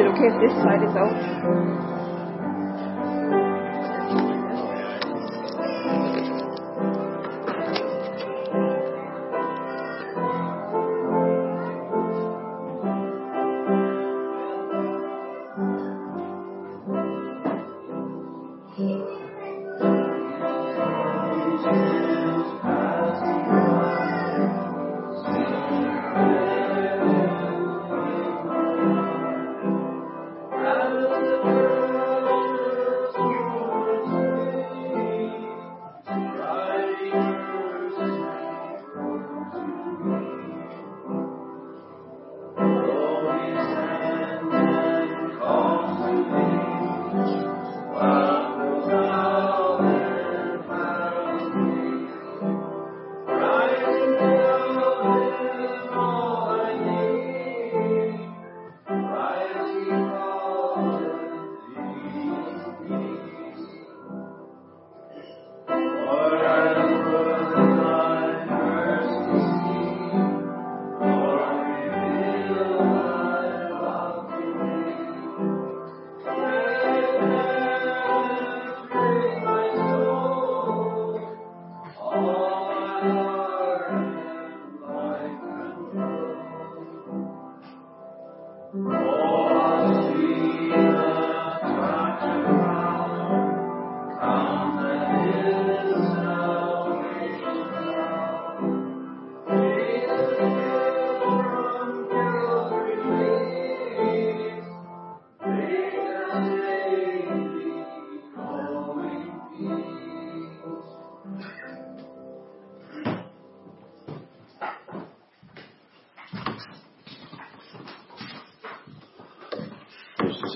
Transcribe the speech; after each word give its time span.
it 0.00 0.06
okay 0.06 0.28
if 0.28 0.36
this 0.40 0.54
side 0.62 0.82
is 0.82 0.94
out? 0.96 1.99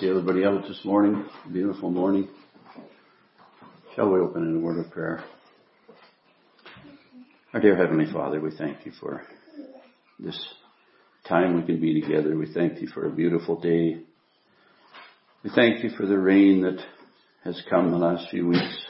See 0.01 0.09
everybody 0.09 0.45
out 0.45 0.63
this 0.67 0.81
morning. 0.85 1.25
Beautiful 1.53 1.89
morning. 1.91 2.29
Shall 3.95 4.11
we 4.11 4.19
open 4.19 4.43
in 4.43 4.57
a 4.57 4.59
word 4.59 4.85
of 4.85 4.91
prayer? 4.91 5.23
Our 7.53 7.61
dear 7.61 7.77
Heavenly 7.77 8.13
Father, 8.13 8.41
we 8.41 8.51
thank 8.57 8.85
you 8.85 8.93
for 8.99 9.23
this 10.19 10.37
time 11.29 11.61
we 11.61 11.67
can 11.67 11.81
be 11.81 12.01
together. 12.01 12.37
We 12.37 12.53
thank 12.53 12.81
you 12.81 12.89
for 12.89 13.07
a 13.07 13.11
beautiful 13.11 13.61
day. 13.61 14.01
We 15.45 15.51
thank 15.55 15.85
you 15.85 15.91
for 15.91 16.07
the 16.07 16.19
rain 16.19 16.63
that 16.63 16.83
has 17.45 17.63
come 17.71 17.93
the 17.93 17.99
last 17.99 18.31
few 18.31 18.49
weeks. 18.49 18.85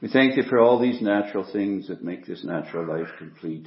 We 0.00 0.08
thank 0.08 0.36
you 0.36 0.44
for 0.44 0.60
all 0.60 0.80
these 0.80 1.02
natural 1.02 1.46
things 1.52 1.88
that 1.88 2.02
make 2.02 2.26
this 2.26 2.42
natural 2.42 2.86
life 2.88 3.12
complete. 3.18 3.66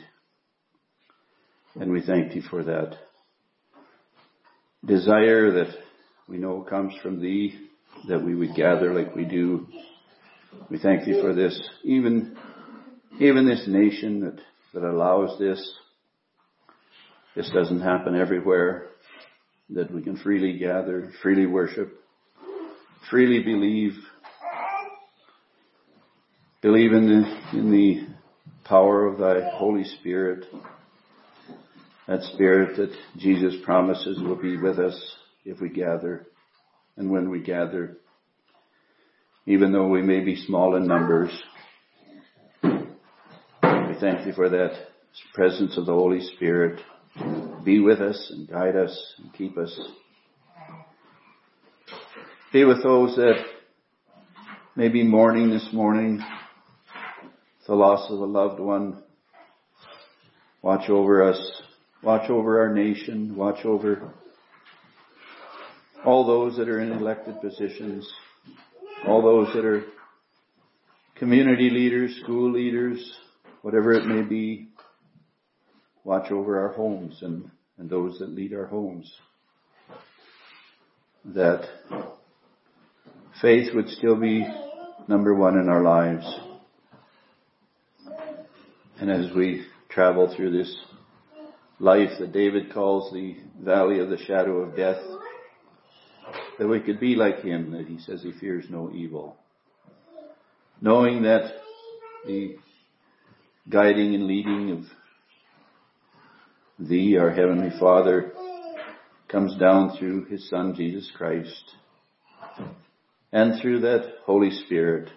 And 1.75 1.91
we 1.91 2.01
thank 2.01 2.33
you 2.33 2.41
for 2.41 2.63
that 2.63 2.97
desire 4.85 5.51
that 5.51 5.75
we 6.27 6.37
know 6.37 6.61
comes 6.61 6.93
from 7.01 7.21
thee, 7.21 7.67
that 8.07 8.23
we 8.23 8.35
would 8.35 8.55
gather 8.55 8.93
like 8.93 9.15
we 9.15 9.25
do. 9.25 9.67
We 10.69 10.79
thank 10.79 11.05
thee 11.05 11.19
for 11.21 11.33
this, 11.33 11.59
even, 11.83 12.37
even 13.19 13.47
this 13.47 13.63
nation 13.67 14.21
that, 14.21 14.39
that 14.73 14.87
allows 14.87 15.37
this. 15.39 15.73
This 17.35 17.49
doesn't 17.53 17.81
happen 17.81 18.15
everywhere, 18.15 18.87
that 19.69 19.93
we 19.93 20.01
can 20.01 20.17
freely 20.17 20.57
gather, 20.57 21.11
freely 21.21 21.45
worship, 21.45 21.93
freely 23.09 23.43
believe, 23.43 23.93
believe 26.61 26.93
in 26.93 27.07
the, 27.07 27.57
in 27.57 27.71
the 27.71 28.07
power 28.65 29.05
of 29.05 29.19
thy 29.19 29.49
Holy 29.53 29.83
Spirit, 29.99 30.45
that 32.07 32.23
spirit 32.23 32.77
that 32.77 32.95
Jesus 33.17 33.55
promises 33.63 34.19
will 34.21 34.35
be 34.35 34.57
with 34.57 34.79
us 34.79 35.15
if 35.45 35.59
we 35.59 35.69
gather 35.69 36.25
and 36.95 37.11
when 37.11 37.29
we 37.29 37.41
gather. 37.41 37.97
Even 39.45 39.71
though 39.71 39.87
we 39.87 40.01
may 40.01 40.21
be 40.21 40.35
small 40.35 40.75
in 40.75 40.87
numbers, 40.87 41.29
we 42.63 43.95
thank 43.99 44.25
you 44.25 44.33
for 44.33 44.49
that 44.49 44.71
presence 45.33 45.77
of 45.77 45.85
the 45.85 45.93
Holy 45.93 46.21
Spirit. 46.35 46.81
Be 47.63 47.79
with 47.79 47.99
us 47.99 48.31
and 48.33 48.47
guide 48.47 48.75
us 48.75 49.13
and 49.19 49.33
keep 49.33 49.57
us. 49.57 49.77
Be 52.53 52.63
with 52.63 52.83
those 52.83 53.15
that 53.15 53.43
may 54.75 54.87
be 54.87 55.03
mourning 55.03 55.49
this 55.49 55.67
morning, 55.73 56.23
the 57.67 57.75
loss 57.75 58.09
of 58.09 58.19
a 58.19 58.25
loved 58.25 58.59
one. 58.61 59.03
Watch 60.61 60.89
over 60.89 61.23
us 61.23 61.61
Watch 62.03 62.29
over 62.29 62.61
our 62.61 62.73
nation. 62.73 63.35
Watch 63.35 63.65
over 63.65 64.13
all 66.05 66.25
those 66.25 66.57
that 66.57 66.69
are 66.69 66.79
in 66.79 66.91
elected 66.91 67.41
positions. 67.41 68.07
All 69.07 69.21
those 69.21 69.53
that 69.53 69.65
are 69.65 69.83
community 71.15 71.69
leaders, 71.69 72.15
school 72.23 72.51
leaders, 72.51 73.17
whatever 73.61 73.93
it 73.93 74.05
may 74.05 74.21
be. 74.21 74.67
Watch 76.03 76.31
over 76.31 76.61
our 76.61 76.73
homes 76.73 77.17
and, 77.21 77.49
and 77.77 77.89
those 77.89 78.19
that 78.19 78.29
lead 78.29 78.53
our 78.53 78.67
homes. 78.67 79.11
That 81.25 81.67
faith 83.41 83.73
would 83.73 83.89
still 83.89 84.15
be 84.15 84.47
number 85.07 85.33
one 85.33 85.57
in 85.57 85.67
our 85.67 85.81
lives. 85.81 86.39
And 88.99 89.11
as 89.11 89.35
we 89.35 89.65
travel 89.89 90.33
through 90.35 90.57
this 90.57 90.73
life 91.79 92.11
that 92.19 92.31
David 92.31 92.73
calls 92.73 93.11
the 93.11 93.37
valley 93.59 93.99
of 93.99 94.09
the 94.09 94.17
shadow 94.17 94.57
of 94.57 94.75
death, 94.75 95.01
that 96.57 96.67
we 96.67 96.79
could 96.79 96.99
be 96.99 97.15
like 97.15 97.41
him, 97.41 97.71
that 97.71 97.87
he 97.87 97.99
says 97.99 98.23
he 98.23 98.31
fears 98.31 98.65
no 98.69 98.91
evil. 98.91 99.37
Knowing 100.81 101.23
that 101.23 101.51
the 102.25 102.55
guiding 103.69 104.15
and 104.15 104.27
leading 104.27 104.71
of 104.71 104.83
thee, 106.87 107.17
our 107.17 107.31
Heavenly 107.31 107.71
Father, 107.79 108.33
comes 109.27 109.57
down 109.57 109.97
through 109.97 110.25
his 110.25 110.49
Son, 110.49 110.73
Jesus 110.75 111.11
Christ, 111.15 111.75
and 113.31 113.61
through 113.61 113.81
that 113.81 114.13
Holy 114.25 114.51
Spirit 114.51 115.09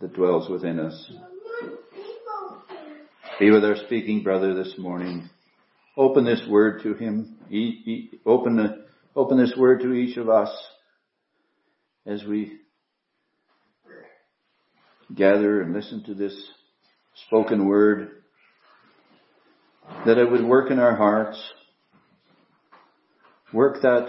that 0.00 0.14
dwells 0.14 0.48
within 0.48 0.78
us. 0.78 1.10
Be 3.40 3.50
with 3.50 3.64
our 3.64 3.76
speaking 3.76 4.22
brother 4.22 4.54
this 4.54 4.74
morning 4.78 5.28
open 5.98 6.24
this 6.24 6.42
word 6.48 6.80
to 6.84 6.94
him. 6.94 7.36
open, 8.24 8.56
the, 8.56 8.84
open 9.16 9.36
this 9.36 9.54
word 9.58 9.82
to 9.82 9.92
each 9.92 10.16
of 10.16 10.28
us 10.28 10.48
as 12.06 12.24
we 12.24 12.60
gather 15.14 15.60
and 15.60 15.74
listen 15.74 16.04
to 16.04 16.14
this 16.14 16.34
spoken 17.26 17.66
word, 17.66 18.22
that 20.06 20.18
it 20.18 20.30
would 20.30 20.44
work 20.44 20.70
in 20.70 20.78
our 20.78 20.94
hearts, 20.94 21.42
work 23.52 23.82
that 23.82 24.08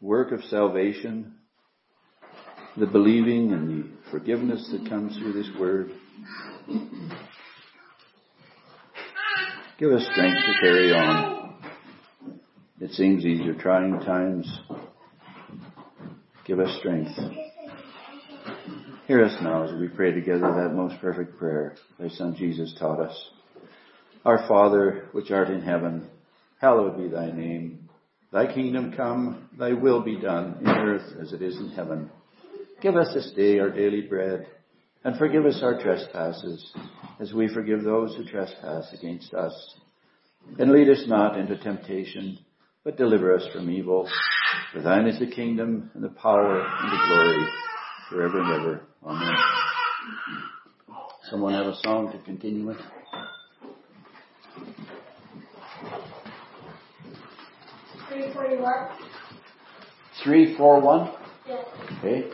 work 0.00 0.32
of 0.32 0.42
salvation, 0.44 1.34
the 2.76 2.86
believing 2.86 3.52
and 3.52 3.68
the 3.84 4.10
forgiveness 4.10 4.68
that 4.72 4.88
comes 4.88 5.16
through 5.16 5.32
this 5.32 5.50
word. 5.58 5.92
Give 9.78 9.92
us 9.92 10.02
strength 10.10 10.38
to 10.44 10.54
carry 10.60 10.92
on. 10.92 11.54
It 12.80 12.90
seems 12.90 13.22
these 13.22 13.46
are 13.46 13.54
trying 13.54 14.00
times. 14.00 14.58
Give 16.44 16.58
us 16.58 16.76
strength. 16.80 17.12
Hear 19.06 19.24
us 19.24 19.36
now 19.40 19.62
as 19.62 19.80
we 19.80 19.86
pray 19.86 20.10
together 20.10 20.52
that 20.52 20.74
most 20.74 21.00
perfect 21.00 21.38
prayer 21.38 21.76
thy 21.96 22.08
Son 22.08 22.34
Jesus 22.36 22.74
taught 22.76 22.98
us. 22.98 23.30
Our 24.24 24.48
Father, 24.48 25.06
which 25.12 25.30
art 25.30 25.48
in 25.48 25.62
heaven, 25.62 26.08
hallowed 26.60 26.98
be 26.98 27.06
thy 27.06 27.30
name. 27.30 27.88
Thy 28.32 28.52
kingdom 28.52 28.94
come, 28.96 29.48
thy 29.56 29.74
will 29.74 30.02
be 30.02 30.20
done 30.20 30.56
in 30.60 30.66
earth 30.66 31.16
as 31.20 31.32
it 31.32 31.40
is 31.40 31.56
in 31.56 31.70
heaven. 31.70 32.10
Give 32.82 32.96
us 32.96 33.14
this 33.14 33.30
day 33.36 33.60
our 33.60 33.70
daily 33.70 34.00
bread 34.00 34.48
and 35.04 35.16
forgive 35.16 35.46
us 35.46 35.60
our 35.62 35.80
trespasses 35.82 36.72
as 37.20 37.32
we 37.32 37.52
forgive 37.52 37.82
those 37.82 38.14
who 38.16 38.24
trespass 38.24 38.92
against 38.92 39.32
us. 39.34 39.76
And 40.58 40.72
lead 40.72 40.88
us 40.88 41.04
not 41.06 41.38
into 41.38 41.56
temptation, 41.58 42.38
but 42.84 42.96
deliver 42.96 43.34
us 43.34 43.46
from 43.52 43.70
evil. 43.70 44.08
For 44.72 44.80
thine 44.80 45.06
is 45.06 45.18
the 45.18 45.26
kingdom 45.26 45.90
and 45.94 46.02
the 46.02 46.08
power 46.08 46.60
and 46.60 46.92
the 46.92 47.06
glory 47.06 47.48
forever 48.08 48.40
and 48.40 48.52
ever. 48.52 48.82
Amen. 49.04 49.36
Someone 51.30 51.52
have 51.52 51.66
a 51.66 51.76
song 51.82 52.10
to 52.12 52.18
continue 52.24 52.66
with? 52.66 52.78
Three 58.08 58.32
forty-one. 58.32 58.88
Three, 60.24 60.56
four, 60.56 60.80
one. 60.80 61.12
Yes. 61.46 61.64
Okay. 61.98 62.30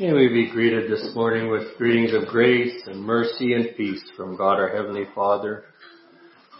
May 0.00 0.14
we 0.14 0.28
be 0.28 0.50
greeted 0.50 0.90
this 0.90 1.14
morning 1.14 1.50
with 1.50 1.76
greetings 1.76 2.14
of 2.14 2.26
grace 2.26 2.72
and 2.86 3.04
mercy 3.04 3.52
and 3.52 3.76
peace 3.76 4.02
from 4.16 4.34
God 4.34 4.58
our 4.58 4.74
Heavenly 4.74 5.04
Father 5.14 5.64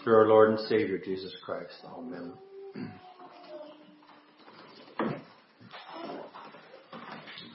through 0.03 0.13
our 0.13 0.27
Lord 0.27 0.51
and 0.51 0.59
Savior 0.69 0.99
Jesus 1.03 1.35
Christ. 1.43 1.73
Amen. 1.83 2.33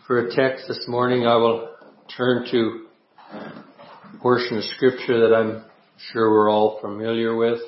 For 0.09 0.27
a 0.27 0.35
text 0.35 0.65
this 0.67 0.85
morning, 0.89 1.25
I 1.25 1.37
will 1.37 1.77
turn 2.17 2.49
to 2.51 2.87
a 3.33 4.19
portion 4.21 4.57
of 4.57 4.65
scripture 4.65 5.21
that 5.21 5.37
I'm 5.37 5.67
sure 6.11 6.33
we're 6.33 6.51
all 6.51 6.81
familiar 6.81 7.37
with. 7.37 7.61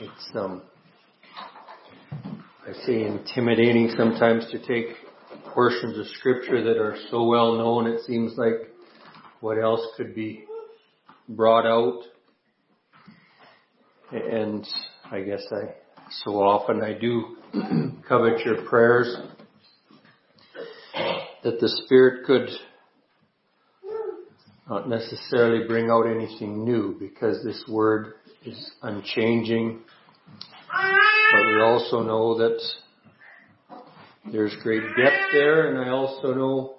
It's, 0.00 0.30
um, 0.34 0.62
I 2.14 2.72
say 2.86 3.04
intimidating 3.04 3.92
sometimes 3.98 4.50
to 4.50 4.58
take 4.66 5.03
portions 5.54 5.96
of 5.96 6.06
scripture 6.18 6.64
that 6.64 6.78
are 6.78 6.96
so 7.10 7.24
well 7.24 7.56
known, 7.56 7.86
it 7.86 8.00
seems 8.04 8.36
like 8.36 8.70
what 9.40 9.56
else 9.56 9.80
could 9.96 10.14
be 10.14 10.44
brought 11.28 11.64
out. 11.64 12.02
And 14.10 14.66
I 15.10 15.20
guess 15.20 15.42
I, 15.52 15.74
so 16.24 16.42
often 16.42 16.82
I 16.82 16.92
do 16.98 17.36
covet 18.08 18.40
your 18.44 18.62
prayers 18.68 19.16
that 21.44 21.60
the 21.60 21.68
Spirit 21.84 22.26
could 22.26 22.48
not 24.68 24.88
necessarily 24.88 25.68
bring 25.68 25.90
out 25.90 26.06
anything 26.06 26.64
new 26.64 26.96
because 26.98 27.44
this 27.44 27.62
word 27.68 28.14
is 28.44 28.72
unchanging. 28.82 29.80
But 30.72 31.46
we 31.46 31.60
also 31.60 32.02
know 32.02 32.38
that 32.38 32.60
there's 34.32 34.54
great 34.62 34.82
depth 34.96 35.32
there, 35.32 35.68
and 35.68 35.78
I 35.78 35.90
also 35.92 36.32
know 36.32 36.74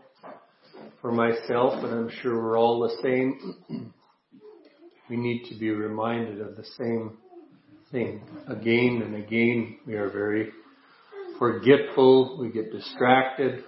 for 1.02 1.12
myself, 1.12 1.84
and 1.84 1.94
I'm 1.94 2.10
sure 2.22 2.42
we're 2.42 2.58
all 2.58 2.80
the 2.80 2.96
same, 3.04 3.56
we 5.10 5.16
need 5.16 5.46
to 5.50 5.56
be 5.56 5.70
reminded 5.70 6.42
of 6.42 6.56
the 6.56 6.66
same 6.78 7.18
thing 7.92 8.24
again 8.48 9.04
and 9.06 9.16
again. 9.16 9.78
We 9.86 9.94
are 9.94 10.10
very 10.10 10.50
forgetful, 11.38 12.40
we 12.40 12.50
get 12.50 12.72
distracted. 12.72 13.64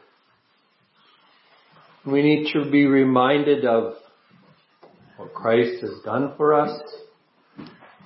We 2.06 2.24
need 2.24 2.52
to 2.54 2.70
be 2.72 2.86
reminded 2.86 3.64
of 3.66 3.94
what 5.18 5.34
Christ 5.34 5.82
has 5.82 6.02
done 6.04 6.34
for 6.36 6.54
us, 6.56 6.82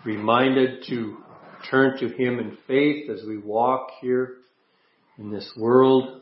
reminded 0.04 0.84
to 0.90 1.18
turn 1.70 1.98
to 2.00 2.10
Him 2.10 2.40
in 2.40 2.58
faith 2.68 3.10
as 3.10 3.26
we 3.26 3.38
walk 3.38 3.88
here 4.02 4.41
in 5.22 5.30
this 5.30 5.50
world. 5.56 6.22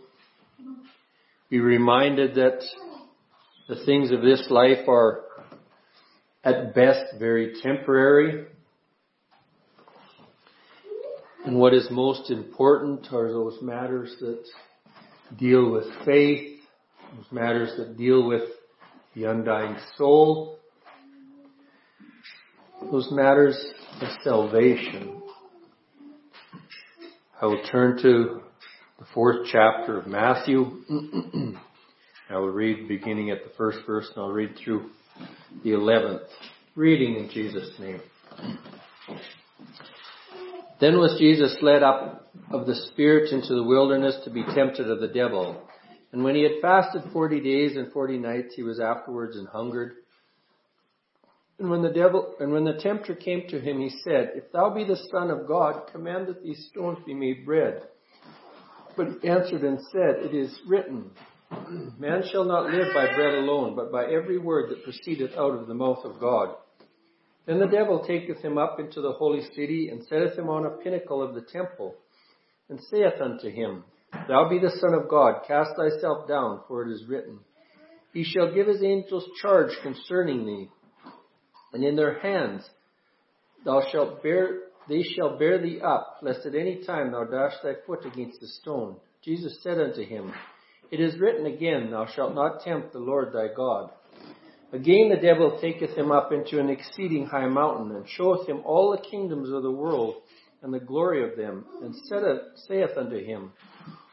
Be 1.50 1.60
reminded 1.60 2.36
that 2.36 2.60
the 3.70 3.84
things 3.86 4.12
of 4.12 4.22
this 4.22 4.46
life 4.50 4.90
are 4.90 5.22
at 6.44 6.76
best 6.76 7.18
very 7.18 7.54
temporary. 7.64 8.46
And 11.46 11.58
what 11.58 11.74
is 11.74 11.88
most 11.90 12.30
important 12.30 13.08
are 13.14 13.32
those 13.32 13.58
matters 13.62 14.14
that 14.20 14.44
deal 15.38 15.72
with 15.72 15.86
faith, 16.06 16.60
those 17.16 17.32
matters 17.32 17.72
that 17.78 17.98
deal 17.98 18.28
with 18.28 18.44
the 19.16 19.24
undying 19.24 19.78
soul, 19.98 20.60
those 22.92 23.08
matters 23.12 23.58
of 24.02 24.10
salvation. 24.24 25.22
I 27.42 27.46
will 27.46 27.64
turn 27.72 27.98
to 28.02 28.42
the 29.00 29.06
fourth 29.14 29.48
chapter 29.50 29.98
of 29.98 30.08
Matthew. 30.08 30.66
I 32.30 32.38
will 32.38 32.50
read 32.50 32.90
beginning 32.90 33.32
at 33.32 33.46
the 33.46 33.52
first 33.58 33.80
verse 33.88 34.12
and 34.14 34.22
I'll 34.24 34.32
read 34.32 34.58
through 34.62 34.90
the 35.64 35.72
eleventh. 35.72 36.24
Reading 36.76 37.16
in 37.16 37.30
Jesus' 37.30 37.72
name. 37.80 38.02
Then 40.82 40.98
was 40.98 41.18
Jesus 41.18 41.56
led 41.62 41.82
up 41.82 42.30
of 42.52 42.68
the 42.68 42.76
Spirit 42.76 43.32
into 43.32 43.56
the 43.56 43.64
wilderness 43.64 44.18
to 44.26 44.30
be 44.30 44.44
tempted 44.54 44.90
of 44.90 45.00
the 45.00 45.08
devil. 45.08 45.62
And 46.12 46.24
when 46.24 46.36
he 46.36 46.44
had 46.44 46.62
fasted 46.62 47.04
forty 47.14 47.40
days 47.40 47.78
and 47.78 47.92
forty 47.94 48.18
nights, 48.18 48.54
he 48.56 48.64
was 48.64 48.82
afterwards 48.82 49.38
and 49.38 49.48
hungered. 49.48 49.94
And 51.58 51.70
when 51.70 51.82
the 51.82 51.92
devil, 51.92 52.36
and 52.40 52.52
when 52.52 52.66
the 52.66 52.80
tempter 52.82 53.16
came 53.16 53.48
to 53.50 53.60
him, 53.60 53.80
he 53.80 53.90
said, 54.04 54.32
If 54.36 54.52
thou 54.52 54.74
be 54.74 54.84
the 54.84 55.00
Son 55.12 55.30
of 55.32 55.48
God, 55.48 55.90
command 55.92 56.28
that 56.28 56.44
these 56.44 56.68
stones 56.72 57.00
be 57.06 57.14
made 57.14 57.46
bread. 57.46 57.84
But 59.00 59.22
he 59.22 59.30
answered 59.30 59.62
and 59.62 59.80
said, 59.94 60.26
It 60.26 60.36
is 60.36 60.60
written, 60.68 61.12
Man 61.98 62.22
shall 62.30 62.44
not 62.44 62.70
live 62.70 62.94
by 62.94 63.06
bread 63.16 63.34
alone, 63.34 63.74
but 63.74 63.94
by 63.94 64.04
every 64.04 64.38
word 64.38 64.70
that 64.70 64.84
proceedeth 64.84 65.38
out 65.38 65.58
of 65.58 65.68
the 65.68 65.74
mouth 65.74 66.04
of 66.04 66.20
God. 66.20 66.56
Then 67.46 67.60
the 67.60 67.68
devil 67.68 68.04
taketh 68.06 68.42
him 68.42 68.58
up 68.58 68.78
into 68.78 69.00
the 69.00 69.14
holy 69.14 69.44
city, 69.56 69.88
and 69.90 70.04
setteth 70.04 70.38
him 70.38 70.50
on 70.50 70.66
a 70.66 70.84
pinnacle 70.84 71.24
of 71.24 71.34
the 71.34 71.44
temple, 71.50 71.96
and 72.68 72.78
saith 72.92 73.22
unto 73.22 73.50
him, 73.50 73.86
Thou 74.28 74.50
be 74.50 74.60
the 74.60 74.78
Son 74.82 74.94
of 74.94 75.08
God, 75.08 75.44
cast 75.48 75.78
thyself 75.78 76.28
down, 76.28 76.60
for 76.68 76.84
it 76.84 76.92
is 76.92 77.06
written, 77.08 77.40
He 78.12 78.26
shall 78.26 78.54
give 78.54 78.68
his 78.68 78.84
angels 78.84 79.24
charge 79.42 79.72
concerning 79.82 80.46
thee, 80.46 80.70
and 81.72 81.86
in 81.86 81.96
their 81.96 82.20
hands 82.20 82.70
thou 83.64 83.82
shalt 83.94 84.22
bear 84.22 84.64
they 84.90 85.04
shall 85.04 85.38
bear 85.38 85.62
thee 85.62 85.80
up, 85.82 86.18
lest 86.22 86.46
at 86.46 86.56
any 86.56 86.84
time 86.84 87.12
thou 87.12 87.24
dash 87.24 87.54
thy 87.64 87.74
foot 87.86 88.06
against 88.06 88.42
a 88.42 88.48
stone. 88.48 88.96
Jesus 89.24 89.62
said 89.62 89.80
unto 89.80 90.04
him, 90.04 90.34
It 90.92 91.00
is 91.00 91.20
written 91.20 91.46
again, 91.46 91.92
Thou 91.92 92.08
shalt 92.08 92.34
not 92.34 92.62
tempt 92.62 92.92
the 92.92 93.00
Lord 93.00 93.32
thy 93.32 93.54
God. 93.56 93.92
Again 94.74 95.10
the 95.10 95.22
devil 95.22 95.60
taketh 95.62 95.96
him 95.98 96.12
up 96.12 96.32
into 96.32 96.60
an 96.60 96.70
exceeding 96.70 97.28
high 97.28 97.48
mountain, 97.48 97.96
and 97.96 98.08
showeth 98.10 98.48
him 98.48 98.62
all 98.66 98.92
the 98.92 99.10
kingdoms 99.10 99.52
of 99.52 99.64
the 99.64 99.72
world, 99.72 100.16
and 100.62 100.74
the 100.74 100.80
glory 100.80 101.30
of 101.30 101.38
them, 101.38 101.66
and 101.82 101.96
saith 102.68 102.98
unto 102.98 103.24
him, 103.24 103.52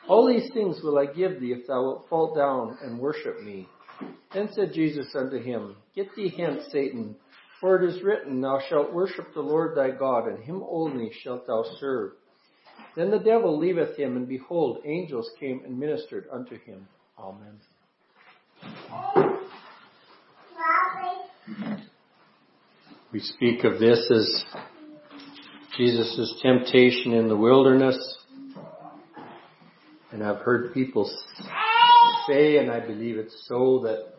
All 0.08 0.26
these 0.26 0.50
things 0.52 0.80
will 0.82 0.98
I 0.98 1.06
give 1.06 1.40
thee, 1.40 1.52
if 1.52 1.66
thou 1.66 1.82
wilt 1.82 2.06
fall 2.08 2.34
down 2.34 2.78
and 2.82 3.00
worship 3.00 3.40
me. 3.42 3.68
Then 4.32 4.50
said 4.52 4.72
Jesus 4.72 5.14
unto 5.14 5.38
him, 5.38 5.76
Get 5.94 6.14
thee 6.14 6.32
hence, 6.36 6.64
Satan, 6.70 7.16
for 7.66 7.82
it 7.82 7.92
is 7.92 8.00
written, 8.00 8.40
Thou 8.40 8.60
shalt 8.68 8.92
worship 8.92 9.34
the 9.34 9.40
Lord 9.40 9.76
thy 9.76 9.90
God, 9.90 10.28
and 10.28 10.38
him 10.38 10.62
only 10.70 11.10
shalt 11.24 11.48
thou 11.48 11.64
serve. 11.80 12.12
Then 12.94 13.10
the 13.10 13.18
devil 13.18 13.58
leaveth 13.58 13.96
him, 13.96 14.16
and 14.16 14.28
behold, 14.28 14.82
angels 14.84 15.28
came 15.40 15.62
and 15.64 15.76
ministered 15.76 16.28
unto 16.32 16.60
him. 16.60 16.86
Amen. 17.18 17.58
We 23.12 23.18
speak 23.18 23.64
of 23.64 23.80
this 23.80 24.08
as 24.14 24.44
Jesus' 25.76 26.40
temptation 26.40 27.14
in 27.14 27.26
the 27.26 27.36
wilderness. 27.36 27.98
And 30.12 30.22
I've 30.22 30.42
heard 30.42 30.72
people 30.72 31.10
say, 32.28 32.58
and 32.58 32.70
I 32.70 32.78
believe 32.78 33.16
it's 33.16 33.44
so, 33.48 33.80
that 33.82 34.12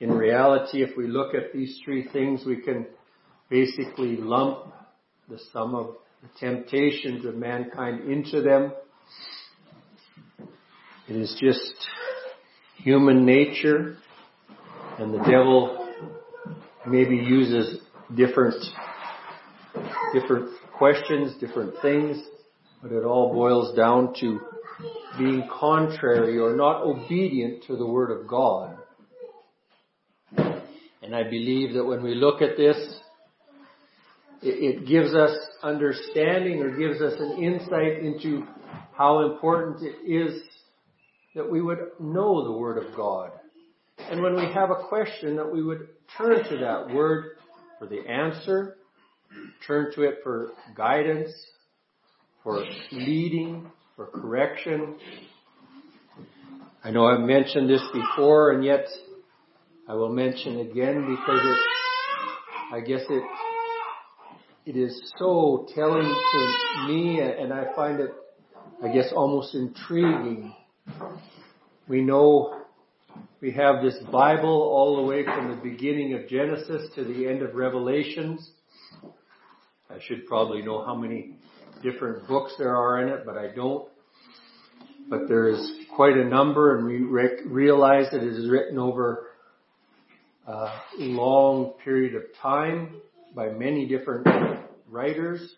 in 0.00 0.12
reality, 0.12 0.82
if 0.82 0.96
we 0.96 1.06
look 1.06 1.34
at 1.34 1.52
these 1.54 1.80
three 1.84 2.06
things, 2.12 2.44
we 2.46 2.56
can 2.60 2.86
basically 3.48 4.16
lump 4.16 4.72
the 5.28 5.38
sum 5.52 5.74
of 5.74 5.96
the 6.22 6.28
temptations 6.38 7.24
of 7.24 7.34
mankind 7.34 8.10
into 8.10 8.42
them. 8.42 8.72
It 11.08 11.16
is 11.16 11.36
just 11.40 11.74
human 12.76 13.24
nature, 13.24 13.96
and 14.98 15.14
the 15.14 15.18
devil 15.18 15.88
maybe 16.86 17.16
uses 17.16 17.80
different, 18.14 18.62
different 20.12 20.50
questions, 20.76 21.34
different 21.40 21.74
things, 21.80 22.22
but 22.82 22.92
it 22.92 23.04
all 23.04 23.32
boils 23.32 23.74
down 23.76 24.14
to 24.20 24.40
being 25.18 25.48
contrary 25.50 26.38
or 26.38 26.54
not 26.54 26.82
obedient 26.82 27.64
to 27.64 27.76
the 27.76 27.86
Word 27.86 28.10
of 28.10 28.26
God. 28.26 28.76
And 31.06 31.14
I 31.14 31.22
believe 31.22 31.74
that 31.74 31.84
when 31.84 32.02
we 32.02 32.16
look 32.16 32.42
at 32.42 32.56
this, 32.56 32.76
it, 34.42 34.88
gives 34.88 35.14
us 35.14 35.30
understanding 35.62 36.60
or 36.60 36.76
gives 36.76 37.00
us 37.00 37.14
an 37.20 37.40
insight 37.40 38.00
into 38.00 38.44
how 38.92 39.30
important 39.30 39.84
it 39.84 40.04
is 40.04 40.42
that 41.36 41.48
we 41.48 41.62
would 41.62 41.78
know 42.00 42.42
the 42.42 42.58
Word 42.58 42.84
of 42.84 42.96
God. 42.96 43.30
And 43.98 44.20
when 44.20 44.34
we 44.34 44.52
have 44.52 44.70
a 44.70 44.88
question, 44.88 45.36
that 45.36 45.48
we 45.48 45.62
would 45.62 45.86
turn 46.18 46.42
to 46.42 46.56
that 46.58 46.92
Word 46.92 47.36
for 47.78 47.86
the 47.86 48.00
answer, 48.08 48.76
turn 49.64 49.92
to 49.94 50.02
it 50.02 50.16
for 50.24 50.54
guidance, 50.76 51.30
for 52.42 52.64
leading, 52.90 53.70
for 53.94 54.06
correction. 54.06 54.96
I 56.82 56.90
know 56.90 57.06
I've 57.06 57.20
mentioned 57.20 57.70
this 57.70 57.84
before, 57.92 58.50
and 58.50 58.64
yet 58.64 58.86
I 59.88 59.94
will 59.94 60.08
mention 60.08 60.58
again 60.58 61.06
because 61.08 61.40
it, 61.44 61.58
I 62.74 62.80
guess 62.80 63.02
it, 63.08 63.22
it 64.64 64.76
is 64.76 65.12
so 65.16 65.68
telling 65.76 66.02
to 66.02 66.88
me 66.88 67.20
and 67.20 67.52
I 67.52 67.66
find 67.76 68.00
it, 68.00 68.10
I 68.82 68.92
guess, 68.92 69.12
almost 69.14 69.54
intriguing. 69.54 70.52
We 71.86 72.00
know 72.00 72.62
we 73.40 73.52
have 73.52 73.80
this 73.80 73.94
Bible 74.10 74.50
all 74.50 74.96
the 74.96 75.02
way 75.02 75.24
from 75.24 75.50
the 75.50 75.62
beginning 75.62 76.14
of 76.14 76.28
Genesis 76.28 76.90
to 76.96 77.04
the 77.04 77.28
end 77.28 77.42
of 77.42 77.54
Revelations. 77.54 78.50
I 79.88 79.98
should 80.00 80.26
probably 80.26 80.62
know 80.62 80.84
how 80.84 80.96
many 80.96 81.36
different 81.84 82.26
books 82.26 82.54
there 82.58 82.74
are 82.74 83.02
in 83.02 83.08
it, 83.08 83.24
but 83.24 83.38
I 83.38 83.54
don't. 83.54 83.88
But 85.08 85.28
there 85.28 85.48
is 85.48 85.64
quite 85.94 86.16
a 86.16 86.24
number, 86.24 86.76
and 86.76 86.86
we 86.86 86.98
re- 86.98 87.44
realize 87.46 88.06
that 88.10 88.24
it 88.24 88.32
is 88.32 88.50
written 88.50 88.80
over 88.80 89.25
long 90.98 91.74
period 91.84 92.14
of 92.14 92.22
time 92.40 92.96
by 93.34 93.48
many 93.48 93.86
different 93.86 94.26
writers. 94.88 95.54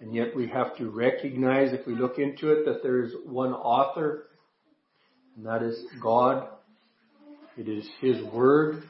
And 0.00 0.14
yet 0.14 0.34
we 0.34 0.48
have 0.48 0.76
to 0.78 0.90
recognize, 0.90 1.72
if 1.72 1.86
we 1.86 1.94
look 1.94 2.18
into 2.18 2.50
it, 2.50 2.64
that 2.64 2.82
there 2.82 3.02
is 3.02 3.12
one 3.24 3.52
author, 3.52 4.26
and 5.36 5.46
that 5.46 5.62
is 5.62 5.80
God. 6.02 6.48
It 7.56 7.68
is 7.68 7.88
His 8.00 8.16
Word. 8.32 8.82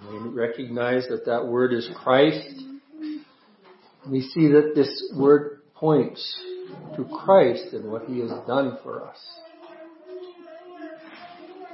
And 0.00 0.24
we 0.24 0.30
recognize 0.30 1.06
that 1.08 1.24
that 1.26 1.46
Word 1.46 1.72
is 1.72 1.88
Christ. 2.02 2.64
We 4.10 4.22
see 4.22 4.48
that 4.48 4.72
this 4.74 5.12
Word 5.14 5.60
points 5.74 6.42
to 6.96 7.04
Christ 7.04 7.72
and 7.72 7.90
what 7.90 8.06
He 8.06 8.18
has 8.20 8.30
done 8.48 8.78
for 8.82 9.06
us. 9.06 9.18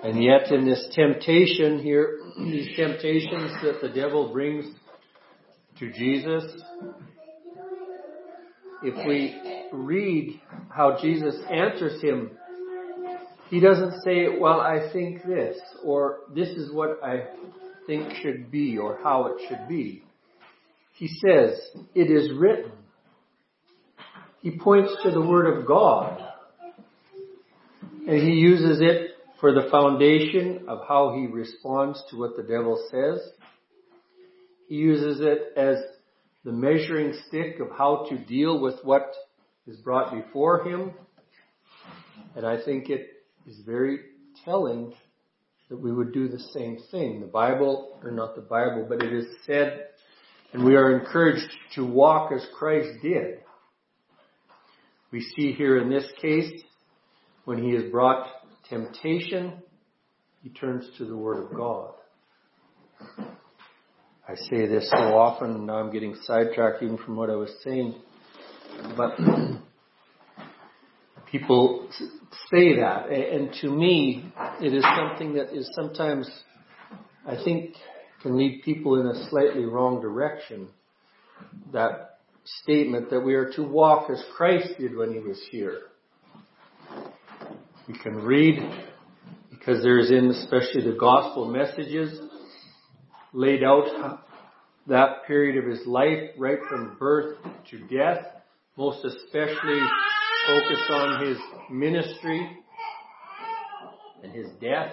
And 0.02 0.22
yet 0.22 0.52
in 0.52 0.64
this 0.64 0.86
temptation 0.92 1.80
here, 1.80 2.20
these 2.38 2.76
temptations 2.76 3.52
that 3.62 3.80
the 3.82 3.88
devil 3.88 4.32
brings 4.32 4.66
to 5.78 5.92
Jesus, 5.92 6.44
if 8.82 9.06
we 9.06 9.34
read 9.72 10.40
how 10.70 10.98
Jesus 11.00 11.34
answers 11.50 12.00
him, 12.00 12.30
he 13.50 13.60
doesn't 13.60 14.02
say, 14.02 14.26
well, 14.38 14.60
I 14.60 14.92
think 14.92 15.24
this, 15.24 15.58
or 15.82 16.18
this 16.34 16.48
is 16.48 16.72
what 16.72 17.02
I 17.02 17.24
think 17.86 18.12
should 18.22 18.50
be, 18.50 18.76
or 18.76 18.98
how 19.02 19.26
it 19.26 19.48
should 19.48 19.66
be. 19.68 20.02
He 20.92 21.08
says, 21.08 21.58
it 21.94 22.10
is 22.10 22.30
written. 22.36 22.72
He 24.42 24.58
points 24.58 24.94
to 25.02 25.10
the 25.10 25.20
Word 25.20 25.58
of 25.58 25.66
God. 25.66 26.22
And 28.06 28.22
he 28.22 28.34
uses 28.34 28.80
it 28.80 29.07
for 29.40 29.52
the 29.52 29.68
foundation 29.70 30.64
of 30.68 30.80
how 30.88 31.14
he 31.14 31.26
responds 31.26 32.02
to 32.10 32.18
what 32.18 32.36
the 32.36 32.42
devil 32.42 32.82
says. 32.90 33.20
He 34.68 34.76
uses 34.76 35.20
it 35.20 35.52
as 35.56 35.78
the 36.44 36.52
measuring 36.52 37.14
stick 37.26 37.60
of 37.60 37.68
how 37.76 38.06
to 38.08 38.18
deal 38.18 38.60
with 38.60 38.76
what 38.82 39.12
is 39.66 39.76
brought 39.76 40.12
before 40.12 40.64
him. 40.64 40.92
And 42.34 42.46
I 42.46 42.62
think 42.62 42.90
it 42.90 43.08
is 43.46 43.58
very 43.64 44.00
telling 44.44 44.92
that 45.68 45.80
we 45.80 45.92
would 45.92 46.12
do 46.12 46.28
the 46.28 46.40
same 46.54 46.78
thing. 46.90 47.20
The 47.20 47.26
Bible, 47.26 47.98
or 48.02 48.10
not 48.10 48.34
the 48.34 48.42
Bible, 48.42 48.86
but 48.88 49.02
it 49.02 49.12
is 49.12 49.26
said, 49.46 49.86
and 50.52 50.64
we 50.64 50.76
are 50.76 50.98
encouraged 50.98 51.52
to 51.74 51.84
walk 51.84 52.32
as 52.32 52.46
Christ 52.58 52.88
did. 53.02 53.40
We 55.10 55.20
see 55.20 55.52
here 55.52 55.78
in 55.78 55.90
this 55.90 56.06
case, 56.20 56.62
when 57.44 57.62
he 57.62 57.70
is 57.70 57.90
brought 57.90 58.26
temptation, 58.68 59.54
he 60.42 60.50
turns 60.50 60.88
to 60.98 61.04
the 61.04 61.16
Word 61.16 61.44
of 61.44 61.56
God. 61.56 61.94
I 64.28 64.34
say 64.50 64.66
this 64.66 64.90
so 64.90 65.16
often, 65.16 65.52
and 65.52 65.66
now 65.66 65.76
I'm 65.76 65.90
getting 65.90 66.14
sidetracked 66.24 66.82
even 66.82 66.98
from 66.98 67.16
what 67.16 67.30
I 67.30 67.34
was 67.34 67.50
saying. 67.64 67.94
But 68.96 69.16
people 71.30 71.88
say 72.50 72.76
that, 72.76 73.10
and 73.10 73.52
to 73.62 73.70
me, 73.70 74.30
it 74.60 74.74
is 74.74 74.84
something 74.96 75.34
that 75.34 75.56
is 75.56 75.70
sometimes, 75.74 76.28
I 77.26 77.42
think, 77.42 77.74
can 78.22 78.36
lead 78.36 78.62
people 78.64 79.00
in 79.00 79.06
a 79.06 79.28
slightly 79.30 79.64
wrong 79.64 80.02
direction. 80.02 80.68
That 81.72 82.18
statement 82.62 83.10
that 83.10 83.20
we 83.20 83.34
are 83.34 83.50
to 83.52 83.62
walk 83.62 84.10
as 84.10 84.22
Christ 84.36 84.74
did 84.78 84.94
when 84.94 85.12
he 85.12 85.20
was 85.20 85.40
here. 85.50 85.80
We 87.88 87.96
can 87.98 88.16
read, 88.16 88.60
because 89.48 89.82
there's 89.82 90.10
in 90.10 90.26
especially 90.26 90.82
the 90.82 90.98
gospel 90.98 91.46
messages, 91.46 92.20
laid 93.32 93.64
out 93.64 94.20
that 94.88 95.24
period 95.26 95.64
of 95.64 95.70
his 95.70 95.86
life, 95.86 96.30
right 96.36 96.58
from 96.68 96.98
birth 96.98 97.38
to 97.70 97.78
death, 97.88 98.26
most 98.76 99.02
especially 99.06 99.80
focused 100.46 100.90
on 100.90 101.26
his 101.26 101.38
ministry 101.70 102.58
and 104.22 104.32
his 104.32 104.48
death. 104.60 104.92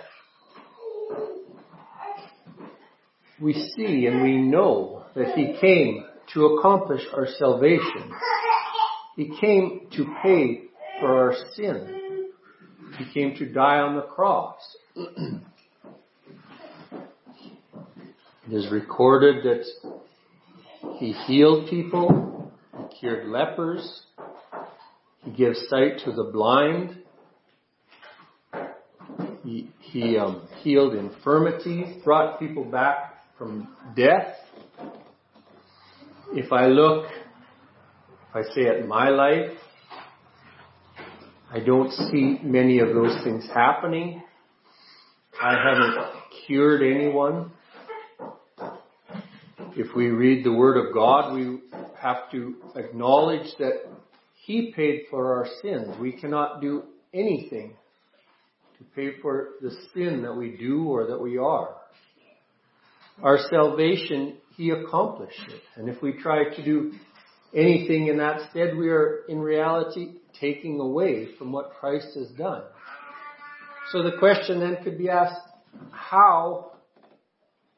We 3.42 3.54
see 3.76 4.06
and 4.06 4.24
we 4.24 4.38
know 4.38 5.04
that 5.16 5.36
he 5.36 5.58
came 5.60 6.06
to 6.34 6.46
accomplish 6.46 7.02
our 7.14 7.28
salvation. 7.40 8.10
He 9.18 9.34
came 9.42 9.88
to 9.98 10.16
pay 10.24 10.62
for 11.02 11.18
our 11.18 11.34
sin. 11.56 12.04
He 12.98 13.06
came 13.14 13.36
to 13.38 13.46
die 13.46 13.80
on 13.80 13.96
the 13.96 14.04
cross. 14.04 14.58
It 14.96 15.42
is 18.54 18.72
recorded 18.72 19.44
that 19.44 19.66
he 20.98 21.12
healed 21.12 21.70
people, 21.70 22.52
he 22.78 23.00
cured 23.00 23.28
lepers, 23.28 24.04
he 25.24 25.32
gives 25.32 25.60
sight 25.68 26.00
to 26.06 26.12
the 26.12 26.30
blind, 26.32 27.00
he, 29.44 29.70
he 29.80 30.18
um, 30.18 30.48
healed 30.62 30.96
infirmities, 30.96 32.02
brought 32.04 32.40
people 32.40 32.64
back 32.64 33.16
from 33.38 33.68
death. 33.96 34.36
If 36.32 36.54
I 36.54 36.68
look, 36.68 37.08
if 38.30 38.36
I 38.36 38.44
say 38.54 38.68
at 38.68 38.88
my 38.88 39.10
life, 39.10 39.52
I 41.56 41.60
don't 41.62 41.92
see 41.92 42.40
many 42.44 42.80
of 42.80 42.90
those 42.90 43.24
things 43.24 43.48
happening. 43.54 44.22
I 45.42 45.52
haven't 45.52 45.98
cured 46.46 46.84
anyone 46.84 47.52
if 49.76 49.94
we 49.94 50.08
read 50.08 50.46
the 50.46 50.54
Word 50.54 50.78
of 50.78 50.94
God, 50.94 51.34
we 51.34 51.60
have 52.00 52.32
to 52.32 52.56
acknowledge 52.76 53.48
that 53.60 53.84
He 54.46 54.72
paid 54.76 55.04
for 55.10 55.36
our 55.36 55.48
sins. 55.62 55.96
We 56.00 56.14
cannot 56.14 56.62
do 56.62 56.84
anything 57.14 57.76
to 58.78 58.84
pay 58.96 59.20
for 59.22 59.50
the 59.62 59.72
sin 59.94 60.22
that 60.24 60.34
we 60.34 60.56
do 60.58 60.86
or 60.88 61.08
that 61.08 61.22
we 61.22 61.38
are. 61.38 61.76
Our 63.22 63.38
salvation, 63.50 64.38
He 64.56 64.70
accomplished 64.70 65.44
it. 65.50 65.62
And 65.76 65.90
if 65.90 66.02
we 66.02 66.14
try 66.14 66.56
to 66.56 66.66
do 66.66 66.94
anything 67.54 68.08
in 68.08 68.18
that 68.18 68.50
stead, 68.52 68.78
we 68.78 68.90
are 68.90 69.26
in 69.28 69.40
reality 69.40 70.16
taking 70.40 70.80
away 70.80 71.30
from 71.38 71.52
what 71.52 71.72
Christ 71.80 72.10
has 72.16 72.30
done. 72.30 72.64
So 73.92 74.04
the 74.04 74.18
question 74.18 74.60
then 74.60 74.84
could 74.84 74.98
be 74.98 75.10
asked, 75.10 75.42
how 75.92 76.74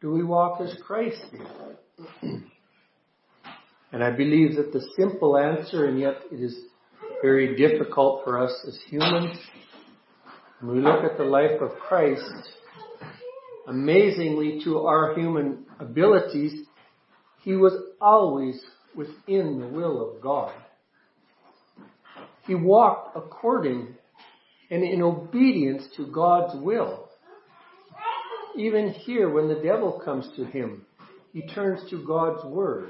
do 0.02 0.12
we 0.12 0.24
walk 0.24 0.62
as 0.62 0.76
Christ 0.86 1.22
and 3.92 4.04
I 4.04 4.12
believe 4.12 4.56
that 4.56 4.72
the 4.74 4.86
simple 4.96 5.38
answer, 5.38 5.86
and 5.86 6.00
yet 6.00 6.18
it 6.32 6.40
is 6.42 6.56
very 7.22 7.56
difficult 7.56 8.24
for 8.24 8.44
us 8.44 8.54
as 8.68 8.78
humans, 8.88 9.38
when 10.60 10.78
we 10.78 10.82
look 10.82 11.04
at 11.04 11.18
the 11.18 11.24
life 11.24 11.62
of 11.62 11.72
Christ, 11.80 12.24
amazingly 13.68 14.62
to 14.64 14.86
our 14.86 15.16
human 15.16 15.66
abilities, 15.80 16.66
he 17.44 17.54
was 17.54 17.74
always 18.02 18.62
within 18.96 19.60
the 19.60 19.68
will 19.68 20.10
of 20.10 20.22
God. 20.22 20.54
He 22.48 22.56
walked 22.56 23.16
according 23.16 23.96
and 24.72 24.84
in 24.84 25.02
obedience 25.02 25.84
to 25.98 26.08
God's 26.08 26.56
will. 26.62 27.10
Even 28.58 28.90
here, 28.90 29.30
when 29.30 29.48
the 29.48 29.62
devil 29.62 30.02
comes 30.04 30.28
to 30.36 30.46
him, 30.46 30.86
he 31.32 31.42
turns 31.54 31.88
to 31.90 32.04
God's 32.06 32.44
Word. 32.46 32.90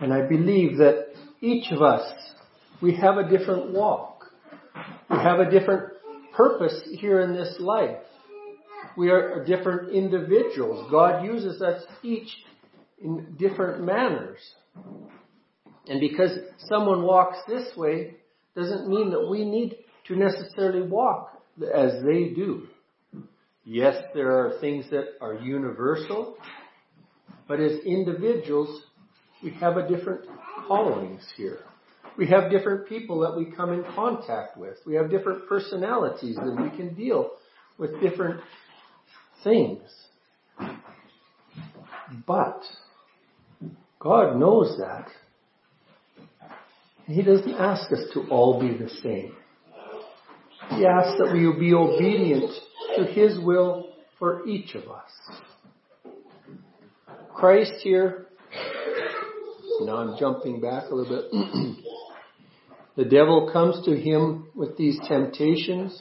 And 0.00 0.12
I 0.12 0.26
believe 0.26 0.78
that 0.78 1.12
each 1.40 1.70
of 1.70 1.80
us, 1.80 2.02
we 2.80 2.96
have 2.96 3.18
a 3.18 3.28
different 3.28 3.70
walk. 3.70 4.24
We 5.08 5.16
have 5.16 5.38
a 5.38 5.50
different 5.50 5.92
purpose 6.34 6.74
here 6.98 7.20
in 7.20 7.34
this 7.34 7.54
life. 7.60 7.98
We 8.96 9.10
are 9.10 9.44
different 9.44 9.92
individuals. 9.92 10.90
God 10.90 11.24
uses 11.24 11.62
us 11.62 11.82
each 12.02 12.28
in 13.00 13.36
different 13.38 13.84
manners. 13.84 14.40
And 15.88 16.00
because 16.00 16.30
someone 16.68 17.02
walks 17.02 17.38
this 17.48 17.76
way 17.76 18.14
doesn't 18.54 18.88
mean 18.88 19.10
that 19.10 19.28
we 19.28 19.44
need 19.44 19.76
to 20.08 20.16
necessarily 20.16 20.86
walk 20.86 21.42
as 21.74 22.02
they 22.04 22.28
do. 22.34 22.68
Yes, 23.64 24.02
there 24.14 24.32
are 24.32 24.58
things 24.60 24.86
that 24.90 25.14
are 25.20 25.34
universal, 25.34 26.36
but 27.46 27.60
as 27.60 27.78
individuals, 27.84 28.82
we 29.42 29.50
have 29.54 29.76
a 29.76 29.88
different 29.88 30.26
callings 30.66 31.22
here. 31.36 31.60
We 32.16 32.26
have 32.28 32.50
different 32.50 32.88
people 32.88 33.20
that 33.20 33.36
we 33.36 33.46
come 33.56 33.72
in 33.72 33.84
contact 33.94 34.56
with. 34.56 34.76
We 34.84 34.94
have 34.96 35.10
different 35.10 35.48
personalities 35.48 36.36
and 36.36 36.60
we 36.60 36.76
can 36.76 36.94
deal 36.94 37.30
with 37.78 38.00
different 38.00 38.40
things. 39.42 39.80
But 42.26 42.62
God 43.98 44.36
knows 44.36 44.76
that. 44.78 45.08
He 47.06 47.22
doesn't 47.22 47.54
ask 47.54 47.90
us 47.92 48.04
to 48.14 48.28
all 48.30 48.60
be 48.60 48.76
the 48.76 48.90
same. 49.02 49.34
He 50.70 50.86
asks 50.86 51.18
that 51.18 51.32
we 51.32 51.40
be 51.58 51.74
obedient 51.74 52.50
to 52.96 53.04
His 53.04 53.38
will 53.40 53.92
for 54.18 54.46
each 54.46 54.74
of 54.74 54.84
us. 54.84 55.10
Christ 57.34 57.72
here, 57.82 58.26
now 59.80 59.96
I'm 59.96 60.18
jumping 60.18 60.60
back 60.60 60.84
a 60.90 60.94
little 60.94 61.22
bit. 61.22 61.84
the 62.96 63.04
devil 63.04 63.50
comes 63.52 63.84
to 63.84 63.96
him 63.96 64.48
with 64.54 64.76
these 64.76 64.98
temptations. 65.08 66.00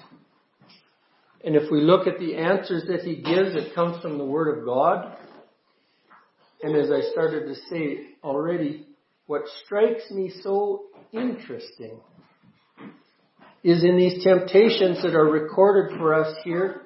And 1.43 1.55
if 1.55 1.71
we 1.71 1.81
look 1.81 2.05
at 2.05 2.19
the 2.19 2.35
answers 2.35 2.83
that 2.89 3.01
he 3.01 3.15
gives, 3.15 3.55
it 3.55 3.73
comes 3.73 3.99
from 4.03 4.19
the 4.19 4.25
Word 4.25 4.59
of 4.59 4.65
God. 4.65 5.17
And 6.61 6.75
as 6.75 6.91
I 6.91 7.11
started 7.11 7.47
to 7.47 7.55
say 7.71 8.09
already, 8.23 8.85
what 9.25 9.41
strikes 9.65 10.11
me 10.11 10.31
so 10.43 10.83
interesting 11.13 11.99
is 13.63 13.83
in 13.83 13.97
these 13.97 14.23
temptations 14.23 15.03
that 15.03 15.13
are 15.13 15.25
recorded 15.25 15.97
for 15.97 16.13
us 16.13 16.35
here. 16.43 16.81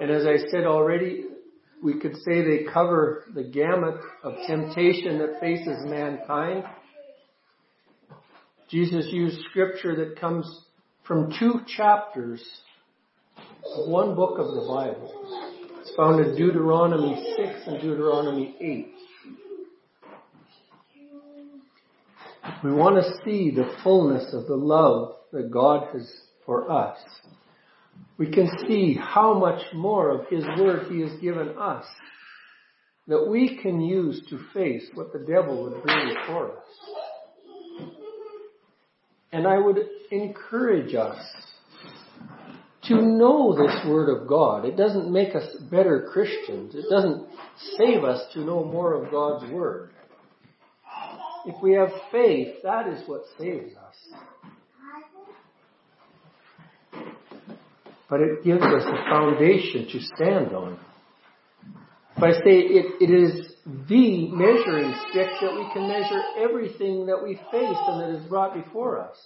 And 0.00 0.10
as 0.10 0.26
I 0.26 0.36
said 0.50 0.64
already, 0.64 1.24
we 1.82 1.98
could 2.00 2.16
say 2.16 2.42
they 2.42 2.64
cover 2.72 3.24
the 3.34 3.44
gamut 3.44 3.96
of 4.22 4.34
temptation 4.46 5.18
that 5.18 5.40
faces 5.40 5.84
mankind. 5.84 6.64
Jesus 8.68 9.06
used 9.10 9.38
scripture 9.50 9.94
that 9.96 10.18
comes 10.18 10.46
from 11.06 11.32
two 11.38 11.60
chapters 11.76 12.42
of 13.36 13.88
one 13.88 14.14
book 14.14 14.38
of 14.38 14.46
the 14.46 14.66
Bible. 14.66 15.12
It's 15.80 15.94
found 15.96 16.24
in 16.24 16.34
Deuteronomy 16.34 17.34
6 17.36 17.60
and 17.66 17.80
Deuteronomy 17.80 18.56
8. 18.60 18.92
We 22.62 22.72
want 22.72 22.96
to 22.96 23.24
see 23.24 23.50
the 23.50 23.70
fullness 23.82 24.32
of 24.32 24.46
the 24.46 24.56
love 24.56 25.16
that 25.32 25.50
God 25.50 25.88
has 25.92 26.10
for 26.44 26.70
us. 26.70 26.98
We 28.18 28.30
can 28.30 28.48
see 28.66 28.94
how 28.98 29.34
much 29.38 29.62
more 29.74 30.10
of 30.10 30.28
His 30.28 30.44
Word 30.58 30.90
He 30.90 31.00
has 31.00 31.18
given 31.20 31.50
us 31.58 31.84
that 33.08 33.28
we 33.28 33.58
can 33.62 33.80
use 33.80 34.20
to 34.30 34.40
face 34.52 34.88
what 34.94 35.12
the 35.12 35.20
devil 35.20 35.64
would 35.64 35.82
bring 35.82 36.14
before 36.14 36.52
us. 36.58 36.64
And 39.32 39.46
I 39.46 39.58
would 39.58 39.78
encourage 40.10 40.94
us 40.94 41.18
to 42.84 42.94
know 42.94 43.54
this 43.56 43.86
Word 43.86 44.08
of 44.08 44.28
God. 44.28 44.64
It 44.64 44.76
doesn't 44.76 45.12
make 45.12 45.34
us 45.34 45.56
better 45.70 46.08
Christians. 46.12 46.74
It 46.74 46.86
doesn't 46.90 47.26
save 47.76 48.04
us 48.04 48.22
to 48.32 48.40
know 48.40 48.64
more 48.64 48.94
of 48.94 49.10
God's 49.10 49.50
Word. 49.52 49.90
If 51.46 51.62
we 51.62 51.74
have 51.74 51.90
faith, 52.10 52.56
that 52.64 52.88
is 52.88 53.08
what 53.08 53.22
saves 53.38 53.72
us. 53.76 53.94
But 58.10 58.20
it 58.20 58.44
gives 58.44 58.62
us 58.62 58.82
a 58.84 59.10
foundation 59.10 59.88
to 59.92 60.00
stand 60.16 60.52
on. 60.52 60.78
If 62.16 62.22
I 62.22 62.32
say 62.32 62.58
it, 62.60 63.00
it 63.00 63.10
is 63.10 63.52
the 63.88 64.28
measuring 64.28 64.94
stick 65.10 65.28
that 65.40 65.52
we 65.52 65.68
can 65.72 65.88
measure 65.88 66.22
everything 66.38 67.06
that 67.06 67.22
we 67.22 67.34
face 67.50 67.78
and 67.88 68.00
that 68.00 68.20
is 68.20 68.28
brought 68.28 68.54
before 68.54 69.00
us. 69.00 69.16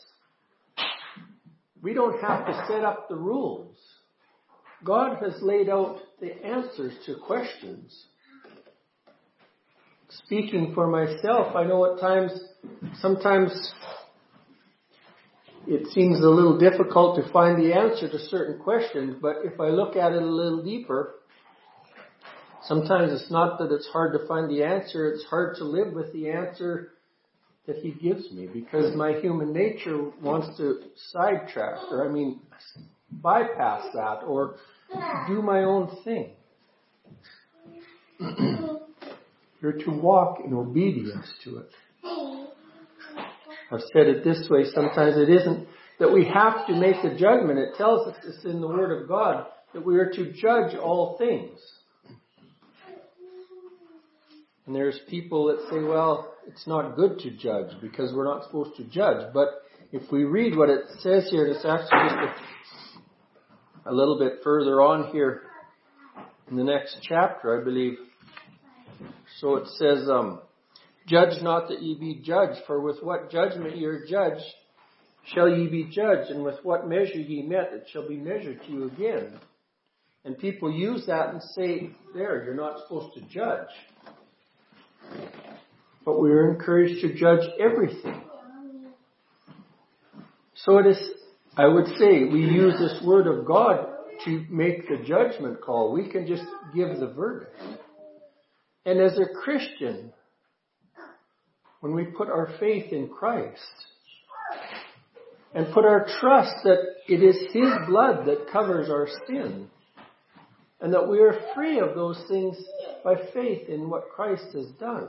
We 1.83 1.95
don't 1.95 2.21
have 2.21 2.47
to 2.47 2.65
set 2.69 2.85
up 2.85 3.09
the 3.09 3.17
rules. 3.17 3.77
God 4.85 5.19
has 5.23 5.41
laid 5.43 5.69
out 5.69 5.99
the 6.21 6.33
answers 6.45 6.93
to 7.07 7.17
questions. 7.17 8.07
Speaking 10.11 10.73
for 10.75 10.89
myself, 10.89 11.55
I 11.55 11.63
know 11.65 11.95
at 11.95 12.01
times, 12.01 12.33
sometimes 13.01 13.53
it 15.69 15.87
seems 15.93 16.19
a 16.19 16.29
little 16.29 16.59
difficult 16.59 17.17
to 17.17 17.33
find 17.33 17.63
the 17.63 17.73
answer 17.73 18.09
to 18.09 18.19
certain 18.19 18.59
questions, 18.61 19.17
but 19.23 19.37
if 19.45 19.61
I 19.61 19.69
look 19.69 19.95
at 19.95 20.13
it 20.13 20.21
a 20.21 20.27
little 20.27 20.65
deeper, 20.65 21.15
sometimes 22.65 23.13
it's 23.13 23.31
not 23.31 23.61
that 23.61 23.71
it's 23.71 23.87
hard 23.87 24.19
to 24.19 24.27
find 24.27 24.51
the 24.51 24.65
answer, 24.65 25.13
it's 25.13 25.25
hard 25.27 25.57
to 25.59 25.65
live 25.65 25.93
with 25.93 26.13
the 26.13 26.29
answer 26.31 26.95
that 27.69 27.77
he 27.77 27.93
gives 27.93 28.33
me 28.33 28.49
because 28.53 28.97
my 28.97 29.13
human 29.21 29.53
nature 29.53 30.11
wants 30.21 30.57
to 30.57 30.81
sidetrack 31.13 31.79
or 31.93 32.09
I 32.09 32.11
mean 32.11 32.41
bypass 33.13 33.87
that 33.95 34.23
or 34.27 34.57
do 35.29 35.41
my 35.41 35.63
own 35.63 35.97
thing. 36.03 36.33
You're 39.63 39.73
to 39.73 39.91
walk 39.91 40.39
in 40.45 40.55
obedience 40.55 41.27
to 41.45 41.59
it. 41.59 41.71
I've 43.73 43.81
said 43.93 44.09
it 44.09 44.25
this 44.25 44.49
way, 44.51 44.65
sometimes 44.75 45.17
it 45.17 45.29
isn't 45.29 45.69
that 46.01 46.13
we 46.13 46.25
have 46.25 46.67
to 46.67 46.75
make 46.75 46.97
a 47.05 47.17
judgment. 47.17 47.59
It 47.59 47.77
tells 47.77 48.09
us 48.09 48.17
this 48.25 48.45
in 48.45 48.61
the 48.61 48.67
Word 48.67 49.01
of 49.01 49.09
God 49.09 49.47
that 49.75 49.85
we 49.85 49.99
are 49.99 50.11
to 50.11 50.33
judge 50.33 50.75
all 50.75 51.17
things. 51.19 51.59
And 54.67 54.75
there's 54.75 54.99
people 55.09 55.47
that 55.47 55.69
say, 55.71 55.83
well, 55.83 56.35
it's 56.47 56.67
not 56.67 56.97
good 56.97 57.19
to 57.21 57.31
judge 57.31 57.73
because 57.81 58.13
we're 58.15 58.25
not 58.25 58.45
supposed 58.45 58.77
to 58.77 58.85
judge. 58.85 59.33
But 59.33 59.49
if 59.93 60.11
we 60.11 60.25
read 60.25 60.57
what 60.57 60.71
it 60.71 60.83
says 61.01 61.29
here, 61.31 61.47
it's 61.47 61.65
actually 61.65 62.27
just 62.27 62.41
a, 63.87 63.91
a 63.91 63.93
little 63.93 64.19
bit 64.19 64.35
further 64.43 64.81
on 64.81 65.13
here 65.13 65.43
in 66.51 66.57
the 66.57 66.65
next 66.65 66.97
chapter, 67.03 67.61
I 67.61 67.65
believe. 67.65 67.95
So 69.41 69.57
it 69.57 69.69
says, 69.79 70.09
um, 70.09 70.41
Judge 71.07 71.43
not 71.43 71.69
that 71.69 71.83
ye 71.83 71.99
be 71.99 72.23
judged, 72.25 72.61
for 72.67 72.81
with 72.81 73.03
what 73.03 73.31
judgment 73.31 73.77
ye 73.77 73.85
are 73.85 74.07
judged, 74.07 74.45
shall 75.35 75.49
ye 75.49 75.67
be 75.67 75.85
judged, 75.91 76.31
and 76.31 76.45
with 76.45 76.57
what 76.63 76.89
measure 76.89 77.19
ye 77.19 77.43
met, 77.43 77.73
it 77.73 77.89
shall 77.93 78.09
be 78.09 78.17
measured 78.17 78.63
to 78.63 78.71
you 78.71 78.85
again. 78.85 79.39
And 80.25 80.39
people 80.39 80.71
use 80.71 81.07
that 81.07 81.31
and 81.31 81.43
say, 81.43 81.91
there, 82.15 82.45
you're 82.45 82.55
not 82.55 82.81
supposed 82.83 83.15
to 83.15 83.23
judge. 83.23 83.69
But 86.05 86.21
we 86.21 86.31
are 86.31 86.53
encouraged 86.53 87.01
to 87.01 87.15
judge 87.15 87.49
everything. 87.59 88.23
So 90.55 90.79
it 90.79 90.87
is, 90.87 91.11
I 91.57 91.67
would 91.67 91.87
say, 91.99 92.25
we 92.25 92.41
use 92.41 92.75
this 92.79 93.03
word 93.05 93.27
of 93.27 93.47
God 93.47 93.87
to 94.27 94.45
make 94.51 94.87
the 94.89 94.99
judgment 95.05 95.63
call. 95.63 95.93
We 95.93 96.11
can 96.11 96.27
just 96.27 96.45
give 96.75 97.01
the 97.01 97.09
verdict. 97.09 97.57
And 98.87 99.01
as 99.01 99.19
a 99.19 99.27
Christian, 99.43 100.13
when 101.81 101.95
we 101.95 102.05
put 102.05 102.29
our 102.29 102.51
faith 102.59 102.93
in 102.93 103.09
Christ 103.09 103.61
and 105.55 105.73
put 105.73 105.85
our 105.85 106.07
trust 106.21 106.55
that 106.65 106.79
it 107.09 107.23
is 107.23 107.37
His 107.53 107.71
blood 107.89 108.27
that 108.27 108.51
covers 108.53 108.89
our 108.89 109.09
sin 109.27 109.69
and 110.81 110.95
that 110.95 111.09
we 111.09 111.21
are 111.21 111.39
free 111.55 111.79
of 111.79 111.95
those 111.95 112.23
things 112.29 112.57
by 113.05 113.15
faith 113.35 113.69
in 113.69 113.91
what 113.91 114.11
Christ 114.15 114.47
has 114.55 114.67
done. 114.79 115.09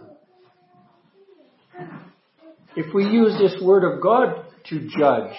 If 2.76 2.94
we 2.94 3.06
use 3.06 3.38
this 3.40 3.62
word 3.62 3.84
of 3.84 4.02
God 4.02 4.46
to 4.70 4.90
judge, 4.98 5.36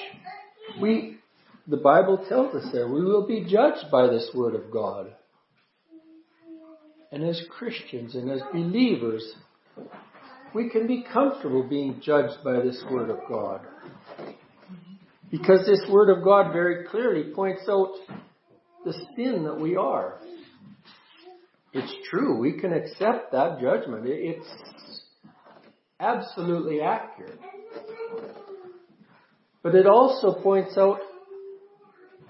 we, 0.81 1.17
the 1.67 1.77
Bible 1.77 2.25
tells 2.29 2.55
us 2.55 2.71
there, 2.73 2.89
we 2.89 3.05
will 3.05 3.27
be 3.27 3.45
judged 3.49 3.91
by 3.91 4.07
this 4.07 4.31
word 4.35 4.55
of 4.55 4.71
God. 4.71 5.15
And 7.13 7.23
as 7.25 7.41
Christians 7.51 8.15
and 8.15 8.31
as 8.31 8.41
believers, 8.53 9.35
we 10.55 10.71
can 10.71 10.87
be 10.87 11.05
comfortable 11.13 11.63
being 11.63 12.01
judged 12.03 12.43
by 12.43 12.61
this 12.61 12.83
Word 12.91 13.11
of 13.11 13.19
God. 13.29 13.61
Because 15.31 15.67
this 15.67 15.83
Word 15.91 16.09
of 16.09 16.25
God 16.25 16.53
very 16.53 16.87
clearly 16.87 17.33
points 17.35 17.63
out 17.69 17.93
the 18.85 18.95
sin 19.15 19.45
that 19.45 19.61
we 19.61 19.77
are. 19.77 20.19
It's 21.75 21.93
true. 22.11 22.39
We 22.39 22.59
can 22.59 22.73
accept 22.73 23.33
that 23.33 23.61
judgment. 23.61 24.05
It's 24.07 25.03
absolutely 26.01 26.81
accurate. 26.81 27.39
But 29.63 29.75
it 29.75 29.87
also 29.87 30.43
points 30.43 30.77
out 30.77 30.99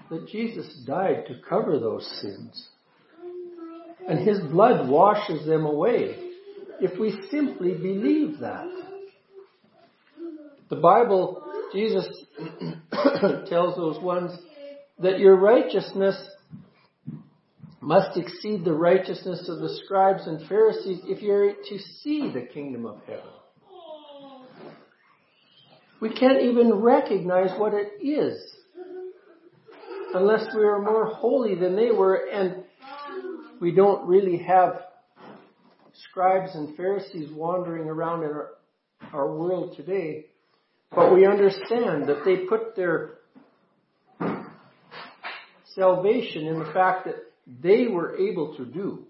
that 0.09 0.27
Jesus 0.27 0.83
died 0.85 1.25
to 1.27 1.41
cover 1.49 1.79
those 1.79 2.05
sins. 2.21 2.69
And 4.07 4.19
His 4.19 4.39
blood 4.51 4.89
washes 4.89 5.45
them 5.45 5.65
away 5.65 6.15
if 6.81 6.99
we 6.99 7.11
simply 7.31 7.73
believe 7.73 8.39
that. 8.39 8.67
The 10.69 10.75
Bible, 10.75 11.43
Jesus 11.71 12.07
tells 13.49 13.75
those 13.75 14.01
ones 14.01 14.31
that 14.99 15.19
your 15.19 15.35
righteousness 15.35 16.15
must 17.79 18.17
exceed 18.17 18.63
the 18.63 18.73
righteousness 18.73 19.47
of 19.49 19.59
the 19.59 19.77
scribes 19.83 20.25
and 20.25 20.47
Pharisees 20.47 21.01
if 21.03 21.21
you're 21.21 21.53
to 21.53 21.79
see 22.01 22.31
the 22.33 22.47
kingdom 22.53 22.85
of 22.85 23.01
heaven. 23.05 23.23
We 26.01 26.13
can't 26.13 26.41
even 26.41 26.73
recognize 26.73 27.57
what 27.57 27.73
it 27.73 28.05
is 28.05 28.37
unless 30.13 30.53
we 30.55 30.63
are 30.63 30.81
more 30.81 31.05
holy 31.05 31.55
than 31.55 31.75
they 31.75 31.91
were 31.91 32.15
and 32.31 32.63
we 33.63 33.71
don't 33.71 34.05
really 34.05 34.39
have 34.39 34.81
scribes 36.09 36.53
and 36.53 36.75
Pharisees 36.75 37.31
wandering 37.31 37.87
around 37.87 38.23
in 38.23 38.29
our, 38.29 38.49
our 39.13 39.33
world 39.33 39.77
today. 39.77 40.25
But 40.93 41.13
we 41.13 41.25
understand 41.25 42.09
that 42.09 42.25
they 42.25 42.39
put 42.39 42.75
their 42.75 43.19
salvation 45.75 46.45
in 46.45 46.59
the 46.59 46.69
fact 46.73 47.05
that 47.05 47.15
they 47.61 47.87
were 47.87 48.17
able 48.17 48.53
to 48.57 48.65
do. 48.65 49.05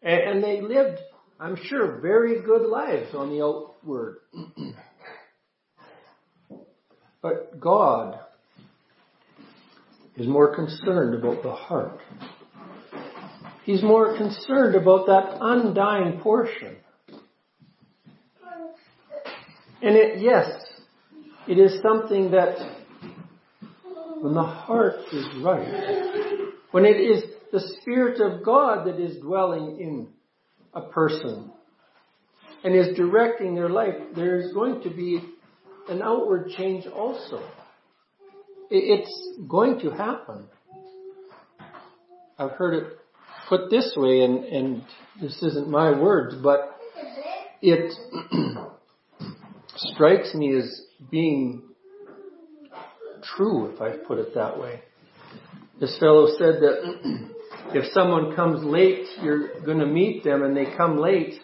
And, 0.00 0.42
they 0.42 0.62
lived, 0.62 1.00
I'm 1.38 1.56
sure, 1.64 2.00
very 2.00 2.40
good 2.40 2.66
lives 2.66 3.14
on 3.14 3.28
the 3.28 3.44
outward. 3.44 4.20
but 7.20 7.60
God 7.60 8.18
is 10.16 10.26
more 10.26 10.54
concerned 10.54 11.14
about 11.14 11.42
the 11.42 11.52
heart. 11.52 12.00
He's 13.68 13.82
more 13.82 14.16
concerned 14.16 14.76
about 14.76 15.04
that 15.08 15.36
undying 15.42 16.20
portion. 16.20 16.76
And 19.82 19.94
it, 19.94 20.22
yes, 20.22 20.46
it 21.46 21.58
is 21.58 21.78
something 21.82 22.30
that 22.30 22.56
when 24.22 24.32
the 24.32 24.42
heart 24.42 24.94
is 25.12 25.26
right, 25.44 26.48
when 26.70 26.86
it 26.86 26.96
is 26.96 27.22
the 27.52 27.60
Spirit 27.82 28.22
of 28.22 28.42
God 28.42 28.86
that 28.86 28.98
is 28.98 29.18
dwelling 29.20 29.78
in 29.78 30.08
a 30.72 30.88
person 30.88 31.52
and 32.64 32.74
is 32.74 32.96
directing 32.96 33.54
their 33.54 33.68
life, 33.68 33.96
there 34.16 34.40
is 34.40 34.50
going 34.54 34.80
to 34.80 34.88
be 34.88 35.20
an 35.90 36.00
outward 36.00 36.48
change 36.56 36.86
also. 36.86 37.46
It's 38.70 39.36
going 39.46 39.78
to 39.80 39.90
happen. 39.90 40.46
I've 42.38 42.52
heard 42.52 42.72
it 42.72 42.98
put 43.48 43.70
this 43.70 43.94
way, 43.96 44.20
and, 44.20 44.44
and 44.44 44.82
this 45.20 45.42
isn't 45.42 45.68
my 45.68 45.98
words, 45.98 46.34
but 46.42 46.78
it 47.62 47.92
strikes 49.76 50.34
me 50.34 50.56
as 50.56 50.82
being 51.10 51.62
true, 53.36 53.72
if 53.72 53.80
I 53.80 53.96
put 54.06 54.18
it 54.18 54.34
that 54.34 54.58
way. 54.58 54.80
This 55.80 55.96
fellow 55.98 56.28
said 56.38 56.60
that 56.60 57.30
if 57.74 57.92
someone 57.92 58.34
comes 58.36 58.64
late, 58.64 59.06
you're 59.22 59.60
going 59.62 59.78
to 59.78 59.86
meet 59.86 60.24
them 60.24 60.42
and 60.42 60.56
they 60.56 60.76
come 60.76 60.98
late, 60.98 61.40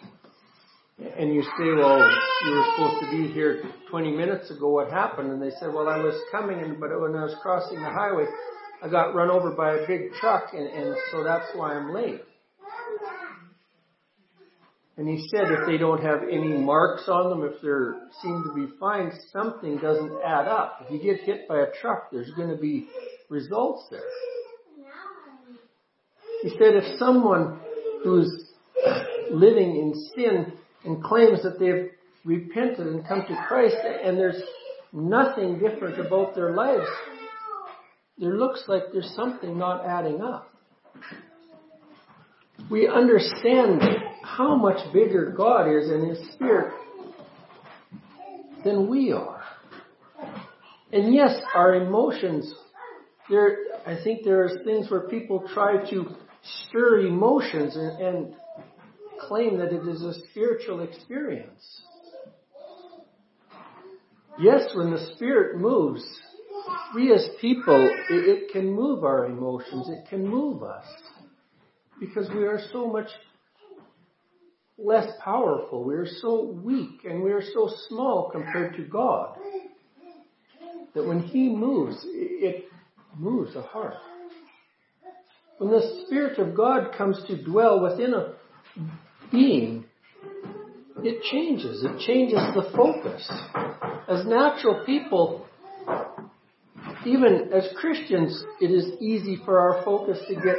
and 0.97 1.33
you 1.33 1.41
say, 1.41 1.73
well, 1.75 1.99
you 2.45 2.51
were 2.51 2.65
supposed 2.75 3.05
to 3.05 3.11
be 3.11 3.33
here 3.33 3.63
20 3.89 4.11
minutes 4.11 4.49
ago, 4.49 4.69
what 4.69 4.89
happened? 4.91 5.29
And 5.29 5.41
they 5.41 5.51
said, 5.59 5.73
well, 5.73 5.89
I 5.89 5.97
was 5.97 6.15
coming, 6.31 6.77
but 6.79 6.89
when 7.01 7.15
I 7.15 7.23
was 7.25 7.35
crossing 7.41 7.81
the 7.81 7.89
highway, 7.89 8.25
I 8.85 8.87
got 8.87 9.15
run 9.15 9.31
over 9.31 9.49
by 9.49 9.77
a 9.77 9.87
big 9.87 10.13
truck, 10.21 10.53
and, 10.53 10.67
and 10.67 10.95
so 11.11 11.23
that's 11.23 11.47
why 11.55 11.73
I'm 11.73 11.91
late. 11.91 12.21
And 14.95 15.09
he 15.09 15.27
said 15.27 15.51
if 15.51 15.65
they 15.65 15.77
don't 15.77 16.03
have 16.03 16.21
any 16.31 16.49
marks 16.49 17.09
on 17.09 17.31
them, 17.31 17.49
if 17.51 17.59
they 17.61 18.19
seem 18.21 18.43
to 18.43 18.53
be 18.53 18.71
fine, 18.79 19.11
something 19.33 19.77
doesn't 19.79 20.13
add 20.23 20.47
up. 20.47 20.85
If 20.85 20.91
you 20.91 20.99
get 21.01 21.25
hit 21.25 21.47
by 21.47 21.61
a 21.61 21.71
truck, 21.81 22.11
there's 22.11 22.29
going 22.37 22.49
to 22.49 22.57
be 22.57 22.87
results 23.27 23.87
there. 23.89 24.01
He 26.43 26.49
said 26.49 26.75
if 26.75 26.99
someone 26.99 27.59
who's 28.03 28.51
living 29.31 29.77
in 29.77 30.11
sin 30.15 30.53
and 30.83 31.03
claims 31.03 31.41
that 31.41 31.59
they've 31.59 31.89
repented 32.23 32.85
and 32.85 33.05
come 33.07 33.25
to 33.27 33.45
Christ 33.47 33.77
and 33.83 34.15
there's 34.15 34.41
nothing 34.93 35.57
different 35.57 35.99
about 35.99 36.35
their 36.35 36.53
lives, 36.53 36.85
there 38.17 38.35
looks 38.37 38.63
like 38.67 38.83
there's 38.93 39.13
something 39.15 39.57
not 39.57 39.85
adding 39.85 40.21
up. 40.21 40.51
We 42.69 42.87
understand 42.87 43.81
how 44.23 44.55
much 44.55 44.79
bigger 44.93 45.33
God 45.35 45.67
is 45.67 45.91
in 45.91 46.09
His 46.09 46.33
Spirit 46.33 46.73
than 48.63 48.89
we 48.89 49.11
are. 49.11 49.43
And 50.91 51.13
yes, 51.13 51.39
our 51.53 51.75
emotions, 51.75 52.53
there, 53.29 53.57
I 53.85 53.97
think 54.03 54.23
there 54.23 54.43
are 54.45 54.63
things 54.63 54.89
where 54.89 55.01
people 55.01 55.47
try 55.53 55.89
to 55.89 56.15
stir 56.67 57.01
emotions 57.01 57.75
and, 57.75 57.99
and 57.99 58.35
claim 59.27 59.57
that 59.57 59.73
it 59.73 59.87
is 59.87 60.01
a 60.01 60.13
spiritual 60.31 60.81
experience. 60.81 61.81
Yes, 64.39 64.69
when 64.73 64.91
the 64.91 65.13
Spirit 65.15 65.59
moves, 65.59 66.03
we 66.95 67.13
as 67.13 67.27
people, 67.41 67.89
it, 68.09 68.13
it 68.27 68.51
can 68.51 68.71
move 68.71 69.03
our 69.03 69.25
emotions, 69.25 69.89
it 69.89 70.07
can 70.09 70.27
move 70.27 70.63
us. 70.63 70.85
Because 71.99 72.29
we 72.29 72.45
are 72.45 72.59
so 72.71 72.87
much 72.87 73.07
less 74.77 75.07
powerful. 75.23 75.83
We 75.83 75.95
are 75.95 76.07
so 76.21 76.43
weak 76.63 77.05
and 77.05 77.23
we 77.23 77.31
are 77.31 77.43
so 77.53 77.69
small 77.87 78.29
compared 78.31 78.75
to 78.75 78.83
God 78.83 79.37
that 80.93 81.05
when 81.05 81.21
He 81.21 81.49
moves, 81.49 81.97
it 82.05 82.65
moves 83.17 83.53
the 83.53 83.61
heart. 83.61 83.95
When 85.57 85.71
the 85.71 86.03
Spirit 86.05 86.37
of 86.39 86.55
God 86.55 86.91
comes 86.97 87.21
to 87.27 87.41
dwell 87.41 87.81
within 87.81 88.13
a 88.13 88.33
being, 89.31 89.85
it 90.97 91.23
changes. 91.31 91.83
It 91.83 91.99
changes 91.99 92.39
the 92.55 92.69
focus. 92.75 93.29
As 94.07 94.25
natural 94.25 94.83
people, 94.85 95.45
even 97.05 97.49
as 97.53 97.67
Christians, 97.75 98.43
it 98.59 98.71
is 98.71 98.99
easy 98.99 99.37
for 99.45 99.59
our 99.59 99.83
focus 99.83 100.19
to 100.27 100.35
get 100.35 100.55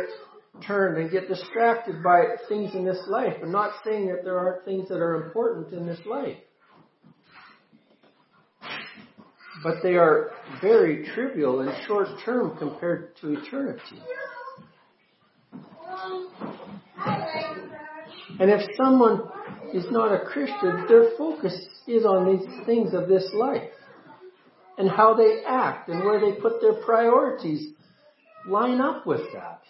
turned 0.65 0.99
and 0.99 1.11
get 1.11 1.29
distracted 1.29 2.03
by 2.03 2.25
things 2.49 2.75
in 2.75 2.85
this 2.85 3.03
life. 3.09 3.35
I'm 3.43 3.53
not 3.53 3.73
saying 3.85 4.07
that 4.09 4.25
there 4.25 4.39
aren't 4.39 4.65
things 4.65 4.89
that 4.89 4.99
are 4.99 5.27
important 5.27 5.73
in 5.73 5.87
this 5.87 6.01
life. 6.07 6.37
But 9.63 9.83
they 9.83 9.95
are 9.95 10.31
very 10.61 11.07
trivial 11.15 11.61
and 11.61 11.73
short 11.87 12.09
term 12.25 12.57
compared 12.59 13.17
to 13.21 13.33
eternity. 13.33 14.01
And 18.39 18.51
if 18.51 18.61
someone 18.77 19.23
is 19.73 19.87
not 19.91 20.13
a 20.13 20.25
Christian, 20.27 20.87
their 20.89 21.11
focus 21.17 21.55
is 21.87 22.05
on 22.05 22.37
these 22.37 22.67
things 22.67 22.95
of 22.95 23.09
this 23.09 23.29
life 23.35 23.71
and 24.79 24.91
how 24.91 25.15
they 25.15 25.43
act 25.47 25.89
and 25.89 26.05
where 26.05 26.21
they 26.21 26.39
put 26.41 26.61
their 26.61 26.75
priorities 26.85 27.73
line 28.47 28.81
up 28.81 29.07
with 29.07 29.23
that. 29.33 29.62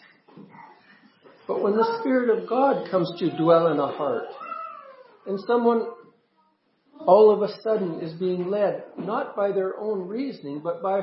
But 1.46 1.62
when 1.62 1.76
the 1.76 1.98
Spirit 2.00 2.36
of 2.36 2.48
God 2.48 2.90
comes 2.90 3.12
to 3.18 3.36
dwell 3.36 3.68
in 3.68 3.78
a 3.78 3.86
heart, 3.86 4.26
and 5.26 5.38
someone 5.46 5.86
all 7.00 7.30
of 7.30 7.42
a 7.42 7.60
sudden 7.62 8.00
is 8.00 8.12
being 8.14 8.48
led 8.48 8.84
not 8.98 9.36
by 9.36 9.52
their 9.52 9.78
own 9.78 10.08
reasoning, 10.08 10.60
but 10.62 10.82
by 10.82 11.02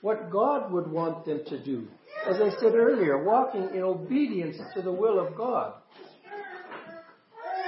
what 0.00 0.30
God 0.30 0.72
would 0.72 0.90
want 0.90 1.24
them 1.24 1.40
to 1.46 1.62
do. 1.62 1.86
As 2.28 2.36
I 2.36 2.50
said 2.60 2.74
earlier, 2.74 3.24
walking 3.24 3.70
in 3.74 3.82
obedience 3.82 4.56
to 4.74 4.82
the 4.82 4.92
will 4.92 5.18
of 5.18 5.36
God. 5.36 5.74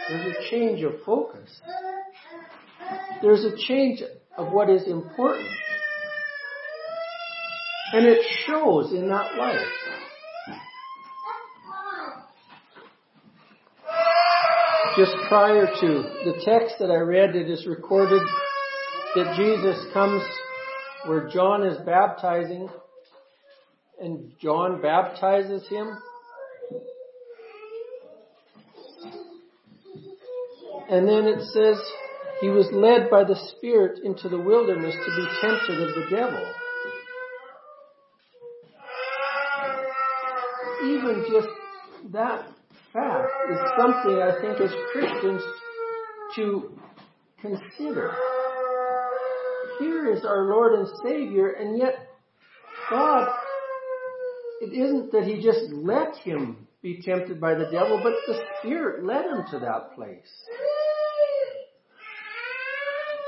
There's 0.09 0.37
a 0.37 0.51
change 0.51 0.83
of 0.83 0.93
focus. 1.07 1.61
There's 3.23 3.45
a 3.45 3.57
change 3.67 4.03
of 4.37 4.53
what 4.53 4.70
is 4.70 4.87
important. 4.87 5.49
And 7.92 8.07
it 8.07 8.20
shows 8.47 8.92
in 8.92 9.09
that 9.09 9.37
life. 9.37 9.66
just 14.97 15.14
prior 15.29 15.66
to 15.66 16.03
the 16.25 16.40
text 16.44 16.77
that 16.79 16.90
I 16.90 16.99
read, 16.99 17.35
it 17.35 17.51
is 17.51 17.66
recorded 17.66 18.23
that 19.16 19.35
Jesus 19.37 19.85
comes 19.92 20.23
where 21.07 21.29
John 21.29 21.66
is 21.66 21.77
baptizing 21.85 22.68
and 24.01 24.33
John 24.40 24.81
baptizes 24.81 25.66
him. 25.68 25.97
And 30.88 31.09
then 31.09 31.25
it 31.25 31.40
says 31.53 31.81
he 32.40 32.49
was 32.49 32.68
led 32.73 33.11
by 33.11 33.25
the 33.25 33.37
Spirit 33.57 34.01
into 34.05 34.29
the 34.29 34.38
wilderness 34.38 34.94
to 34.94 35.16
be 35.16 35.27
tempted 35.40 35.81
of 35.81 35.94
the 35.94 36.07
devil. 36.11 36.53
Even 40.85 41.25
just 41.31 41.49
that 42.12 42.47
fact 42.92 43.33
is 43.51 43.59
something 43.79 44.20
I 44.20 44.40
think 44.40 44.61
as 44.61 44.75
Christians 44.92 45.42
to 46.37 46.79
consider. 47.40 48.14
Here 49.79 50.12
is 50.12 50.25
our 50.25 50.44
Lord 50.44 50.79
and 50.79 50.88
Savior, 51.03 51.51
and 51.53 51.79
yet 51.79 51.94
God, 52.90 53.29
it 54.61 54.73
isn't 54.73 55.12
that 55.12 55.25
He 55.25 55.42
just 55.42 55.73
let 55.73 56.16
him 56.16 56.66
be 56.83 57.01
tempted 57.03 57.40
by 57.40 57.55
the 57.55 57.68
devil, 57.73 58.01
but 58.03 58.12
the 58.27 58.40
Spirit 58.59 59.05
led 59.05 59.25
him 59.25 59.44
to 59.51 59.59
that 59.61 59.94
place. 59.94 60.29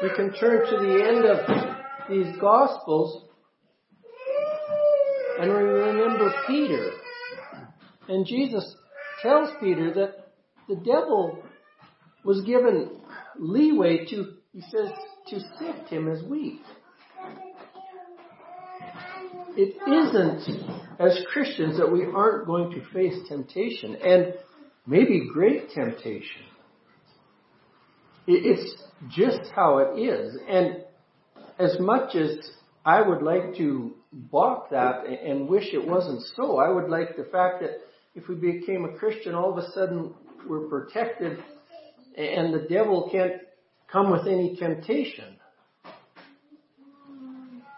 We 0.03 0.11
can 0.15 0.33
turn 0.35 0.67
to 0.67 0.77
the 0.77 1.05
end 1.09 1.25
of 1.25 2.09
these 2.09 2.37
Gospels 2.41 3.25
and 5.39 5.51
we 5.51 5.57
remember 5.57 6.33
Peter. 6.47 6.91
And 8.09 8.27
Jesus 8.27 8.75
tells 9.23 9.51
Peter 9.61 9.93
that 9.95 10.33
the 10.69 10.77
devil 10.77 11.43
was 12.25 12.43
given 12.43 12.91
leeway 13.39 14.07
to, 14.07 14.35
he 14.53 14.61
says, 14.63 14.91
to 15.29 15.41
sift 15.59 15.89
him 15.91 16.11
as 16.11 16.23
wheat. 16.23 16.61
It 19.57 19.77
isn't 19.89 21.01
as 21.01 21.19
Christians 21.33 21.79
that 21.79 21.91
we 21.91 22.05
aren't 22.05 22.47
going 22.47 22.71
to 22.73 22.85
face 22.93 23.15
temptation 23.29 23.97
and 23.97 24.35
maybe 24.87 25.29
great 25.33 25.71
temptation. 25.71 26.43
It's 28.27 28.83
just 29.09 29.51
how 29.55 29.79
it 29.79 29.99
is. 29.99 30.37
And 30.49 30.85
as 31.59 31.79
much 31.79 32.15
as 32.15 32.39
I 32.85 33.03
would 33.03 33.23
like 33.23 33.57
to 33.57 33.95
balk 34.13 34.71
that 34.71 35.07
and 35.07 35.49
wish 35.49 35.73
it 35.73 35.87
wasn't 35.87 36.23
so, 36.37 36.59
I 36.59 36.69
would 36.69 36.89
like 36.89 37.17
the 37.17 37.25
fact 37.25 37.61
that 37.61 37.81
if 38.15 38.29
we 38.29 38.35
became 38.35 38.85
a 38.85 38.97
Christian, 38.99 39.35
all 39.35 39.53
of 39.53 39.59
a 39.59 39.71
sudden 39.73 40.15
we're 40.49 40.69
protected 40.69 41.39
and 42.17 42.55
the 42.55 42.67
devil 42.69 43.09
can't 43.13 43.43
come 43.91 44.11
with 44.11 44.27
any 44.27 44.57
temptation. 44.57 45.37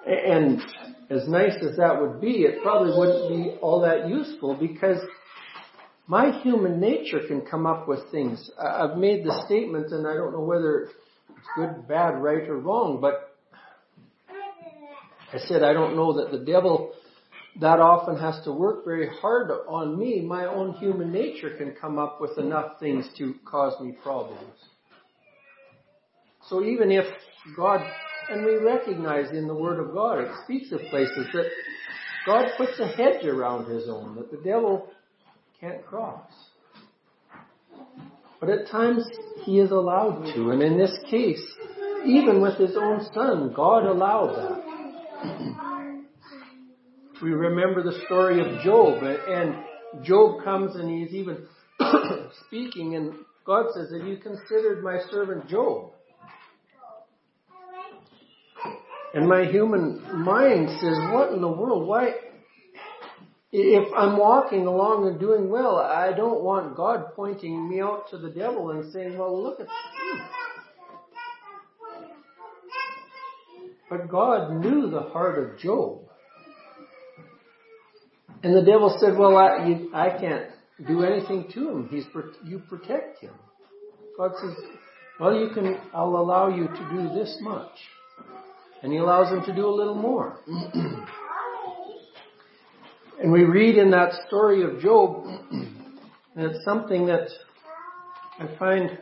And 0.06 0.62
as 1.10 1.28
nice 1.28 1.56
as 1.62 1.76
that 1.76 2.00
would 2.00 2.20
be, 2.20 2.42
it 2.42 2.62
probably 2.62 2.96
wouldn't 2.96 3.28
be 3.28 3.58
all 3.60 3.80
that 3.82 4.08
useful 4.08 4.54
because 4.54 4.98
my 6.08 6.40
human 6.40 6.80
nature 6.80 7.20
can 7.28 7.42
come 7.42 7.66
up 7.66 7.86
with 7.86 8.00
things. 8.10 8.50
I've 8.58 8.96
made 8.96 9.24
the 9.24 9.44
statement 9.44 9.92
and 9.92 10.06
I 10.06 10.14
don't 10.14 10.32
know 10.32 10.40
whether 10.40 10.80
it's 10.80 10.92
good, 11.54 11.86
bad, 11.86 12.22
right, 12.22 12.48
or 12.48 12.56
wrong, 12.56 12.98
but 13.00 13.36
I 15.32 15.38
said 15.46 15.62
I 15.62 15.74
don't 15.74 15.94
know 15.94 16.14
that 16.14 16.32
the 16.32 16.44
devil 16.44 16.92
that 17.60 17.78
often 17.78 18.16
has 18.16 18.42
to 18.44 18.52
work 18.52 18.86
very 18.86 19.10
hard 19.20 19.50
on 19.68 19.98
me. 19.98 20.22
My 20.22 20.46
own 20.46 20.72
human 20.74 21.12
nature 21.12 21.56
can 21.58 21.74
come 21.78 21.98
up 21.98 22.22
with 22.22 22.38
enough 22.38 22.80
things 22.80 23.06
to 23.18 23.34
cause 23.44 23.78
me 23.78 23.92
problems. 24.02 24.54
So 26.48 26.64
even 26.64 26.90
if 26.90 27.04
God, 27.54 27.80
and 28.30 28.46
we 28.46 28.54
recognize 28.56 29.30
in 29.32 29.46
the 29.46 29.54
Word 29.54 29.78
of 29.78 29.92
God, 29.92 30.20
it 30.20 30.30
speaks 30.44 30.72
of 30.72 30.80
places 30.88 31.26
that 31.34 31.50
God 32.24 32.46
puts 32.56 32.78
a 32.78 32.86
hedge 32.86 33.26
around 33.26 33.70
His 33.70 33.88
own, 33.88 34.14
that 34.14 34.30
the 34.30 34.38
devil 34.38 34.88
can't 35.60 35.84
cross. 35.86 36.30
But 38.40 38.50
at 38.50 38.68
times 38.68 39.04
He 39.44 39.58
is 39.58 39.70
allowed 39.70 40.32
to, 40.34 40.50
and 40.50 40.62
in 40.62 40.78
this 40.78 40.96
case, 41.10 41.42
even 42.06 42.40
with 42.40 42.56
His 42.58 42.76
own 42.76 43.06
Son, 43.12 43.52
God 43.54 43.84
allowed 43.84 44.34
that. 44.36 44.68
We 47.20 47.30
remember 47.32 47.82
the 47.82 48.00
story 48.06 48.40
of 48.40 48.62
Job, 48.62 49.02
and 49.02 49.56
Job 50.04 50.44
comes 50.44 50.76
and 50.76 50.88
he's 50.88 51.12
even 51.14 51.46
speaking, 52.46 52.94
and 52.94 53.14
God 53.44 53.66
says, 53.74 53.90
Have 53.92 54.06
you 54.06 54.18
considered 54.18 54.84
my 54.84 54.98
servant 55.10 55.48
Job? 55.48 55.92
And 59.14 59.26
my 59.26 59.46
human 59.46 60.02
mind 60.22 60.68
says, 60.80 60.96
What 61.12 61.32
in 61.32 61.40
the 61.40 61.48
world? 61.48 61.88
Why? 61.88 62.10
If 63.50 63.88
I'm 63.96 64.18
walking 64.18 64.66
along 64.66 65.08
and 65.08 65.18
doing 65.18 65.48
well, 65.48 65.78
I 65.78 66.12
don't 66.12 66.42
want 66.42 66.76
God 66.76 67.14
pointing 67.16 67.68
me 67.68 67.80
out 67.80 68.10
to 68.10 68.18
the 68.18 68.28
devil 68.28 68.70
and 68.70 68.92
saying, 68.92 69.16
Well, 69.16 69.42
look 69.42 69.60
at 69.60 69.66
you. 69.66 70.20
But 73.90 74.08
God 74.08 74.52
knew 74.52 74.90
the 74.90 75.00
heart 75.00 75.38
of 75.38 75.58
Job. 75.58 76.02
And 78.42 78.54
the 78.54 78.62
devil 78.62 78.96
said, 79.00 79.16
well, 79.16 79.36
I, 79.36 79.66
you, 79.66 79.90
I 79.94 80.10
can't 80.10 80.50
do 80.86 81.02
anything 81.02 81.50
to 81.54 81.70
him. 81.70 81.88
He's, 81.90 82.04
you 82.44 82.60
protect 82.68 83.20
him. 83.20 83.34
God 84.16 84.32
says, 84.40 84.54
well, 85.18 85.34
you 85.34 85.50
can, 85.52 85.78
I'll 85.92 86.16
allow 86.16 86.48
you 86.48 86.68
to 86.68 86.88
do 86.90 87.14
this 87.14 87.36
much. 87.40 87.72
And 88.82 88.92
he 88.92 88.98
allows 88.98 89.32
him 89.32 89.42
to 89.44 89.54
do 89.54 89.66
a 89.66 89.74
little 89.74 89.96
more. 89.96 90.38
and 93.20 93.32
we 93.32 93.44
read 93.44 93.76
in 93.76 93.90
that 93.90 94.12
story 94.26 94.62
of 94.62 94.80
Job, 94.80 95.26
and 95.50 95.76
it's 96.36 96.64
something 96.64 97.06
that 97.06 97.28
I 98.38 98.46
find 98.58 98.98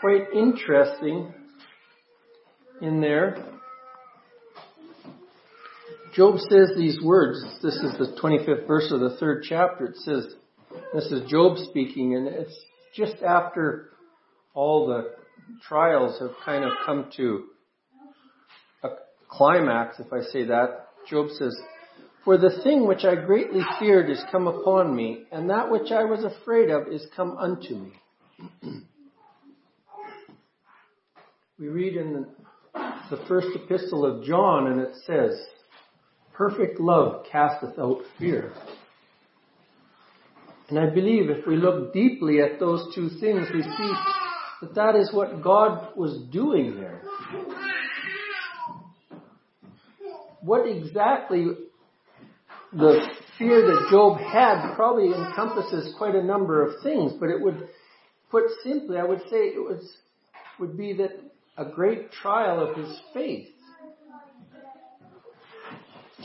quite 0.00 0.32
interesting 0.32 1.34
in 2.80 3.00
there. 3.00 3.44
Job 6.14 6.38
says 6.38 6.70
these 6.76 7.00
words. 7.02 7.42
This 7.60 7.74
is 7.74 7.98
the 7.98 8.16
25th 8.22 8.68
verse 8.68 8.92
of 8.92 9.00
the 9.00 9.16
third 9.18 9.42
chapter. 9.48 9.86
It 9.86 9.96
says, 9.96 10.34
this 10.94 11.06
is 11.06 11.28
Job 11.28 11.58
speaking, 11.58 12.14
and 12.14 12.28
it's 12.28 12.56
just 12.94 13.16
after 13.22 13.90
all 14.54 14.86
the 14.86 15.10
trials 15.66 16.20
have 16.20 16.30
kind 16.44 16.64
of 16.64 16.70
come 16.86 17.10
to 17.16 17.44
a 18.84 18.88
climax, 19.28 19.98
if 19.98 20.12
I 20.12 20.20
say 20.20 20.44
that. 20.44 20.86
Job 21.10 21.30
says, 21.36 21.56
For 22.24 22.38
the 22.38 22.60
thing 22.62 22.86
which 22.86 23.04
I 23.04 23.16
greatly 23.16 23.60
feared 23.78 24.08
is 24.08 24.24
come 24.32 24.46
upon 24.46 24.96
me, 24.96 25.24
and 25.30 25.50
that 25.50 25.70
which 25.70 25.92
I 25.92 26.04
was 26.04 26.24
afraid 26.24 26.70
of 26.70 26.88
is 26.88 27.06
come 27.14 27.36
unto 27.36 27.74
me. 27.74 27.92
we 31.58 31.68
read 31.68 31.96
in 31.96 32.26
the 33.10 33.18
first 33.28 33.48
epistle 33.54 34.06
of 34.06 34.24
John, 34.24 34.68
and 34.68 34.80
it 34.80 34.94
says, 35.06 35.38
Perfect 36.32 36.80
love 36.80 37.26
casteth 37.30 37.78
out 37.78 37.98
fear. 38.18 38.52
And 40.70 40.78
I 40.78 40.88
believe 40.88 41.28
if 41.28 41.46
we 41.46 41.56
look 41.56 41.92
deeply 41.92 42.40
at 42.40 42.58
those 42.58 42.94
two 42.94 43.10
things, 43.20 43.48
we 43.52 43.62
see 43.62 43.92
that 44.62 44.74
that 44.74 44.96
is 44.96 45.12
what 45.12 45.42
God 45.42 45.94
was 45.94 46.22
doing 46.32 46.74
there. 46.76 47.02
What 50.40 50.66
exactly 50.66 51.48
the 52.76 53.06
fear 53.38 53.62
that 53.62 53.88
Job 53.90 54.18
had 54.18 54.74
probably 54.74 55.06
encompasses 55.06 55.94
quite 55.96 56.14
a 56.14 56.22
number 56.22 56.66
of 56.66 56.82
things, 56.82 57.12
but 57.18 57.28
it 57.28 57.40
would, 57.40 57.68
put 58.30 58.44
simply, 58.62 58.98
I 58.98 59.04
would 59.04 59.20
say 59.30 59.36
it 59.36 59.62
was, 59.62 59.96
would 60.58 60.76
be 60.76 60.92
that 60.94 61.10
a 61.56 61.64
great 61.64 62.10
trial 62.10 62.60
of 62.60 62.76
his 62.76 63.00
faith 63.12 63.48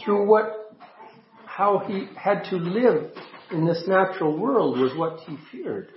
through 0.04 0.28
what, 0.28 0.76
how 1.46 1.84
he 1.88 2.08
had 2.16 2.44
to 2.50 2.56
live 2.56 3.12
in 3.52 3.66
this 3.66 3.84
natural 3.88 4.38
world 4.38 4.80
was 4.80 4.92
what 4.98 5.20
he 5.22 5.38
feared. 5.52 5.90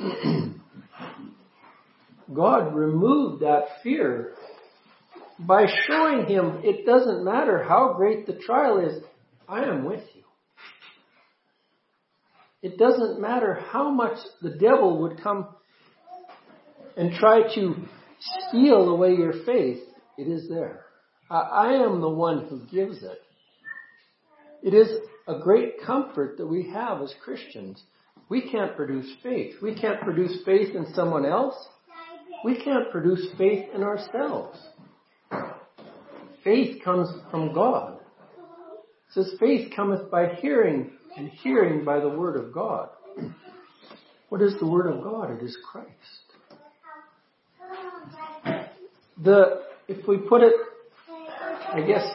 God 2.34 2.74
removed 2.74 3.42
that 3.42 3.64
fear 3.82 4.34
by 5.38 5.66
showing 5.86 6.26
him 6.26 6.60
it 6.62 6.84
doesn't 6.84 7.24
matter 7.24 7.64
how 7.64 7.94
great 7.96 8.26
the 8.26 8.34
trial 8.34 8.78
is, 8.78 9.02
I 9.48 9.64
am 9.64 9.84
with 9.84 10.02
you. 10.14 10.22
It 12.60 12.76
doesn't 12.76 13.20
matter 13.20 13.54
how 13.70 13.90
much 13.90 14.18
the 14.42 14.50
devil 14.50 15.02
would 15.02 15.22
come 15.22 15.48
and 16.96 17.14
try 17.14 17.54
to 17.54 17.74
steal 18.48 18.88
away 18.88 19.14
your 19.14 19.44
faith, 19.46 19.78
it 20.16 20.26
is 20.26 20.48
there. 20.48 20.84
I 21.30 21.74
am 21.74 22.00
the 22.00 22.08
one 22.08 22.48
who 22.48 22.60
gives 22.66 23.02
it. 23.02 23.22
It 24.62 24.74
is 24.74 24.88
a 25.28 25.38
great 25.38 25.74
comfort 25.84 26.38
that 26.38 26.46
we 26.46 26.70
have 26.72 27.00
as 27.00 27.14
Christians. 27.22 27.80
We 28.28 28.50
can't 28.50 28.74
produce 28.74 29.10
faith. 29.22 29.54
We 29.62 29.74
can't 29.74 30.00
produce 30.00 30.42
faith 30.44 30.74
in 30.74 30.92
someone 30.94 31.24
else. 31.24 31.54
We 32.44 32.62
can't 32.62 32.90
produce 32.90 33.28
faith 33.36 33.66
in 33.74 33.82
ourselves. 33.82 34.58
Faith 36.42 36.82
comes 36.82 37.08
from 37.30 37.52
God. 37.52 37.97
Says 39.18 39.34
faith 39.40 39.72
cometh 39.74 40.12
by 40.12 40.28
hearing 40.40 40.92
and 41.16 41.28
hearing 41.28 41.84
by 41.84 41.98
the 41.98 42.08
word 42.08 42.36
of 42.36 42.52
God. 42.52 42.88
What 44.28 44.40
is 44.42 44.54
the 44.60 44.66
word 44.66 44.86
of 44.86 45.02
God? 45.02 45.32
It 45.32 45.42
is 45.42 45.58
Christ. 45.68 45.88
The, 49.20 49.62
if 49.88 50.06
we 50.06 50.18
put 50.18 50.42
it 50.42 50.52
I 51.72 51.80
guess, 51.80 52.06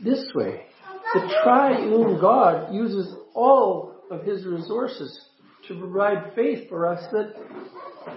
this 0.00 0.24
way. 0.34 0.66
The 1.14 1.34
triune 1.44 2.20
God 2.20 2.74
uses 2.74 3.14
all 3.34 3.94
of 4.10 4.24
his 4.24 4.44
resources 4.44 5.26
to 5.68 5.78
provide 5.78 6.34
faith 6.34 6.68
for 6.68 6.84
us 6.84 7.00
that 7.12 7.34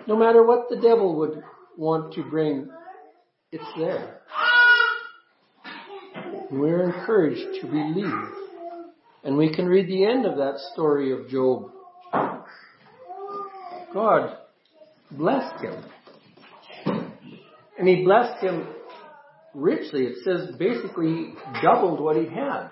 no 0.07 0.17
matter 0.17 0.43
what 0.43 0.69
the 0.69 0.77
devil 0.77 1.17
would 1.19 1.43
want 1.77 2.15
to 2.15 2.23
bring, 2.23 2.67
it's 3.51 3.63
there. 3.77 4.21
We're 6.53 6.83
encouraged 6.83 7.61
to 7.61 7.67
believe. 7.67 8.29
And 9.23 9.37
we 9.37 9.55
can 9.55 9.65
read 9.65 9.87
the 9.87 10.05
end 10.05 10.27
of 10.27 10.37
that 10.37 10.59
story 10.71 11.11
of 11.11 11.27
Job. 11.27 11.71
God 13.91 14.37
blessed 15.09 15.63
him. 15.63 15.83
And 17.79 17.87
he 17.87 18.03
blessed 18.03 18.43
him 18.43 18.67
richly. 19.55 20.03
It 20.03 20.17
says 20.23 20.55
basically 20.59 21.33
doubled 21.63 21.99
what 21.99 22.17
he 22.17 22.25
had. 22.25 22.69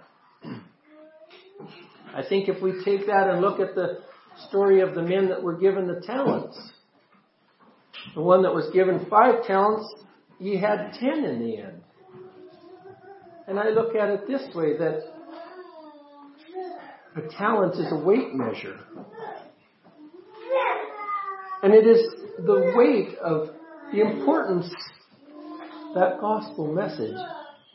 I 2.16 2.22
think 2.30 2.50
if 2.50 2.62
we 2.62 2.84
take 2.86 3.08
that 3.08 3.30
and 3.30 3.42
look 3.42 3.60
at 3.60 3.74
the 3.74 4.02
story 4.48 4.82
of 4.82 4.94
the 4.94 5.02
men 5.02 5.30
that 5.30 5.42
were 5.42 5.58
given 5.58 5.88
the 5.88 6.02
talents, 6.06 6.56
the 8.14 8.22
one 8.22 8.44
that 8.44 8.54
was 8.54 8.70
given 8.74 9.08
five 9.10 9.44
talents, 9.48 9.92
he 10.38 10.58
had 10.58 10.92
ten 11.00 11.26
in 11.26 11.40
the 11.40 11.58
end. 11.58 11.82
And 13.48 13.60
I 13.60 13.70
look 13.70 13.96
at 13.96 14.10
it 14.10 14.28
this 14.28 14.54
way 14.56 14.78
that 14.78 15.02
a 17.16 17.22
talent 17.38 17.74
is 17.76 17.92
a 17.92 17.98
weight 17.98 18.34
measure. 18.34 18.80
And 21.64 21.74
it 21.74 21.86
is 21.86 22.14
the 22.38 22.74
weight 22.76 23.18
of 23.20 23.50
the 23.92 24.02
importance, 24.02 24.70
that 25.94 26.20
gospel 26.20 26.74
message, 26.74 27.18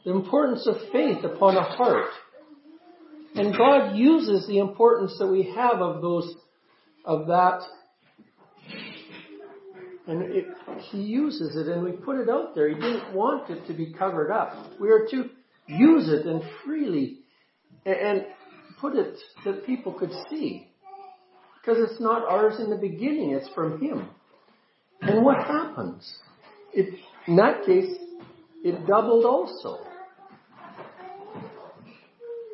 the 0.05 0.13
importance 0.13 0.67
of 0.67 0.77
faith 0.91 1.25
upon 1.25 1.57
a 1.57 1.63
heart. 1.63 2.11
And 3.35 3.57
God 3.57 3.97
uses 3.97 4.47
the 4.47 4.59
importance 4.59 5.15
that 5.19 5.27
we 5.27 5.53
have 5.55 5.81
of 5.83 6.01
those, 6.01 6.35
of 7.05 7.27
that, 7.27 7.61
and 10.07 10.23
it, 10.23 10.47
He 10.91 10.99
uses 10.99 11.57
it 11.57 11.67
and 11.67 11.83
we 11.83 11.93
put 11.93 12.21
it 12.21 12.29
out 12.29 12.55
there. 12.55 12.69
He 12.69 12.75
didn't 12.75 13.13
want 13.13 13.51
it 13.51 13.67
to 13.67 13.75
be 13.75 13.93
covered 13.93 14.31
up. 14.31 14.81
We 14.81 14.91
are 14.91 15.07
to 15.11 15.31
use 15.67 16.09
it 16.09 16.27
and 16.27 16.43
freely, 16.65 17.21
and 17.85 18.27
put 18.81 18.97
it 18.97 19.17
that 19.45 19.67
people 19.67 19.93
could 19.93 20.13
see. 20.31 20.69
Because 21.61 21.91
it's 21.91 22.01
not 22.01 22.23
ours 22.29 22.61
in 22.61 22.71
the 22.71 22.77
beginning, 22.77 23.33
it's 23.33 23.49
from 23.55 23.81
Him. 23.81 24.09
And 25.03 25.25
what 25.25 25.39
happens? 25.39 26.19
It, 26.73 26.99
in 27.27 27.37
that 27.37 27.65
case, 27.65 27.97
it 28.63 28.87
doubled 28.87 29.25
also. 29.25 29.79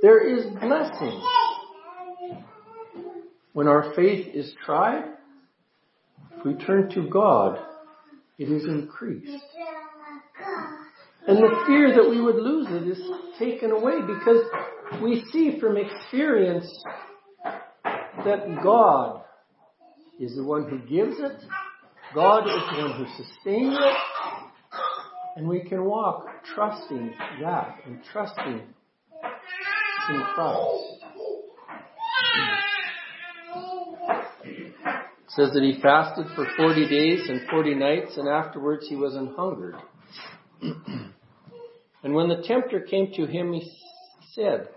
There 0.00 0.36
is 0.36 0.46
blessing. 0.60 1.22
When 3.52 3.68
our 3.68 3.92
faith 3.94 4.34
is 4.34 4.54
tried, 4.64 5.04
if 6.38 6.44
we 6.44 6.54
turn 6.54 6.90
to 6.90 7.08
God, 7.08 7.58
it 8.38 8.50
is 8.50 8.64
increased. 8.64 9.44
And 11.26 11.38
the 11.38 11.64
fear 11.66 11.94
that 11.94 12.10
we 12.10 12.20
would 12.20 12.36
lose 12.36 12.66
it 12.70 12.88
is 12.88 13.00
taken 13.38 13.70
away 13.70 14.00
because 14.00 14.44
we 15.00 15.24
see 15.32 15.58
from 15.60 15.76
experience 15.76 16.66
that 17.44 18.60
God 18.62 19.22
is 20.18 20.34
the 20.34 20.42
one 20.42 20.68
who 20.68 20.78
gives 20.78 21.18
it, 21.20 21.44
God 22.14 22.46
is 22.46 22.62
the 22.70 22.82
one 22.82 22.92
who 22.96 23.06
sustains 23.16 23.78
it, 23.78 23.96
and 25.36 25.48
we 25.48 25.60
can 25.60 25.84
walk 25.84 26.26
trusting 26.54 27.14
that 27.40 27.78
and 27.86 28.00
trusting 28.12 28.60
in 30.10 30.22
Christ. 30.34 31.04
It 34.44 35.36
says 35.36 35.50
that 35.54 35.62
he 35.62 35.80
fasted 35.80 36.26
for 36.34 36.46
40 36.56 36.88
days 36.88 37.28
and 37.28 37.40
40 37.48 37.74
nights, 37.76 38.16
and 38.16 38.28
afterwards 38.28 38.86
he 38.88 38.96
was 38.96 39.14
an 39.14 39.32
hungered. 39.36 39.76
and 42.02 42.14
when 42.14 42.28
the 42.28 42.42
tempter 42.46 42.80
came 42.80 43.12
to 43.14 43.26
him, 43.26 43.52
he 43.52 43.72
said, 44.32 44.68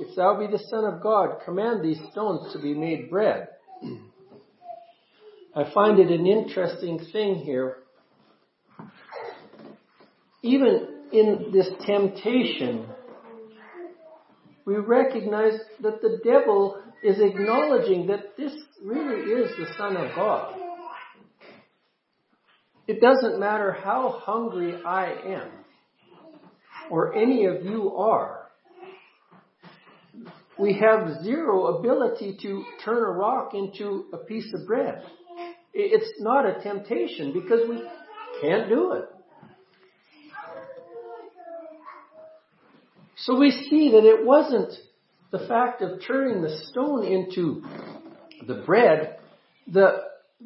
If 0.00 0.16
thou 0.16 0.38
be 0.38 0.46
the 0.46 0.62
Son 0.70 0.84
of 0.84 1.02
God, 1.02 1.38
command 1.44 1.82
these 1.82 2.00
stones 2.12 2.52
to 2.52 2.60
be 2.60 2.74
made 2.74 3.10
bread. 3.10 3.48
I 5.54 5.72
find 5.72 5.98
it 5.98 6.08
an 6.08 6.26
interesting 6.26 7.00
thing 7.12 7.36
here. 7.36 7.78
Even 10.42 10.88
in 11.12 11.50
this 11.52 11.68
temptation, 11.84 12.86
we 14.64 14.76
recognize 14.76 15.58
that 15.80 16.00
the 16.02 16.20
devil 16.22 16.82
is 17.02 17.18
acknowledging 17.20 18.06
that 18.08 18.36
this 18.36 18.52
really 18.84 19.22
is 19.32 19.50
the 19.56 19.66
Son 19.76 19.96
of 19.96 20.14
God. 20.14 20.57
It 22.88 23.02
doesn't 23.02 23.38
matter 23.38 23.70
how 23.70 24.18
hungry 24.24 24.82
I 24.82 25.12
am, 25.26 25.50
or 26.90 27.14
any 27.14 27.44
of 27.44 27.62
you 27.62 27.94
are. 27.94 28.48
We 30.58 30.72
have 30.80 31.22
zero 31.22 31.78
ability 31.78 32.38
to 32.42 32.64
turn 32.84 32.96
a 32.96 33.10
rock 33.10 33.52
into 33.52 34.06
a 34.14 34.16
piece 34.16 34.52
of 34.54 34.66
bread. 34.66 35.02
It's 35.74 36.10
not 36.20 36.46
a 36.46 36.62
temptation 36.62 37.32
because 37.34 37.68
we 37.68 37.82
can't 38.40 38.70
do 38.70 38.92
it. 38.94 39.04
So 43.16 43.38
we 43.38 43.50
see 43.50 43.90
that 43.90 44.04
it 44.04 44.24
wasn't 44.24 44.72
the 45.30 45.46
fact 45.46 45.82
of 45.82 46.00
turning 46.06 46.40
the 46.40 46.58
stone 46.70 47.04
into 47.04 47.62
the 48.46 48.62
bread. 48.64 49.18
The, 49.70 50.04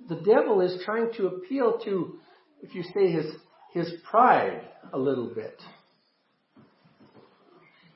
the 0.08 0.16
devil 0.16 0.60
is 0.60 0.82
trying 0.84 1.12
to 1.18 1.28
appeal 1.28 1.78
to, 1.84 2.18
if 2.62 2.74
you 2.74 2.82
say, 2.94 3.10
his, 3.10 3.26
his 3.72 3.92
pride 4.08 4.62
a 4.92 4.98
little 4.98 5.32
bit. 5.34 5.60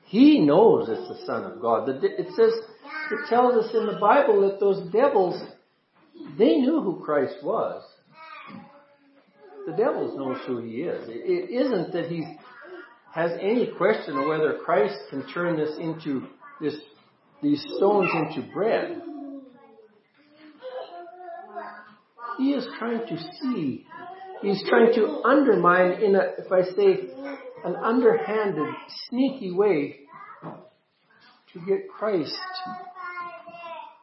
He 0.05 0.39
knows 0.39 0.87
it's 0.89 1.07
the 1.07 1.25
Son 1.25 1.43
of 1.43 1.61
God. 1.61 1.89
It 1.89 2.27
says, 2.35 2.53
it 3.11 3.29
tells 3.29 3.65
us 3.65 3.73
in 3.73 3.85
the 3.85 3.97
Bible 3.99 4.49
that 4.49 4.59
those 4.59 4.91
devils, 4.91 5.41
they 6.37 6.57
knew 6.57 6.81
who 6.81 7.01
Christ 7.03 7.35
was. 7.43 7.83
The 9.65 9.73
devil 9.73 10.17
knows 10.17 10.37
who 10.47 10.59
he 10.59 10.83
is. 10.83 11.09
It 11.09 11.49
isn't 11.49 11.91
that 11.91 12.05
he 12.05 12.25
has 13.13 13.31
any 13.41 13.71
question 13.77 14.17
of 14.17 14.27
whether 14.27 14.59
Christ 14.63 14.95
can 15.09 15.27
turn 15.33 15.57
this 15.57 15.77
into 15.77 16.27
this, 16.61 16.75
these 17.43 17.61
stones 17.75 18.09
into 18.13 18.49
bread. 18.53 19.01
He 22.37 22.51
is 22.51 22.65
trying 22.79 23.05
to 23.07 23.17
see. 23.41 23.85
He's 24.41 24.63
trying 24.69 24.93
to 24.93 25.21
undermine 25.25 26.03
in 26.03 26.15
a, 26.15 26.21
if 26.37 26.51
I 26.51 26.63
say, 26.75 27.09
an 27.65 27.75
underhanded, 27.75 28.73
sneaky 29.09 29.51
way 29.51 30.01
to 31.53 31.59
get 31.65 31.89
Christ 31.89 32.37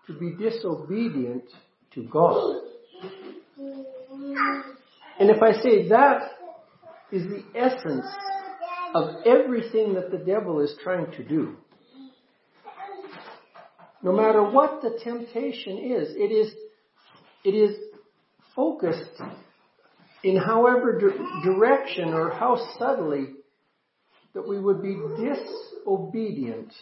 to 0.07 0.13
be 0.19 0.35
disobedient 0.39 1.45
to 1.93 2.03
God. 2.05 2.63
And 5.19 5.31
if 5.31 5.41
I 5.41 5.53
say 5.63 5.89
that 5.89 6.23
is 7.13 7.27
the 7.29 7.45
essence 7.55 8.07
of 8.95 9.25
everything 9.25 9.95
that 9.95 10.11
the 10.11 10.19
devil 10.19 10.61
is 10.61 10.75
trying 10.83 11.11
to 11.13 11.23
do, 11.23 11.57
no 14.03 14.13
matter 14.13 14.43
what 14.43 14.83
the 14.83 14.99
temptation 15.03 15.79
is, 15.79 16.11
it 16.17 16.31
is, 16.31 16.53
it 17.45 17.55
is 17.55 17.77
focused 18.55 19.21
in 20.25 20.37
however 20.37 20.99
di- 20.99 21.43
direction 21.45 22.15
or 22.15 22.31
how 22.31 22.57
subtly 22.79 23.27
that 24.33 24.49
we 24.49 24.59
would 24.59 24.83
be 24.83 24.95
disobedient 24.95 26.73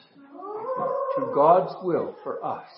to 1.17 1.33
God's 1.35 1.75
will 1.83 2.17
for 2.23 2.43
us. 2.45 2.69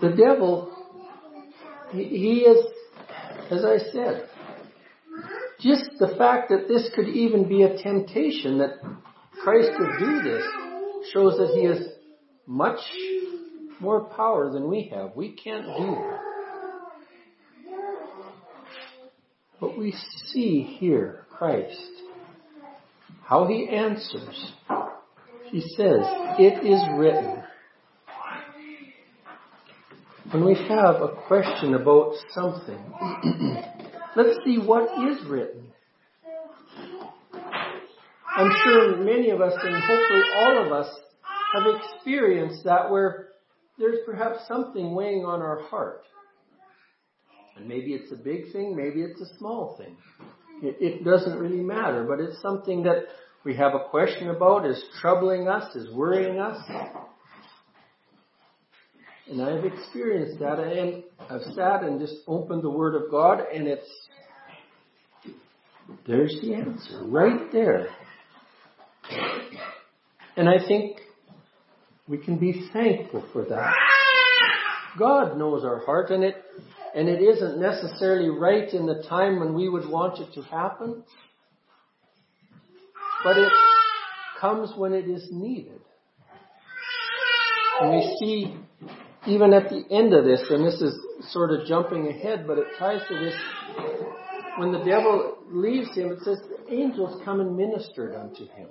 The 0.00 0.10
devil, 0.10 0.72
he, 1.90 2.04
he 2.04 2.38
is, 2.40 2.66
as 3.50 3.64
I 3.64 3.78
said, 3.92 4.28
just 5.60 5.90
the 5.98 6.14
fact 6.18 6.50
that 6.50 6.68
this 6.68 6.90
could 6.94 7.08
even 7.08 7.48
be 7.48 7.62
a 7.62 7.82
temptation, 7.82 8.58
that 8.58 8.80
Christ 9.42 9.70
could 9.76 9.98
do 9.98 10.22
this, 10.22 10.44
shows 11.12 11.38
that 11.38 11.54
he 11.54 11.64
has 11.64 11.88
much 12.46 12.80
more 13.80 14.04
power 14.04 14.52
than 14.52 14.68
we 14.68 14.92
have. 14.94 15.16
We 15.16 15.32
can't 15.32 15.64
do 15.64 15.86
that. 15.86 16.31
But 19.62 19.78
we 19.78 19.94
see 20.32 20.76
here 20.80 21.24
Christ, 21.30 21.92
how 23.22 23.46
he 23.46 23.68
answers. 23.68 24.52
He 25.52 25.60
says, 25.60 26.00
It 26.36 26.66
is 26.66 26.82
written. 26.98 27.44
When 30.32 30.44
we 30.44 30.56
have 30.56 30.96
a 30.96 31.14
question 31.28 31.74
about 31.74 32.14
something, 32.30 32.76
let's 34.16 34.36
see 34.44 34.58
what 34.58 34.88
is 35.08 35.24
written. 35.28 35.68
I'm 38.36 38.50
sure 38.64 38.96
many 38.96 39.30
of 39.30 39.40
us, 39.40 39.54
and 39.62 39.76
hopefully 39.84 40.22
all 40.34 40.66
of 40.66 40.72
us, 40.72 40.92
have 41.54 41.62
experienced 41.76 42.64
that 42.64 42.90
where 42.90 43.28
there's 43.78 44.00
perhaps 44.04 44.40
something 44.48 44.92
weighing 44.92 45.24
on 45.24 45.40
our 45.40 45.62
heart. 45.68 46.02
And 47.56 47.68
maybe 47.68 47.92
it's 47.92 48.10
a 48.12 48.16
big 48.16 48.52
thing, 48.52 48.74
maybe 48.76 49.02
it's 49.02 49.20
a 49.20 49.38
small 49.38 49.76
thing. 49.76 49.96
It, 50.62 50.76
it, 50.80 51.04
doesn't 51.04 51.38
really 51.38 51.62
matter, 51.62 52.04
but 52.04 52.20
it's 52.20 52.40
something 52.40 52.84
that 52.84 53.06
we 53.44 53.56
have 53.56 53.74
a 53.74 53.88
question 53.90 54.30
about, 54.30 54.64
is 54.64 54.82
troubling 55.00 55.48
us, 55.48 55.74
is 55.74 55.92
worrying 55.92 56.38
us. 56.38 56.56
And 59.28 59.42
I've 59.42 59.64
experienced 59.64 60.38
that 60.40 60.58
and 60.60 61.02
I've 61.30 61.42
sat 61.54 61.82
and 61.82 61.98
just 62.00 62.16
opened 62.26 62.62
the 62.62 62.70
Word 62.70 62.94
of 62.94 63.10
God 63.10 63.40
and 63.52 63.66
it's, 63.66 63.88
there's 66.06 66.36
the 66.42 66.54
answer 66.54 67.04
right 67.04 67.50
there. 67.52 67.88
And 70.36 70.48
I 70.48 70.64
think 70.66 70.98
we 72.08 72.18
can 72.18 72.38
be 72.38 72.68
thankful 72.72 73.24
for 73.32 73.44
that. 73.46 73.74
God 74.98 75.38
knows 75.38 75.64
our 75.64 75.84
heart 75.84 76.10
and 76.10 76.24
it, 76.24 76.41
and 76.94 77.08
it 77.08 77.22
isn't 77.22 77.58
necessarily 77.58 78.28
right 78.28 78.72
in 78.72 78.86
the 78.86 79.02
time 79.08 79.40
when 79.40 79.54
we 79.54 79.68
would 79.68 79.88
want 79.88 80.20
it 80.20 80.32
to 80.34 80.42
happen, 80.42 81.02
but 83.24 83.38
it 83.38 83.52
comes 84.40 84.72
when 84.76 84.92
it 84.92 85.08
is 85.08 85.28
needed. 85.30 85.80
And 87.80 87.90
we 87.90 88.16
see 88.20 88.56
even 89.26 89.52
at 89.52 89.68
the 89.68 89.84
end 89.90 90.12
of 90.12 90.24
this, 90.24 90.42
and 90.50 90.66
this 90.66 90.80
is 90.80 90.94
sort 91.30 91.52
of 91.52 91.66
jumping 91.66 92.08
ahead, 92.08 92.44
but 92.46 92.58
it 92.58 92.66
ties 92.78 93.00
to 93.08 93.14
this. 93.14 93.34
When 94.58 94.72
the 94.72 94.84
devil 94.84 95.38
leaves 95.48 95.94
him, 95.96 96.10
it 96.10 96.18
says 96.24 96.38
the 96.40 96.74
angels 96.74 97.22
come 97.24 97.40
and 97.40 97.56
ministered 97.56 98.14
unto 98.14 98.46
him. 98.48 98.68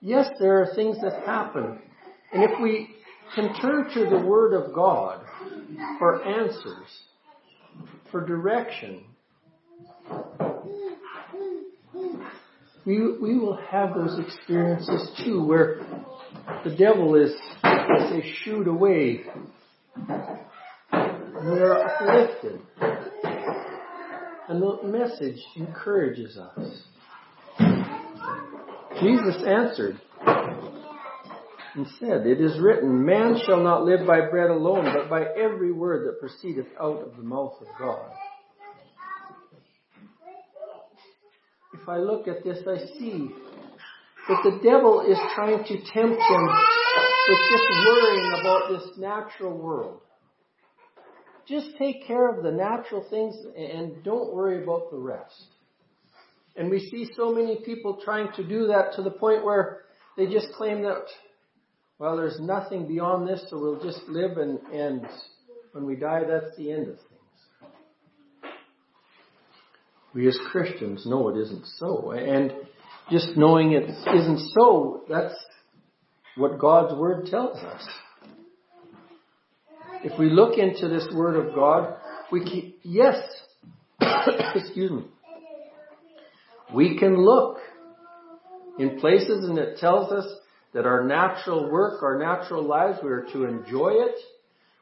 Yes, 0.00 0.28
there 0.38 0.62
are 0.62 0.74
things 0.74 0.98
that 1.02 1.24
happen. 1.24 1.80
And 2.32 2.44
if 2.44 2.60
we 2.62 2.90
can 3.34 3.54
turn 3.60 3.90
to 3.94 4.08
the 4.08 4.24
Word 4.24 4.52
of 4.54 4.74
God 4.74 5.24
for 5.98 6.24
answers, 6.24 6.86
for 8.10 8.26
direction, 8.26 9.04
we, 12.86 13.12
we 13.20 13.38
will 13.38 13.58
have 13.70 13.94
those 13.94 14.18
experiences 14.18 15.10
too 15.24 15.44
where 15.44 15.80
the 16.64 16.74
devil 16.76 17.14
is, 17.14 17.32
say, 17.62 18.34
shooed 18.42 18.66
away. 18.66 19.22
We 20.92 21.58
are 21.58 21.84
uplifted. 21.86 22.60
And 24.48 24.62
the 24.62 24.80
message 24.84 25.40
encourages 25.56 26.36
us. 26.36 26.82
Jesus 29.00 29.42
answered 29.46 30.00
and 31.74 31.86
said, 31.98 32.26
It 32.26 32.40
is 32.40 32.58
written, 32.58 33.04
Man 33.04 33.38
shall 33.46 33.62
not 33.62 33.84
live 33.84 34.06
by 34.06 34.28
bread 34.28 34.50
alone, 34.50 34.92
but 34.94 35.08
by 35.08 35.24
every 35.24 35.72
word 35.72 36.06
that 36.06 36.20
proceedeth 36.20 36.66
out 36.80 37.02
of 37.02 37.16
the 37.16 37.22
mouth 37.22 37.54
of 37.60 37.66
God. 37.78 38.10
If 41.80 41.88
I 41.88 41.98
look 41.98 42.28
at 42.28 42.44
this, 42.44 42.58
I 42.66 42.78
see 42.98 43.30
that 44.28 44.42
the 44.44 44.60
devil 44.62 45.00
is 45.00 45.18
trying 45.34 45.64
to 45.64 45.76
tempt 45.92 46.20
him 46.20 46.48
with 47.28 47.38
just 47.50 47.86
worrying 47.86 48.32
about 48.40 48.68
this 48.70 48.98
natural 48.98 49.56
world. 49.56 50.00
Just 51.48 51.76
take 51.78 52.06
care 52.06 52.28
of 52.28 52.44
the 52.44 52.52
natural 52.52 53.04
things 53.10 53.34
and 53.56 54.04
don't 54.04 54.32
worry 54.34 54.62
about 54.62 54.90
the 54.90 54.98
rest. 54.98 55.46
And 56.54 56.70
we 56.70 56.78
see 56.78 57.08
so 57.16 57.32
many 57.32 57.60
people 57.64 58.00
trying 58.04 58.30
to 58.36 58.46
do 58.46 58.66
that 58.68 58.94
to 58.96 59.02
the 59.02 59.10
point 59.10 59.44
where 59.44 59.82
they 60.16 60.26
just 60.26 60.52
claim 60.52 60.82
that, 60.82 61.06
well, 62.00 62.16
there's 62.16 62.40
nothing 62.40 62.88
beyond 62.88 63.28
this, 63.28 63.44
so 63.50 63.58
we'll 63.58 63.78
just 63.78 64.00
live 64.08 64.38
and, 64.38 64.58
and 64.72 65.06
when 65.72 65.84
we 65.84 65.96
die, 65.96 66.22
that's 66.26 66.56
the 66.56 66.72
end 66.72 66.88
of 66.88 66.96
things. 66.96 68.52
We 70.14 70.26
as 70.26 70.38
Christians 70.50 71.04
know 71.04 71.28
it 71.28 71.36
isn't 71.36 71.66
so. 71.76 72.12
And 72.12 72.54
just 73.10 73.36
knowing 73.36 73.72
it 73.72 73.84
isn't 73.84 74.50
so, 74.58 75.04
that's 75.10 75.34
what 76.38 76.58
God's 76.58 76.98
Word 76.98 77.26
tells 77.26 77.58
us. 77.58 77.86
If 80.02 80.18
we 80.18 80.30
look 80.30 80.56
into 80.56 80.88
this 80.88 81.06
Word 81.14 81.36
of 81.36 81.54
God, 81.54 81.96
we 82.32 82.40
can, 82.40 82.72
yes, 82.82 83.22
excuse 84.54 84.90
me, 84.90 85.04
we 86.72 86.98
can 86.98 87.22
look 87.22 87.58
in 88.78 88.98
places 89.00 89.44
and 89.46 89.58
it 89.58 89.76
tells 89.76 90.10
us 90.10 90.24
that 90.72 90.86
our 90.86 91.04
natural 91.04 91.70
work, 91.70 92.02
our 92.02 92.18
natural 92.18 92.62
lives, 92.62 92.98
we 93.02 93.10
are 93.10 93.26
to 93.32 93.44
enjoy 93.44 93.90
it. 93.90 94.14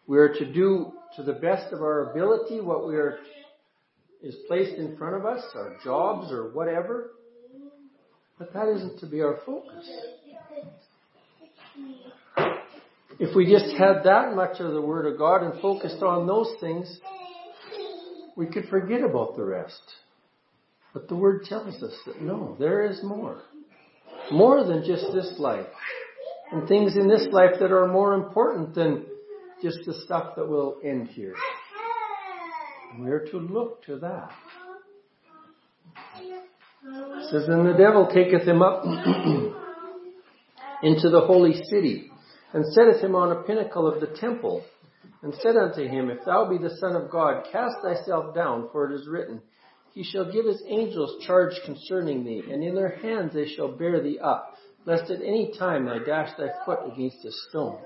We 0.06 0.18
are 0.18 0.32
to 0.34 0.52
do 0.52 0.92
to 1.16 1.22
the 1.22 1.32
best 1.32 1.72
of 1.72 1.80
our 1.80 2.10
ability 2.10 2.60
what 2.60 2.86
we 2.86 2.96
are 2.96 3.18
is 4.22 4.34
placed 4.46 4.74
in 4.74 4.96
front 4.96 5.16
of 5.16 5.24
us, 5.24 5.42
our 5.54 5.76
jobs 5.84 6.32
or 6.32 6.50
whatever. 6.50 7.12
But 8.38 8.52
that 8.52 8.68
isn't 8.68 9.00
to 9.00 9.06
be 9.06 9.20
our 9.20 9.38
focus. 9.46 9.88
If 13.20 13.34
we 13.34 13.50
just 13.50 13.76
had 13.76 14.04
that 14.04 14.34
much 14.34 14.60
of 14.60 14.72
the 14.72 14.80
Word 14.80 15.06
of 15.06 15.18
God 15.18 15.42
and 15.42 15.60
focused 15.60 16.02
on 16.02 16.26
those 16.26 16.52
things, 16.60 17.00
we 18.36 18.46
could 18.46 18.68
forget 18.68 19.02
about 19.02 19.36
the 19.36 19.44
rest. 19.44 19.82
But 20.92 21.08
the 21.08 21.16
Word 21.16 21.44
tells 21.44 21.82
us 21.82 21.94
that 22.06 22.22
no, 22.22 22.56
there 22.60 22.84
is 22.84 23.02
more. 23.02 23.42
More 24.30 24.64
than 24.64 24.84
just 24.84 25.06
this 25.12 25.34
life. 25.38 25.66
And 26.52 26.66
things 26.68 26.96
in 26.96 27.08
this 27.08 27.26
life 27.30 27.56
that 27.60 27.72
are 27.72 27.86
more 27.86 28.14
important 28.14 28.74
than 28.74 29.04
just 29.62 29.78
the 29.86 29.94
stuff 30.04 30.34
that 30.36 30.48
will 30.48 30.78
end 30.84 31.08
here. 31.08 31.34
We 32.98 33.10
are 33.10 33.26
to 33.26 33.38
look 33.38 33.84
to 33.84 33.98
that. 33.98 34.30
It 36.20 37.30
says, 37.30 37.48
And 37.48 37.66
the 37.66 37.74
devil 37.76 38.08
taketh 38.12 38.46
him 38.46 38.62
up 38.62 38.84
into 40.82 41.10
the 41.10 41.20
holy 41.26 41.62
city, 41.70 42.10
and 42.52 42.64
setteth 42.72 43.02
him 43.02 43.14
on 43.14 43.32
a 43.32 43.42
pinnacle 43.42 43.86
of 43.86 44.00
the 44.00 44.06
temple, 44.18 44.64
and 45.22 45.34
said 45.42 45.56
unto 45.56 45.86
him, 45.86 46.08
If 46.10 46.24
thou 46.24 46.48
be 46.48 46.56
the 46.56 46.76
Son 46.80 46.96
of 46.96 47.10
God, 47.10 47.44
cast 47.52 47.76
thyself 47.82 48.34
down, 48.34 48.68
for 48.72 48.90
it 48.90 48.94
is 48.94 49.06
written, 49.06 49.42
He 49.98 50.04
shall 50.04 50.30
give 50.30 50.44
his 50.46 50.62
angels 50.68 51.24
charge 51.26 51.54
concerning 51.64 52.22
thee, 52.22 52.44
and 52.52 52.62
in 52.62 52.76
their 52.76 52.98
hands 52.98 53.34
they 53.34 53.48
shall 53.48 53.76
bear 53.76 54.00
thee 54.00 54.20
up, 54.22 54.54
lest 54.86 55.10
at 55.10 55.20
any 55.20 55.52
time 55.58 55.86
thou 55.86 55.98
dash 55.98 56.30
thy 56.38 56.50
foot 56.64 56.78
against 56.92 57.24
a 57.24 57.32
stone. 57.48 57.80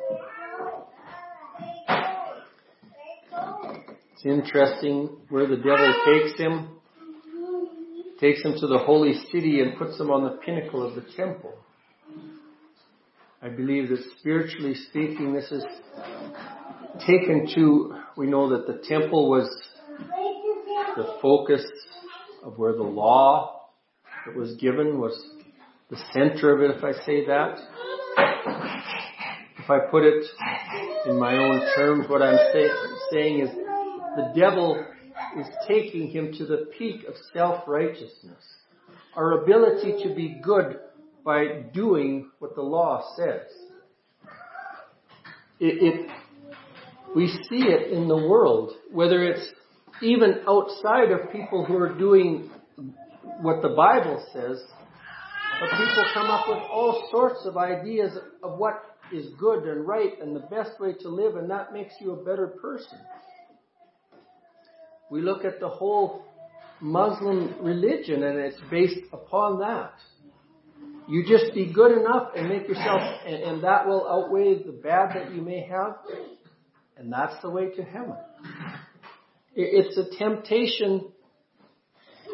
It's 4.13 4.27
interesting 4.27 5.09
where 5.31 5.47
the 5.47 5.57
devil 5.57 5.95
takes 6.05 6.39
him 6.39 6.69
takes 8.21 8.43
him 8.43 8.57
to 8.61 8.67
the 8.67 8.81
holy 8.85 9.15
city 9.33 9.63
and 9.63 9.79
puts 9.79 9.99
him 9.99 10.11
on 10.11 10.25
the 10.25 10.37
pinnacle 10.45 10.87
of 10.87 10.95
the 10.95 11.11
temple. 11.17 11.55
I 13.41 13.49
believe 13.49 13.89
that 13.89 14.05
spiritually 14.19 14.75
speaking, 14.91 15.33
this 15.33 15.51
is 15.51 15.65
taken 17.07 17.49
to, 17.55 17.95
we 18.19 18.27
know 18.27 18.51
that 18.51 18.67
the 18.67 18.87
temple 18.87 19.31
was 19.31 19.49
the 20.95 21.17
focus 21.23 21.65
of 22.43 22.59
where 22.59 22.73
the 22.73 22.83
law 22.83 23.69
that 24.27 24.37
was 24.37 24.55
given 24.57 24.99
was 24.99 25.21
the 25.91 25.97
center 26.13 26.55
of 26.55 26.63
it, 26.63 26.77
if 26.77 26.85
I 26.85 26.93
say 27.05 27.27
that. 27.27 27.59
If 29.59 29.71
I 29.71 29.79
put 29.91 30.05
it 30.05 30.25
in 31.07 31.19
my 31.19 31.37
own 31.37 31.61
terms, 31.77 32.09
what 32.09 32.23
I'm 32.23 32.39
say, 32.53 32.69
saying 33.11 33.41
is 33.41 33.51
the 34.17 34.33
devil 34.35 34.85
is 35.39 35.47
taking 35.69 36.09
him 36.09 36.33
to 36.39 36.47
the 36.47 36.67
peak 36.77 37.05
of 37.05 37.15
self-righteousness. 37.33 38.43
Our 39.15 39.43
ability 39.43 40.03
to 40.03 40.15
be 40.15 40.41
good 40.43 40.81
by 41.25 41.63
doing 41.73 42.31
what 42.39 42.55
the 42.55 42.63
law 42.63 43.03
says. 43.17 43.47
It, 45.61 45.83
it, 45.83 46.11
we 47.15 47.29
see 47.29 47.67
it 47.67 47.93
in 47.93 48.09
the 48.09 48.17
world, 48.17 48.73
whether 48.91 49.23
it's 49.23 49.49
even 50.03 50.41
outside 50.49 51.11
of 51.11 51.31
people 51.33 51.65
who 51.65 51.77
are 51.77 51.97
doing 51.97 52.51
what 53.41 53.63
the 53.63 53.71
Bible 53.71 54.25
says, 54.33 54.63
but 55.61 55.71
people 55.71 56.05
come 56.15 56.27
up 56.27 56.49
with 56.49 56.59
all 56.59 57.09
sorts 57.11 57.47
of 57.47 57.57
ideas 57.57 58.17
of 58.43 58.59
what 58.59 58.75
is 59.13 59.27
good 59.39 59.65
and 59.65 59.87
right 59.87 60.21
and 60.21 60.35
the 60.35 60.41
best 60.41 60.81
way 60.81 60.95
to 60.95 61.09
live, 61.09 61.37
and 61.37 61.51
that 61.51 61.73
makes 61.73 61.95
you 62.01 62.13
a 62.13 62.25
better 62.25 62.49
person. 62.61 62.99
We 65.11 65.21
look 65.21 65.45
at 65.45 65.61
the 65.61 65.69
whole 65.69 66.25
Muslim 66.81 67.55
religion 67.61 68.25
and 68.25 68.39
it's 68.39 68.57
based 68.71 69.01
upon 69.13 69.61
that. 69.61 69.93
You 71.09 71.25
just 71.29 71.55
be 71.55 71.73
good 71.73 71.93
enough 71.99 72.31
and 72.37 72.49
make 72.49 72.67
yourself, 72.69 73.03
and, 73.27 73.43
and 73.43 73.65
that 73.65 73.87
will 73.87 74.09
outweigh 74.09 74.63
the 74.63 74.73
bad 74.73 75.15
that 75.15 75.35
you 75.35 75.43
may 75.43 75.67
have, 75.69 75.97
and 76.97 77.13
that's 77.13 77.41
the 77.43 77.51
way 77.51 77.71
to 77.71 77.83
heaven. 77.83 78.17
It, 79.55 79.87
it's 79.87 79.99
a 79.99 80.19
temptation 80.19 81.11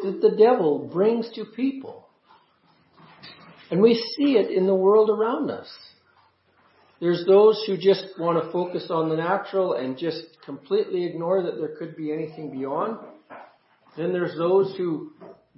that 0.03 0.21
the 0.21 0.35
devil 0.37 0.89
brings 0.93 1.29
to 1.35 1.45
people. 1.45 2.07
And 3.71 3.81
we 3.81 3.95
see 4.17 4.33
it 4.33 4.49
in 4.51 4.65
the 4.65 4.75
world 4.75 5.09
around 5.09 5.51
us. 5.51 5.69
There's 6.99 7.25
those 7.25 7.63
who 7.65 7.77
just 7.77 8.05
want 8.19 8.43
to 8.43 8.51
focus 8.51 8.87
on 8.89 9.09
the 9.09 9.15
natural 9.15 9.73
and 9.73 9.97
just 9.97 10.23
completely 10.45 11.05
ignore 11.05 11.43
that 11.43 11.57
there 11.57 11.75
could 11.77 11.95
be 11.95 12.11
anything 12.11 12.51
beyond. 12.51 12.97
Then 13.95 14.11
there's 14.11 14.37
those 14.37 14.75
who 14.77 15.11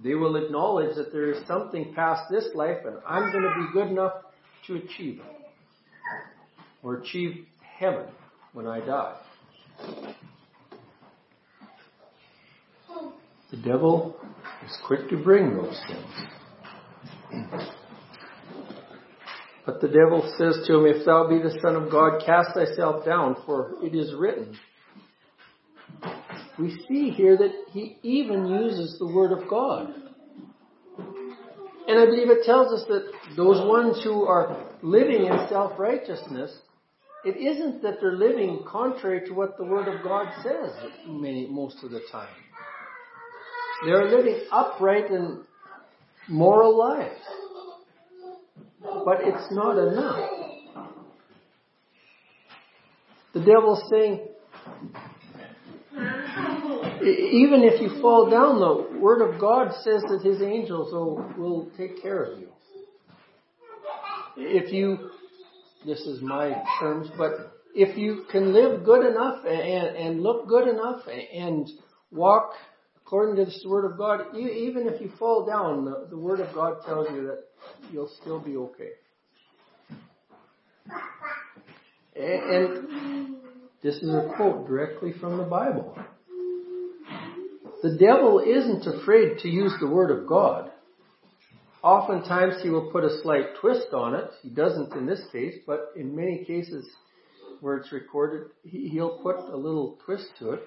they 0.03 0.16
will 0.16 0.36
acknowledge 0.36 0.95
that 0.95 1.12
there 1.12 1.32
is 1.32 1.45
something 1.47 1.93
past 1.95 2.24
this 2.30 2.49
life 2.53 2.80
and 2.86 2.97
I'm 3.07 3.32
going 3.32 3.43
to 3.43 3.55
be 3.55 3.74
good 3.74 3.88
enough 3.88 4.14
to 4.68 4.76
achieve 4.76 5.20
it. 5.20 5.41
or 6.84 6.97
achieve 6.97 7.45
heaven 7.78 8.05
when 8.53 8.68
I 8.68 8.80
die. 8.80 9.16
The 13.52 13.58
devil 13.58 14.16
is 14.66 14.78
quick 14.88 15.10
to 15.10 15.18
bring 15.18 15.56
those 15.56 15.80
things. 15.88 17.52
But 19.66 19.82
the 19.82 19.89
devil 19.89 20.22
says 20.38 20.66
to 20.68 20.78
him, 20.78 20.86
If 20.86 21.06
thou 21.06 21.28
be 21.28 21.38
the 21.38 21.60
Son 21.62 21.76
of 21.76 21.91
God, 21.91 22.24
cast 22.26 22.56
thyself 22.56 23.06
down, 23.06 23.36
for 23.45 23.76
it 23.84 23.93
is 23.93 24.14
written. 24.16 24.58
We 26.58 26.82
see 26.88 27.10
here 27.10 27.38
that 27.38 27.52
he 27.72 27.97
even 28.04 28.47
uses 28.47 28.97
the 28.99 29.08
Word 29.08 29.32
of 29.32 29.49
God. 29.49 29.93
And 31.88 31.99
I 31.99 32.06
believe 32.06 32.30
it 32.30 32.45
tells 32.45 32.72
us 32.72 32.88
that 32.88 33.12
those 33.36 33.68
ones 33.68 34.02
who 34.04 34.24
are 34.24 34.66
living 34.82 35.26
in 35.26 35.47
self-righteousness, 35.49 36.58
it 37.26 37.38
isn't 37.38 37.82
that 37.84 37.99
they're 37.99 38.16
living 38.16 38.64
contrary 38.68 39.28
to 39.28 39.34
what 39.34 39.58
the 39.58 39.66
Word 39.66 39.88
of 39.88 40.04
God 40.04 40.28
says 40.41 40.72
many, 41.06 41.47
most 41.47 41.84
of 41.84 41.91
the 41.91 42.02
time. 42.12 42.30
They're 43.84 44.10
living 44.10 44.42
upright 44.52 45.10
and 45.10 45.40
moral 46.28 46.78
lives. 46.78 47.20
But 48.82 49.18
it's 49.22 49.52
not 49.52 49.78
enough. 49.78 50.30
The 53.34 53.40
devil's 53.40 53.84
saying, 53.90 54.28
even 57.02 57.64
if 57.64 57.82
you 57.82 58.02
fall 58.02 58.30
down, 58.30 58.60
the 58.60 59.00
Word 59.00 59.22
of 59.22 59.40
God 59.40 59.72
says 59.84 60.04
that 60.10 60.22
His 60.24 60.42
angels 60.42 60.94
will, 60.94 61.34
will 61.38 61.72
take 61.78 62.02
care 62.02 62.24
of 62.24 62.40
you. 62.40 62.50
If 64.38 64.72
you, 64.72 65.10
this 65.86 66.02
is 66.02 66.22
my 66.22 66.62
terms, 66.80 67.10
but 67.18 67.54
if 67.74 67.98
you 67.98 68.26
can 68.32 68.54
live 68.54 68.84
good 68.84 69.06
enough 69.06 69.46
and, 69.46 69.96
and 69.96 70.22
look 70.22 70.48
good 70.48 70.68
enough 70.68 71.02
and 71.08 71.68
walk 72.12 72.52
according 73.12 73.36
to 73.36 73.43
the 73.43 73.70
Word 73.70 73.91
of 73.91 73.97
God, 73.97 74.22
even 74.38 74.88
if 74.88 75.01
you 75.01 75.12
fall 75.20 75.45
down, 75.45 75.84
the, 75.84 76.07
the 76.09 76.18
Word 76.18 76.39
of 76.39 76.55
God 76.55 76.78
tells 76.86 77.09
you 77.14 77.24
that 77.24 77.43
you'll 77.91 78.09
still 78.22 78.39
be 78.39 78.55
okay. 78.55 78.91
And, 82.16 82.53
and 82.53 83.36
this 83.84 83.95
is 83.95 84.07
a 84.07 84.32
quote 84.38 84.66
directly 84.66 85.12
from 85.20 85.38
the 85.38 85.43
Bible. 85.43 85.93
The 87.84 87.97
devil 87.97 88.39
isn't 88.39 88.88
afraid 88.88 89.39
to 89.39 89.49
use 89.49 89.74
the 89.82 89.88
Word 89.88 90.18
of 90.18 90.26
God. 90.26 90.72
Oftentimes 91.84 92.64
he 92.64 92.70
will 92.70 92.91
put 92.93 93.03
a 93.03 93.22
slight 93.24 93.57
twist 93.59 93.88
on 93.93 94.16
it. 94.16 94.30
He 94.41 94.51
doesn't 94.51 94.93
in 94.93 95.05
this 95.05 95.22
case, 95.34 95.55
but 95.68 95.91
in 95.97 96.16
many 96.16 96.45
cases 96.45 96.89
where 97.59 97.76
it's 97.76 97.91
recorded, 97.91 98.51
he'll 98.64 99.22
put 99.22 99.36
a 99.36 99.57
little 99.57 99.97
twist 100.05 100.28
to 100.39 100.51
it. 100.51 100.62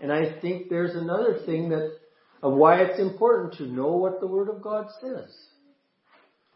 And 0.00 0.12
I 0.12 0.38
think 0.40 0.68
there's 0.68 0.94
another 0.94 1.38
thing 1.46 1.70
that 1.70 1.96
of 2.42 2.52
why 2.52 2.80
it's 2.82 3.00
important 3.00 3.54
to 3.54 3.66
know 3.66 3.96
what 3.96 4.20
the 4.20 4.26
Word 4.26 4.48
of 4.48 4.62
God 4.62 4.86
says. 5.00 5.34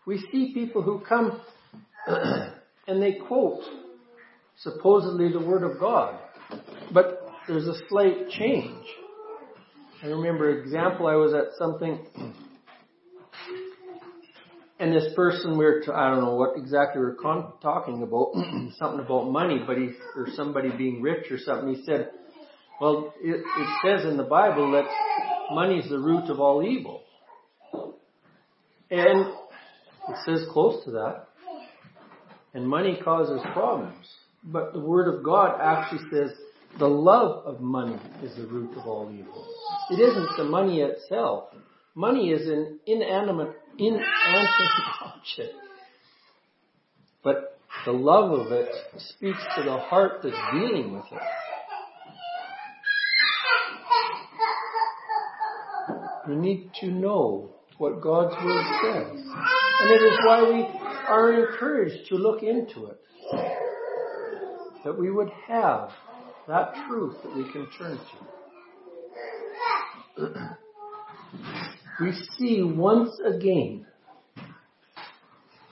We 0.06 0.18
see 0.30 0.52
people 0.54 0.82
who 0.82 1.00
come 1.00 1.40
and 2.06 3.02
they 3.02 3.14
quote 3.26 3.62
supposedly 4.58 5.32
the 5.32 5.40
Word 5.40 5.62
of 5.62 5.80
God, 5.80 6.18
but 6.92 7.26
there's 7.48 7.66
a 7.66 7.74
slight 7.88 8.28
change. 8.30 8.86
I 10.02 10.06
remember 10.06 10.60
example, 10.60 11.06
I 11.06 11.14
was 11.14 11.34
at 11.34 11.56
something, 11.58 12.06
and 14.78 14.94
this 14.94 15.12
person, 15.14 15.58
we 15.58 15.64
were, 15.64 15.82
I 15.94 16.10
don't 16.10 16.24
know 16.24 16.36
what 16.36 16.56
exactly 16.56 17.00
we 17.00 17.06
were 17.06 17.18
con- 17.20 17.52
talking 17.62 18.02
about, 18.02 18.32
something 18.78 19.00
about 19.00 19.30
money, 19.30 19.60
but 19.66 19.76
he, 19.76 19.90
or 20.16 20.28
somebody 20.34 20.70
being 20.70 21.02
rich 21.02 21.30
or 21.30 21.38
something, 21.38 21.74
he 21.74 21.82
said, 21.84 22.10
well, 22.80 23.12
it, 23.20 23.44
it 23.44 23.68
says 23.84 24.10
in 24.10 24.16
the 24.16 24.24
Bible 24.24 24.72
that 24.72 24.88
money 25.54 25.78
is 25.78 25.90
the 25.90 25.98
root 25.98 26.30
of 26.30 26.40
all 26.40 26.62
evil. 26.62 27.02
And 28.90 29.26
it 30.08 30.16
says 30.24 30.46
close 30.50 30.82
to 30.84 30.90
that. 30.92 31.26
And 32.54 32.66
money 32.66 32.98
causes 33.04 33.40
problems. 33.52 34.06
But 34.42 34.72
the 34.72 34.80
Word 34.80 35.14
of 35.14 35.22
God 35.22 35.60
actually 35.60 36.08
says 36.10 36.30
the 36.78 36.88
love 36.88 37.44
of 37.44 37.60
money 37.60 37.98
is 38.22 38.34
the 38.36 38.46
root 38.46 38.76
of 38.76 38.86
all 38.86 39.12
evil. 39.12 39.46
It 39.90 40.00
isn't 40.00 40.36
the 40.38 40.44
money 40.44 40.80
itself. 40.80 41.50
Money 41.94 42.30
is 42.30 42.48
an 42.48 42.80
inanimate, 42.86 43.56
inanimate 43.76 44.06
object. 45.04 45.54
But 47.22 47.58
the 47.84 47.92
love 47.92 48.32
of 48.32 48.52
it 48.52 48.68
speaks 48.96 49.44
to 49.56 49.64
the 49.64 49.76
heart 49.76 50.20
that's 50.22 50.36
dealing 50.52 50.94
with 50.94 51.04
it. 51.12 51.20
We 56.30 56.36
need 56.36 56.70
to 56.78 56.86
know 56.86 57.50
what 57.78 58.00
God's 58.00 58.36
Word 58.44 58.64
says. 58.82 59.20
And 59.80 59.90
it 59.90 60.00
is 60.00 60.16
why 60.24 60.42
we 60.42 60.64
are 61.08 61.44
encouraged 61.44 62.08
to 62.10 62.14
look 62.14 62.44
into 62.44 62.86
it. 62.86 63.00
That 64.84 64.96
we 64.96 65.10
would 65.10 65.30
have 65.48 65.90
that 66.46 66.72
truth 66.86 67.16
that 67.24 67.34
we 67.34 67.50
can 67.50 67.66
turn 67.76 67.98
to. 70.16 70.56
we 72.00 72.12
see 72.38 72.62
once 72.62 73.10
again 73.26 73.86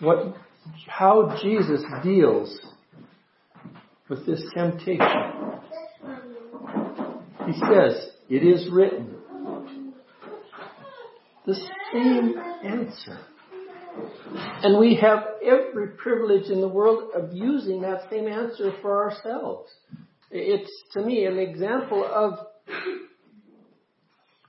what 0.01 0.35
how 0.89 1.39
Jesus 1.41 1.85
deals 2.03 2.59
with 4.09 4.27
this 4.27 4.43
temptation. 4.55 5.07
He 7.47 7.53
says, 7.53 8.11
It 8.29 8.43
is 8.43 8.69
written. 8.73 9.18
The 11.49 11.59
same 11.95 12.35
answer. 12.63 13.19
And 14.63 14.79
we 14.79 14.97
have 14.97 15.25
every 15.43 15.89
privilege 15.97 16.51
in 16.51 16.61
the 16.61 16.69
world 16.69 17.11
of 17.15 17.33
using 17.33 17.81
that 17.81 18.03
same 18.11 18.29
answer 18.29 18.73
for 18.83 19.03
ourselves. 19.11 19.71
It's, 20.31 20.71
to 20.93 21.01
me, 21.01 21.25
an 21.25 21.39
example 21.39 22.05
of 22.05 22.35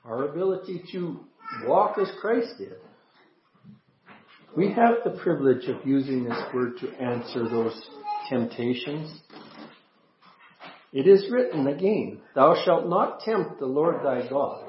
our 0.03 0.27
ability 0.27 0.83
to 0.91 1.21
walk 1.65 1.97
as 1.97 2.11
Christ 2.19 2.55
did. 2.57 2.75
We 4.57 4.73
have 4.73 4.95
the 5.05 5.21
privilege 5.23 5.69
of 5.69 5.87
using 5.87 6.25
this 6.25 6.43
word 6.53 6.79
to 6.81 6.89
answer 7.01 7.47
those 7.47 7.81
temptations. 8.27 9.21
It 10.91 11.07
is 11.07 11.31
written 11.31 11.67
again, 11.67 12.19
Thou 12.35 12.61
shalt 12.65 12.89
not 12.89 13.21
tempt 13.21 13.57
the 13.59 13.67
Lord 13.67 14.03
thy 14.03 14.27
God. 14.27 14.68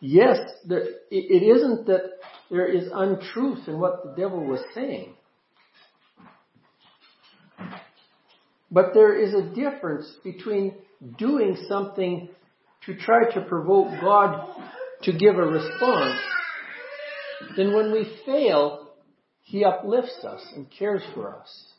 Yes, 0.00 0.38
there, 0.66 0.84
it 1.10 1.42
isn't 1.42 1.86
that 1.86 2.02
there 2.50 2.68
is 2.68 2.88
untruth 2.92 3.66
in 3.66 3.78
what 3.78 4.04
the 4.04 4.20
devil 4.20 4.44
was 4.44 4.60
saying. 4.74 5.14
But 8.70 8.92
there 8.94 9.18
is 9.18 9.34
a 9.34 9.54
difference 9.54 10.10
between 10.22 10.74
doing 11.18 11.56
something 11.68 12.28
to 12.86 12.96
try 12.96 13.30
to 13.32 13.40
provoke 13.42 13.88
God 14.00 14.46
to 15.02 15.12
give 15.12 15.36
a 15.36 15.42
response 15.42 16.20
than 17.56 17.74
when 17.74 17.92
we 17.92 18.18
fail, 18.26 18.90
He 19.42 19.64
uplifts 19.64 20.24
us 20.24 20.46
and 20.54 20.66
cares 20.70 21.02
for 21.14 21.36
us. 21.36 21.72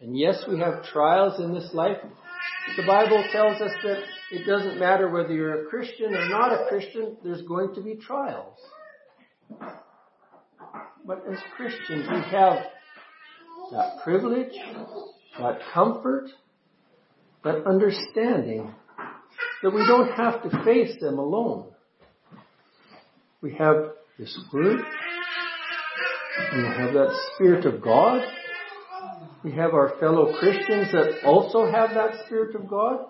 And 0.00 0.18
yes, 0.18 0.44
we 0.48 0.58
have 0.60 0.84
trials 0.84 1.40
in 1.40 1.52
this 1.52 1.70
life. 1.72 1.98
The 2.76 2.86
Bible 2.86 3.24
tells 3.32 3.60
us 3.60 3.72
that 3.82 4.02
it 4.30 4.46
doesn't 4.46 4.78
matter 4.78 5.08
whether 5.08 5.32
you're 5.32 5.66
a 5.66 5.68
Christian 5.68 6.14
or 6.14 6.28
not 6.28 6.52
a 6.52 6.66
Christian, 6.68 7.16
there's 7.24 7.42
going 7.42 7.74
to 7.74 7.80
be 7.80 7.96
trials. 7.96 8.58
But 11.04 11.24
as 11.30 11.38
Christians, 11.56 12.06
we 12.08 12.20
have 12.30 12.58
that 13.72 13.98
privilege, 14.04 14.52
that 15.38 15.58
comfort, 15.74 16.28
that 17.42 17.66
understanding 17.66 18.72
that 19.62 19.70
we 19.70 19.84
don't 19.86 20.12
have 20.12 20.42
to 20.42 20.64
face 20.64 20.94
them 21.00 21.18
alone. 21.18 21.66
We 23.42 23.54
have 23.54 23.92
this 24.18 24.38
Word, 24.52 24.80
we 26.54 26.62
have 26.62 26.92
that 26.92 27.30
Spirit 27.34 27.64
of 27.64 27.82
God, 27.82 28.22
we 29.42 29.52
have 29.52 29.72
our 29.72 29.98
fellow 29.98 30.38
Christians 30.38 30.92
that 30.92 31.24
also 31.24 31.64
have 31.64 31.94
that 31.94 32.26
Spirit 32.26 32.54
of 32.54 32.68
God 32.68 33.06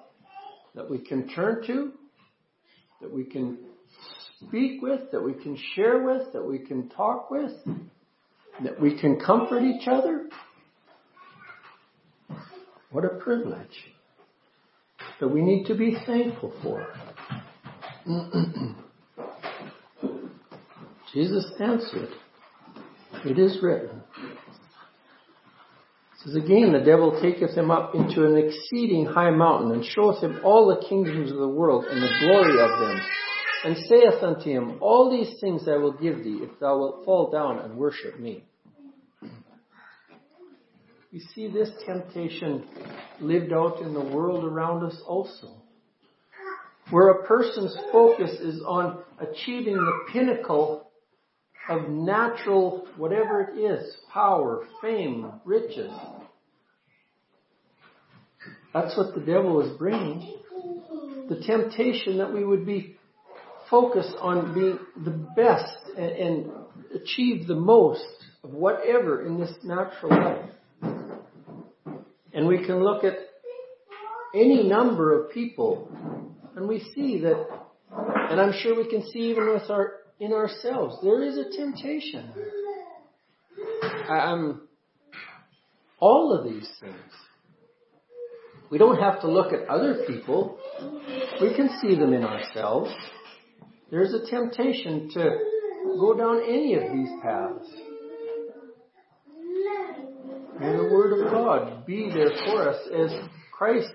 that 0.75 0.89
we 0.89 0.99
can 0.99 1.29
turn 1.29 1.67
to, 1.67 1.93
that 3.01 3.13
we 3.13 3.25
can 3.25 3.59
speak 4.47 4.83
with, 4.83 5.11
that 5.13 5.23
we 5.23 5.35
can 5.35 5.57
share 5.75 6.03
with, 6.03 6.33
that 6.33 6.47
we 6.47 6.59
can 6.59 6.89
talk 6.89 7.31
with, 7.31 7.53
that 8.65 8.81
we 8.81 8.99
can 8.99 9.19
comfort 9.21 9.63
each 9.63 9.89
other. 9.89 10.29
What 12.91 13.05
a 13.05 13.11
privilege 13.21 13.85
that 15.21 15.29
we 15.29 15.43
need 15.43 15.67
to 15.67 15.75
be 15.75 15.97
thankful 16.07 16.53
for. 16.63 16.87
Jesus 21.13 21.53
answered, 21.61 22.09
It 23.25 23.39
is 23.39 23.59
written. 23.63 24.00
Says 26.25 26.35
again, 26.35 26.73
the 26.73 26.85
devil 26.85 27.19
taketh 27.21 27.57
him 27.57 27.71
up 27.71 27.95
into 27.95 28.27
an 28.27 28.37
exceeding 28.37 29.07
high 29.07 29.31
mountain, 29.31 29.73
and 29.73 29.85
showeth 29.85 30.23
him 30.23 30.41
all 30.45 30.69
the 30.69 30.87
kingdoms 30.87 31.31
of 31.31 31.39
the 31.39 31.49
world 31.49 31.87
and 31.87 32.03
the 32.03 32.19
glory 32.21 32.61
of 32.61 32.81
them, 32.81 33.01
and 33.65 33.77
saith 33.89 34.23
unto 34.23 34.51
him, 34.51 34.79
All 34.81 35.11
these 35.11 35.41
things 35.41 35.67
I 35.67 35.77
will 35.77 35.93
give 35.93 36.23
thee, 36.23 36.41
if 36.43 36.59
thou 36.61 36.79
wilt 36.79 37.05
fall 37.05 37.31
down 37.31 37.59
and 37.61 37.77
worship 37.77 38.21
me. 38.21 38.45
We 41.13 41.21
see 41.35 41.49
this 41.49 41.71
temptation 41.85 42.65
lived 43.21 43.53
out 43.53 43.81
in 43.81 43.95
the 43.95 44.01
world 44.01 44.45
around 44.45 44.85
us 44.85 45.01
also. 45.07 45.63
Where 46.91 47.09
a 47.09 47.27
person's 47.27 47.77
focus 47.91 48.31
is 48.41 48.63
on 48.67 49.03
achieving 49.19 49.75
the 49.75 50.13
pinnacle 50.13 50.90
of 51.69 51.89
natural, 51.89 52.89
whatever 52.97 53.43
it 53.43 53.59
is, 53.59 53.97
power, 54.13 54.67
fame, 54.81 55.33
riches. 55.45 55.93
That's 58.73 58.97
what 58.97 59.15
the 59.15 59.21
devil 59.21 59.61
is 59.61 59.77
bringing. 59.77 60.39
The 61.29 61.43
temptation 61.47 62.19
that 62.19 62.33
we 62.33 62.45
would 62.45 62.67
be 62.67 62.97
focused 63.69 64.17
on 64.21 64.53
being 64.55 64.79
the 65.05 65.11
best 65.37 65.77
and, 65.97 66.11
and 66.11 66.53
achieve 66.95 67.47
the 67.47 67.55
most 67.55 68.05
of 68.43 68.51
whatever 68.51 69.25
in 69.27 69.39
this 69.39 69.53
natural 69.63 70.11
life. 70.11 70.51
And 72.33 72.47
we 72.47 72.65
can 72.65 72.83
look 72.83 73.05
at 73.05 73.15
any 74.35 74.69
number 74.69 75.21
of 75.21 75.33
people 75.33 75.91
and 76.57 76.69
we 76.69 76.81
see 76.95 77.21
that, 77.21 77.47
and 78.31 78.41
I'm 78.41 78.53
sure 78.61 78.77
we 78.77 78.89
can 78.89 79.09
see 79.11 79.31
even 79.31 79.49
with 79.49 79.71
our, 79.71 79.95
in 80.21 80.35
ourselves, 80.35 80.97
there 81.03 81.23
is 81.23 81.39
a 81.39 81.51
temptation. 81.57 82.31
Um, 84.09 84.69
all 85.99 86.37
of 86.39 86.45
these 86.45 86.69
things. 86.81 86.95
We 88.71 88.79
don't 88.79 89.01
have 89.01 89.21
to 89.23 89.31
look 89.31 89.53
at 89.53 89.69
other 89.69 90.05
people. 90.07 90.59
We 91.41 91.55
can 91.55 91.71
see 91.81 91.97
them 91.97 92.13
in 92.13 92.23
ourselves. 92.23 92.91
There's 93.91 94.15
a 94.15 94.31
temptation 94.31 95.11
to 95.15 95.39
go 95.99 96.15
down 96.17 96.43
any 96.45 96.75
of 96.75 96.83
these 96.93 97.09
paths. 97.23 97.69
May 100.61 100.77
the 100.77 100.91
Word 100.93 101.19
of 101.19 101.33
God 101.33 101.87
be 101.87 102.11
there 102.15 102.31
for 102.47 102.69
us 102.69 102.79
as 102.95 103.11
Christ, 103.51 103.93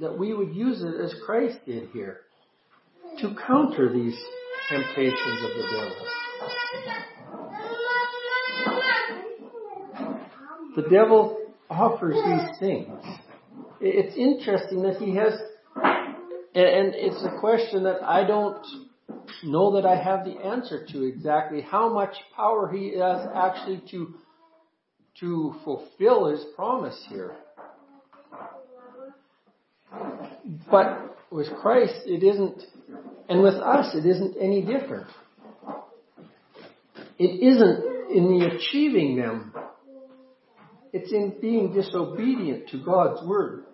that 0.00 0.16
we 0.16 0.32
would 0.32 0.54
use 0.54 0.80
it 0.80 1.04
as 1.04 1.14
Christ 1.26 1.58
did 1.66 1.88
here 1.92 2.20
to 3.20 3.34
counter 3.46 3.92
these 3.92 4.16
temptations 4.68 5.42
of 5.42 5.50
the 5.56 5.64
devil. 5.72 6.06
The 10.76 10.82
devil 10.90 11.38
offers 11.70 12.14
these 12.14 12.58
things. 12.58 13.04
It's 13.80 14.16
interesting 14.16 14.82
that 14.82 14.96
he 14.96 15.14
has, 15.16 15.34
and 16.54 16.94
it's 16.94 17.22
a 17.24 17.38
question 17.40 17.84
that 17.84 18.02
I 18.02 18.26
don't 18.26 18.64
know 19.44 19.74
that 19.74 19.86
I 19.86 19.96
have 20.02 20.24
the 20.24 20.38
answer 20.44 20.86
to 20.92 21.04
exactly 21.04 21.60
how 21.60 21.92
much 21.92 22.14
power 22.34 22.70
he 22.72 22.98
has 22.98 23.26
actually 23.34 23.82
to 23.90 24.14
to 25.20 25.54
fulfill 25.64 26.26
his 26.26 26.44
promise 26.56 27.00
here. 27.08 27.36
But 30.70 31.16
with 31.30 31.48
Christ, 31.60 32.00
it 32.04 32.24
isn't, 32.24 32.62
and 33.28 33.42
with 33.42 33.54
us, 33.54 33.94
it 33.94 34.06
isn't 34.06 34.36
any 34.40 34.62
different. 34.62 35.06
It 37.18 37.42
isn't 37.42 38.10
in 38.14 38.38
the 38.38 38.54
achieving 38.54 39.16
them. 39.16 39.54
It's 40.92 41.12
in 41.12 41.34
being 41.40 41.72
disobedient 41.72 42.68
to 42.70 42.84
God's 42.84 43.26
word. 43.26 43.64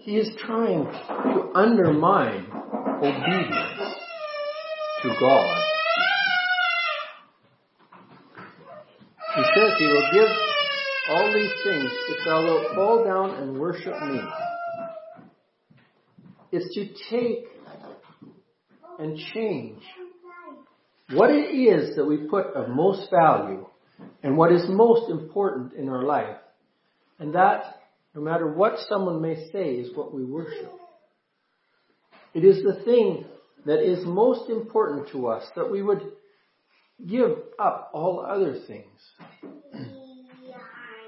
He 0.00 0.16
is 0.16 0.30
trying 0.38 0.84
to 0.84 1.50
undermine 1.54 2.46
obedience 3.02 3.94
to 5.02 5.08
God. 5.18 5.62
He 9.34 9.42
says 9.54 9.72
he 9.78 9.86
will 9.86 10.08
give 10.12 10.28
all 11.10 11.32
these 11.34 11.52
things 11.64 11.90
if 12.08 12.24
thou 12.24 12.42
wilt 12.42 12.74
fall 12.74 13.04
down 13.04 13.30
and 13.42 13.58
worship 13.58 13.94
me. 14.02 14.20
It's 16.56 16.74
to 16.74 16.86
take 17.10 17.44
and 18.98 19.18
change 19.34 19.82
what 21.10 21.30
it 21.30 21.54
is 21.54 21.96
that 21.96 22.06
we 22.06 22.16
put 22.28 22.46
of 22.54 22.70
most 22.70 23.10
value 23.10 23.66
and 24.22 24.38
what 24.38 24.52
is 24.52 24.64
most 24.68 25.10
important 25.10 25.74
in 25.74 25.90
our 25.90 26.02
life. 26.02 26.36
And 27.18 27.34
that 27.34 27.62
no 28.14 28.22
matter 28.22 28.50
what 28.50 28.78
someone 28.88 29.20
may 29.20 29.50
say, 29.52 29.74
is 29.74 29.94
what 29.94 30.14
we 30.14 30.24
worship. 30.24 30.72
It 32.32 32.44
is 32.44 32.62
the 32.62 32.82
thing 32.84 33.26
that 33.66 33.82
is 33.82 34.06
most 34.06 34.48
important 34.48 35.10
to 35.10 35.26
us 35.26 35.44
that 35.56 35.70
we 35.70 35.82
would 35.82 36.00
give 37.06 37.32
up 37.58 37.90
all 37.92 38.24
other 38.26 38.56
things. 38.66 38.98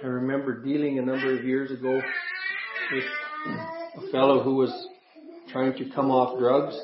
I 0.02 0.06
remember 0.06 0.62
dealing 0.62 0.98
a 0.98 1.02
number 1.02 1.38
of 1.38 1.44
years 1.44 1.70
ago 1.70 2.02
with 2.92 3.04
a 3.96 4.12
fellow 4.12 4.42
who 4.42 4.56
was 4.56 4.88
trying 5.48 5.74
to 5.74 5.90
come 5.90 6.10
off 6.10 6.38
drugs. 6.38 6.78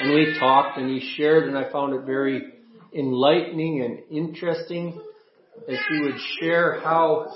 And 0.00 0.14
we 0.14 0.36
talked 0.38 0.78
and 0.78 0.88
he 0.88 1.14
shared 1.16 1.48
and 1.48 1.56
I 1.56 1.70
found 1.70 1.94
it 1.94 2.04
very 2.04 2.42
enlightening 2.96 3.82
and 3.82 3.98
interesting 4.10 5.00
as 5.68 5.78
he 5.88 6.00
would 6.00 6.18
share 6.40 6.80
how 6.80 7.32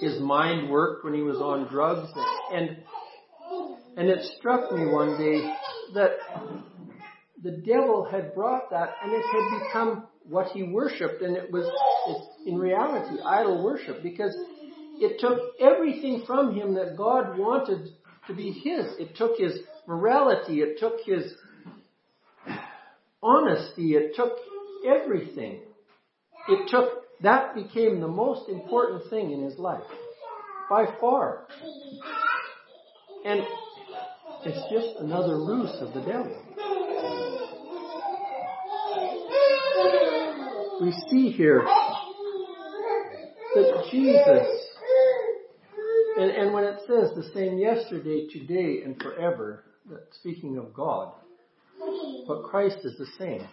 his 0.00 0.18
mind 0.20 0.70
worked 0.70 1.04
when 1.04 1.14
he 1.14 1.22
was 1.22 1.38
on 1.38 1.68
drugs. 1.68 2.10
And, 2.52 2.78
and 3.96 4.08
it 4.08 4.24
struck 4.38 4.72
me 4.72 4.86
one 4.86 5.18
day 5.18 5.52
that 5.94 6.10
the 7.42 7.52
devil 7.52 8.08
had 8.10 8.34
brought 8.34 8.70
that 8.70 8.94
and 9.02 9.12
it 9.12 9.24
had 9.24 9.66
become 9.66 10.08
what 10.24 10.48
he 10.48 10.62
worshipped 10.64 11.22
and 11.22 11.36
it 11.36 11.50
was 11.50 11.66
in 12.46 12.58
reality 12.58 13.20
idol 13.24 13.64
worship 13.64 14.02
because 14.02 14.36
it 15.00 15.18
took 15.20 15.38
everything 15.60 16.24
from 16.26 16.54
him 16.54 16.74
that 16.74 16.96
God 16.96 17.38
wanted 17.38 17.88
to 18.28 18.34
be 18.34 18.52
his. 18.52 18.86
It 18.98 19.16
took 19.16 19.36
his 19.36 19.58
morality, 19.86 20.60
it 20.60 20.78
took 20.78 21.00
his 21.04 21.32
honesty, 23.22 23.94
it 23.94 24.14
took 24.14 24.34
everything. 24.86 25.60
It 26.48 26.70
took 26.70 27.04
that 27.20 27.54
became 27.54 28.00
the 28.00 28.08
most 28.08 28.48
important 28.48 29.10
thing 29.10 29.32
in 29.32 29.42
his 29.42 29.58
life. 29.58 29.82
By 30.70 30.84
far. 31.00 31.48
And 33.24 33.42
it's 34.44 34.72
just 34.72 35.00
another 35.00 35.36
ruse 35.36 35.76
of 35.80 35.92
the 35.94 36.00
devil. 36.00 36.44
We 40.80 40.92
see 41.10 41.32
here 41.32 41.64
that 43.54 43.88
Jesus, 43.90 44.67
and, 46.18 46.30
and 46.30 46.52
when 46.52 46.64
it 46.64 46.80
says 46.86 47.10
the 47.14 47.30
same 47.34 47.58
yesterday, 47.58 48.26
today, 48.26 48.82
and 48.84 49.00
forever, 49.00 49.64
speaking 50.20 50.58
of 50.58 50.74
God, 50.74 51.12
but 52.26 52.42
Christ 52.44 52.78
is 52.84 52.98
the 52.98 53.06
same. 53.18 53.46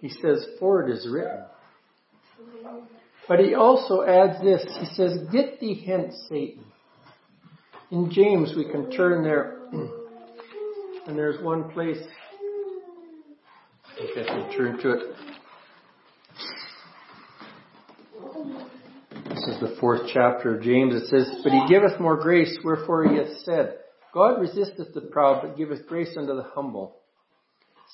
He 0.00 0.08
says, 0.08 0.46
for 0.60 0.86
it 0.86 0.92
is 0.92 1.08
written. 1.10 1.44
But 3.26 3.40
he 3.40 3.54
also 3.54 4.02
adds 4.02 4.40
this. 4.42 4.64
He 4.80 4.86
says, 4.94 5.18
Get 5.32 5.60
thee 5.60 5.84
hence, 5.86 6.14
Satan. 6.28 6.64
In 7.90 8.10
James, 8.10 8.54
we 8.56 8.64
can 8.70 8.90
turn 8.90 9.22
there, 9.22 9.58
and 11.06 11.18
there's 11.18 11.42
one 11.42 11.70
place. 11.70 11.98
I 13.86 14.06
think 14.14 14.18
I 14.18 14.24
can 14.24 14.56
turn 14.56 14.78
to 14.78 14.92
it. 14.92 15.02
This 19.28 19.37
is 19.48 19.60
the 19.60 19.76
fourth 19.80 20.02
chapter 20.12 20.56
of 20.56 20.62
James. 20.62 20.94
It 20.94 21.08
says, 21.08 21.40
But 21.42 21.52
he 21.52 21.66
giveth 21.68 21.98
more 21.98 22.16
grace, 22.16 22.56
wherefore 22.62 23.08
he 23.08 23.16
hath 23.16 23.38
said, 23.44 23.78
God 24.12 24.40
resisteth 24.40 24.94
the 24.94 25.00
proud, 25.00 25.42
but 25.42 25.56
giveth 25.56 25.86
grace 25.86 26.14
unto 26.16 26.34
the 26.34 26.46
humble. 26.54 26.96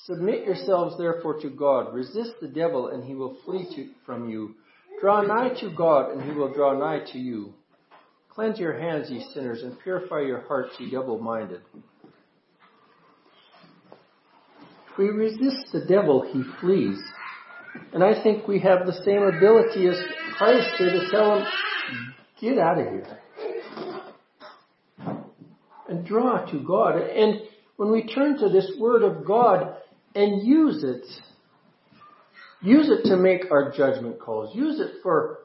Submit 0.05 0.45
yourselves 0.45 0.99
therefore 0.99 1.41
to 1.41 1.51
God. 1.51 1.95
Resist 1.95 2.33
the 2.41 2.49
devil, 2.49 2.89
and 2.89 3.05
he 3.05 3.15
will 3.15 3.37
flee 3.45 3.67
to, 3.77 3.91
from 4.05 4.29
you. 4.29 4.55
Draw 5.01 5.23
nigh 5.23 5.55
to 5.61 5.71
God, 5.71 6.11
and 6.11 6.23
he 6.23 6.33
will 6.33 6.53
draw 6.53 6.79
nigh 6.79 7.05
to 7.13 7.19
you. 7.19 7.55
Cleanse 8.31 8.59
your 8.59 8.79
hands, 8.79 9.11
ye 9.11 9.25
sinners, 9.33 9.63
and 9.63 9.79
purify 9.81 10.21
your 10.21 10.41
hearts, 10.43 10.75
ye 10.79 10.91
double 10.91 11.19
minded. 11.19 11.61
If 14.91 14.99
we 14.99 15.07
resist 15.07 15.73
the 15.73 15.85
devil, 15.89 16.23
he 16.33 16.43
flees. 16.61 16.99
And 17.93 18.03
I 18.03 18.23
think 18.23 18.47
we 18.47 18.61
have 18.61 18.87
the 18.87 19.03
same 19.05 19.23
ability 19.23 19.89
as 19.89 19.97
Christ 20.37 20.69
did 20.79 20.93
to 20.93 21.11
tell 21.11 21.39
him, 21.39 21.47
get 22.41 22.59
out 22.59 22.79
of 22.79 22.87
here. 22.87 23.19
And 25.89 26.07
draw 26.07 26.45
to 26.47 26.61
God. 26.61 26.97
And 26.97 27.41
when 27.77 27.93
we 27.93 28.07
turn 28.07 28.39
to 28.39 28.49
this 28.49 28.71
Word 28.79 29.03
of 29.03 29.25
God 29.25 29.77
and 30.15 30.47
use 30.47 30.83
it, 30.83 31.05
Use 32.65 32.89
it 32.89 33.07
to 33.11 33.19
make 33.19 33.51
our 33.51 33.71
judgment 33.71 34.19
calls. 34.19 34.57
Use 34.57 34.81
it 34.81 35.03
for 35.03 35.41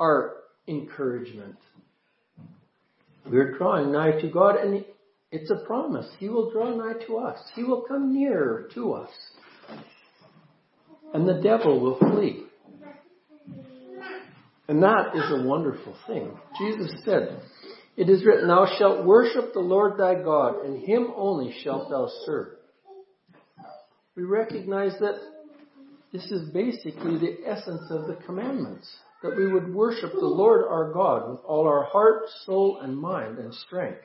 our 0.00 0.36
encouragement. 0.66 1.56
We're 3.26 3.58
drawing 3.58 3.92
nigh 3.92 4.18
to 4.22 4.28
God 4.28 4.56
and 4.56 4.82
it's 5.30 5.50
a 5.50 5.66
promise. 5.66 6.06
He 6.18 6.30
will 6.30 6.50
draw 6.50 6.74
nigh 6.74 7.04
to 7.06 7.18
us. 7.18 7.38
He 7.54 7.62
will 7.62 7.82
come 7.82 8.14
nearer 8.14 8.70
to 8.72 8.94
us. 8.94 9.10
And 11.12 11.28
the 11.28 11.42
devil 11.42 11.78
will 11.78 11.98
flee. 11.98 12.44
And 14.72 14.82
that 14.82 15.14
is 15.14 15.30
a 15.30 15.46
wonderful 15.46 15.94
thing. 16.06 16.30
Jesus 16.58 16.90
said, 17.04 17.42
It 17.98 18.08
is 18.08 18.24
written, 18.24 18.48
Thou 18.48 18.64
shalt 18.78 19.04
worship 19.04 19.52
the 19.52 19.60
Lord 19.60 19.98
thy 19.98 20.14
God, 20.14 20.64
and 20.64 20.82
him 20.82 21.12
only 21.14 21.54
shalt 21.62 21.90
thou 21.90 22.08
serve. 22.24 22.54
We 24.16 24.22
recognize 24.22 24.92
that 24.98 25.20
this 26.10 26.24
is 26.24 26.48
basically 26.54 27.18
the 27.18 27.36
essence 27.46 27.82
of 27.90 28.06
the 28.06 28.16
commandments. 28.24 28.90
That 29.22 29.36
we 29.36 29.52
would 29.52 29.74
worship 29.74 30.12
the 30.14 30.24
Lord 30.24 30.64
our 30.66 30.90
God 30.90 31.30
with 31.30 31.40
all 31.44 31.68
our 31.68 31.84
heart, 31.84 32.22
soul, 32.46 32.80
and 32.80 32.96
mind 32.96 33.36
and 33.36 33.52
strength. 33.52 34.00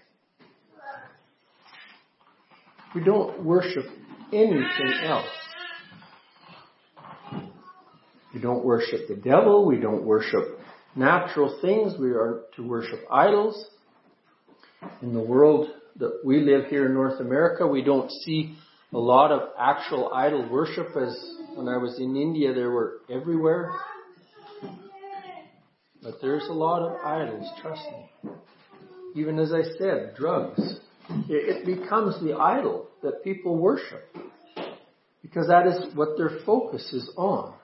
We 2.94 3.06
don't 3.06 3.42
worship 3.46 3.86
anything 4.34 5.00
else. 5.06 5.37
We 8.38 8.44
don't 8.44 8.64
worship 8.64 9.08
the 9.08 9.16
devil. 9.16 9.66
We 9.66 9.80
don't 9.80 10.04
worship 10.04 10.60
natural 10.96 11.58
things. 11.60 11.96
We 12.00 12.12
are 12.12 12.44
to 12.56 12.68
worship 12.68 13.00
idols. 13.12 13.68
In 15.02 15.16
the 15.16 15.24
world 15.24 15.70
that 15.96 16.20
we 16.24 16.42
live 16.42 16.66
here 16.66 16.86
in 16.86 16.94
North 16.94 17.20
America, 17.20 17.66
we 17.66 17.82
don't 17.82 18.12
see 18.12 18.56
a 18.94 19.00
lot 19.00 19.32
of 19.32 19.50
actual 19.60 20.14
idol 20.14 20.48
worship 20.52 20.90
as 20.96 21.18
when 21.56 21.68
I 21.68 21.78
was 21.78 21.98
in 22.00 22.16
India, 22.16 22.54
there 22.54 22.70
were 22.70 23.00
everywhere. 23.10 23.72
But 26.04 26.22
there's 26.22 26.46
a 26.48 26.54
lot 26.54 26.84
of 26.84 27.04
idols, 27.04 27.50
trust 27.60 27.82
me. 27.92 28.32
Even 29.16 29.40
as 29.40 29.52
I 29.52 29.64
said, 29.80 30.14
drugs. 30.16 30.80
It 31.28 31.66
becomes 31.66 32.22
the 32.22 32.34
idol 32.34 32.88
that 33.02 33.24
people 33.24 33.58
worship. 33.58 34.16
Because 35.24 35.48
that 35.48 35.66
is 35.66 35.96
what 35.96 36.20
their 36.20 36.38
focus 36.46 36.94
is 36.94 37.10
on. 37.18 37.57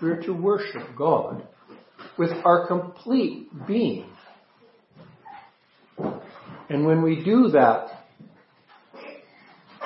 We're 0.00 0.22
to 0.22 0.32
worship 0.32 0.96
God 0.96 1.46
with 2.18 2.30
our 2.44 2.66
complete 2.66 3.48
being. 3.66 4.10
And 6.68 6.84
when 6.86 7.02
we 7.02 7.24
do 7.24 7.48
that, 7.48 7.86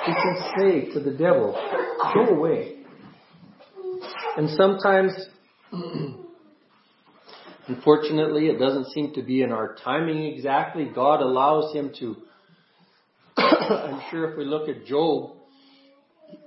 we 0.07 0.13
can 0.13 0.51
say 0.57 0.93
to 0.93 0.99
the 0.99 1.11
devil, 1.11 1.55
go 2.13 2.35
away. 2.35 2.77
And 4.35 4.49
sometimes, 4.57 5.13
unfortunately, 7.67 8.47
it 8.47 8.57
doesn't 8.57 8.91
seem 8.91 9.13
to 9.13 9.21
be 9.21 9.43
in 9.43 9.51
our 9.51 9.75
timing 9.83 10.25
exactly. 10.25 10.89
God 10.93 11.21
allows 11.21 11.73
him 11.73 11.91
to, 11.99 12.15
I'm 13.37 14.01
sure 14.09 14.31
if 14.31 14.37
we 14.37 14.45
look 14.45 14.67
at 14.67 14.85
Job, 14.85 15.37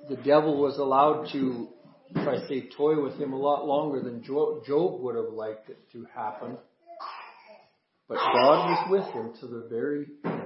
the 0.08 0.16
devil 0.16 0.60
was 0.60 0.78
allowed 0.78 1.28
to 1.32 1.68
if 2.10 2.28
I 2.28 2.46
say 2.48 2.68
toy 2.76 3.02
with 3.02 3.14
him 3.18 3.32
a 3.32 3.38
lot 3.38 3.66
longer 3.66 4.00
than 4.00 4.22
Job 4.22 5.00
would 5.00 5.16
have 5.16 5.32
liked 5.32 5.70
it 5.70 5.78
to 5.92 6.06
happen. 6.14 6.56
But 8.08 8.16
God 8.16 8.68
was 8.68 8.90
with 8.90 9.14
him 9.14 9.32
to 9.40 9.46
the 9.46 9.66
very 9.70 10.06
end. 10.24 10.42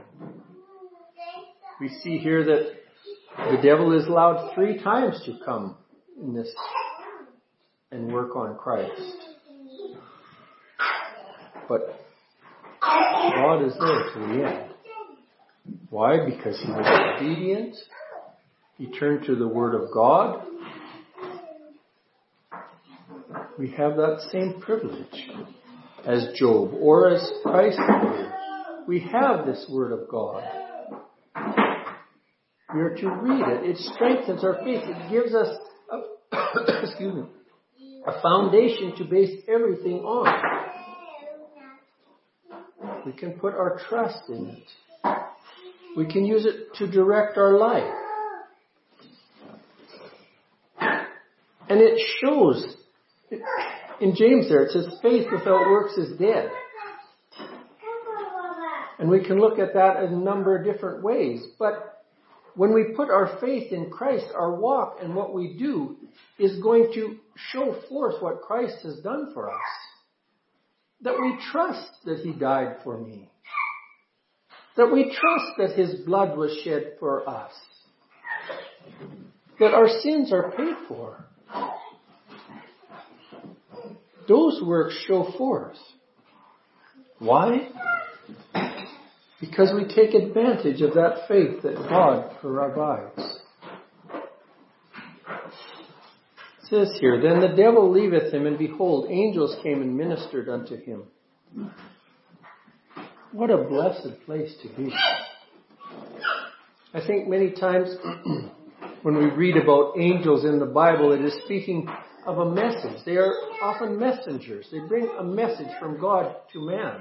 We 1.80 1.88
see 2.02 2.18
here 2.18 2.44
that 2.44 2.72
the 3.50 3.62
devil 3.62 3.98
is 3.98 4.06
allowed 4.06 4.54
three 4.54 4.82
times 4.82 5.20
to 5.26 5.38
come 5.44 5.76
in 6.20 6.34
this 6.34 6.52
and 7.90 8.12
work 8.12 8.36
on 8.36 8.56
Christ. 8.56 9.16
But 11.68 12.00
God 13.00 13.64
is 13.64 13.74
there 13.78 14.12
to 14.14 14.18
the 14.20 14.46
end. 14.46 14.70
Why? 15.90 16.24
Because 16.24 16.58
he 16.60 16.70
was 16.70 17.20
obedient. 17.20 17.76
He 18.76 18.86
turned 18.98 19.26
to 19.26 19.34
the 19.34 19.48
Word 19.48 19.74
of 19.74 19.90
God 19.92 20.44
we 23.58 23.70
have 23.72 23.96
that 23.96 24.20
same 24.30 24.60
privilege 24.60 25.28
as 26.06 26.28
Job 26.36 26.72
or 26.74 27.10
as 27.10 27.28
Christ. 27.42 27.80
We 28.86 29.00
have 29.00 29.46
this 29.46 29.66
Word 29.68 29.92
of 29.92 30.08
God. 30.08 30.44
We 32.72 32.80
are 32.80 32.94
to 32.94 33.08
read 33.08 33.48
it. 33.48 33.70
It 33.70 33.76
strengthens 33.78 34.44
our 34.44 34.54
faith. 34.64 34.82
It 34.84 35.10
gives 35.10 35.34
us 35.34 35.48
a, 35.90 36.82
excuse 36.84 37.14
me, 37.14 37.24
a 38.06 38.22
foundation 38.22 38.94
to 38.98 39.04
base 39.04 39.42
everything 39.48 40.00
on. 40.00 40.44
We 43.04 43.12
can 43.12 43.32
put 43.32 43.54
our 43.54 43.80
trust 43.88 44.22
in 44.28 44.50
it. 44.50 45.16
We 45.96 46.06
can 46.06 46.24
use 46.24 46.46
it 46.46 46.74
to 46.76 46.86
direct 46.86 47.36
our 47.36 47.58
life. 47.58 47.92
And 51.70 51.80
it 51.80 52.00
shows 52.22 52.77
in 54.00 54.14
James 54.14 54.48
there, 54.48 54.62
it 54.62 54.72
says 54.72 54.86
faith 55.02 55.26
without 55.32 55.70
works 55.70 55.96
is 55.96 56.18
dead. 56.18 56.50
And 58.98 59.08
we 59.08 59.24
can 59.24 59.38
look 59.38 59.58
at 59.58 59.74
that 59.74 60.02
in 60.02 60.12
a 60.12 60.18
number 60.18 60.56
of 60.56 60.64
different 60.64 61.02
ways. 61.04 61.40
But 61.58 62.04
when 62.54 62.74
we 62.74 62.94
put 62.96 63.10
our 63.10 63.38
faith 63.40 63.72
in 63.72 63.90
Christ, 63.90 64.26
our 64.34 64.54
walk 64.54 64.98
and 65.00 65.14
what 65.14 65.32
we 65.32 65.56
do 65.56 65.96
is 66.38 66.60
going 66.60 66.90
to 66.94 67.16
show 67.52 67.80
forth 67.88 68.20
what 68.20 68.42
Christ 68.42 68.78
has 68.82 68.98
done 68.98 69.30
for 69.32 69.50
us. 69.50 69.60
That 71.02 71.14
we 71.20 71.38
trust 71.52 71.90
that 72.06 72.18
He 72.18 72.32
died 72.32 72.78
for 72.82 72.98
me. 72.98 73.30
That 74.76 74.92
we 74.92 75.04
trust 75.04 75.52
that 75.58 75.78
His 75.78 76.00
blood 76.04 76.36
was 76.36 76.60
shed 76.64 76.96
for 76.98 77.28
us. 77.28 77.52
That 79.60 79.74
our 79.74 79.88
sins 80.02 80.32
are 80.32 80.50
paid 80.50 80.74
for 80.88 81.27
those 84.28 84.60
works 84.62 84.94
show 85.06 85.32
forth. 85.36 85.76
Why? 87.18 87.68
Because 89.40 89.72
we 89.74 89.92
take 89.92 90.14
advantage 90.14 90.80
of 90.82 90.94
that 90.94 91.26
faith 91.26 91.62
that 91.62 91.76
God 91.88 92.36
provides. 92.40 93.38
It 96.62 96.70
says 96.70 96.98
here, 97.00 97.20
Then 97.20 97.40
the 97.40 97.56
devil 97.56 97.90
leaveth 97.90 98.32
him, 98.32 98.46
and 98.46 98.58
behold, 98.58 99.10
angels 99.10 99.56
came 99.62 99.80
and 99.80 99.96
ministered 99.96 100.48
unto 100.48 100.76
him. 100.76 101.04
What 103.32 103.50
a 103.50 103.58
blessed 103.58 104.24
place 104.26 104.54
to 104.62 104.68
be. 104.76 104.92
I 106.94 107.06
think 107.06 107.28
many 107.28 107.52
times 107.52 107.94
when 109.02 109.16
we 109.16 109.26
read 109.26 109.56
about 109.56 109.94
angels 109.98 110.44
in 110.44 110.58
the 110.58 110.66
Bible, 110.66 111.12
it 111.12 111.24
is 111.24 111.34
speaking 111.44 111.88
of 112.28 112.36
a 112.36 112.50
message. 112.50 113.02
They 113.06 113.16
are 113.16 113.32
often 113.62 113.98
messengers. 113.98 114.66
They 114.70 114.80
bring 114.80 115.08
a 115.18 115.24
message 115.24 115.70
from 115.80 115.98
God 115.98 116.36
to 116.52 116.60
man. 116.60 117.00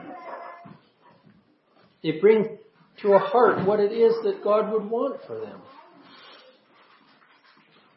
They 2.02 2.12
bring 2.22 2.58
to 3.02 3.10
a 3.10 3.20
heart 3.20 3.68
what 3.68 3.82
it 3.82 3.92
is 3.92 4.14
that 4.24 4.42
God 4.42 4.72
would 4.72 4.90
want 4.90 5.20
for 5.28 5.38
them. 5.38 5.60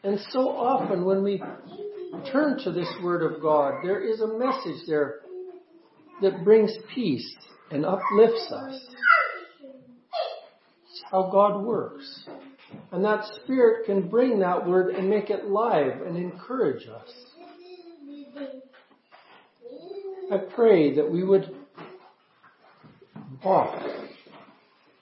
And 0.03 0.19
so 0.31 0.49
often 0.49 1.05
when 1.05 1.23
we 1.23 1.41
turn 2.33 2.59
to 2.65 2.71
this 2.71 2.89
Word 3.01 3.23
of 3.23 3.41
God, 3.41 3.75
there 3.81 4.01
is 4.01 4.19
a 4.19 4.27
message 4.27 4.85
there 4.85 5.21
that 6.21 6.43
brings 6.43 6.73
peace 6.93 7.33
and 7.71 7.85
uplifts 7.85 8.51
us. 8.51 8.87
It's 10.89 11.03
how 11.09 11.29
God 11.31 11.63
works. 11.63 12.27
And 12.91 13.05
that 13.05 13.25
Spirit 13.43 13.85
can 13.85 14.09
bring 14.09 14.39
that 14.39 14.67
word 14.67 14.93
and 14.95 15.09
make 15.09 15.29
it 15.29 15.45
live 15.45 16.01
and 16.01 16.17
encourage 16.17 16.87
us. 16.87 17.09
I 20.31 20.37
pray 20.37 20.95
that 20.95 21.09
we 21.09 21.23
would 21.23 21.53
walk 23.43 23.81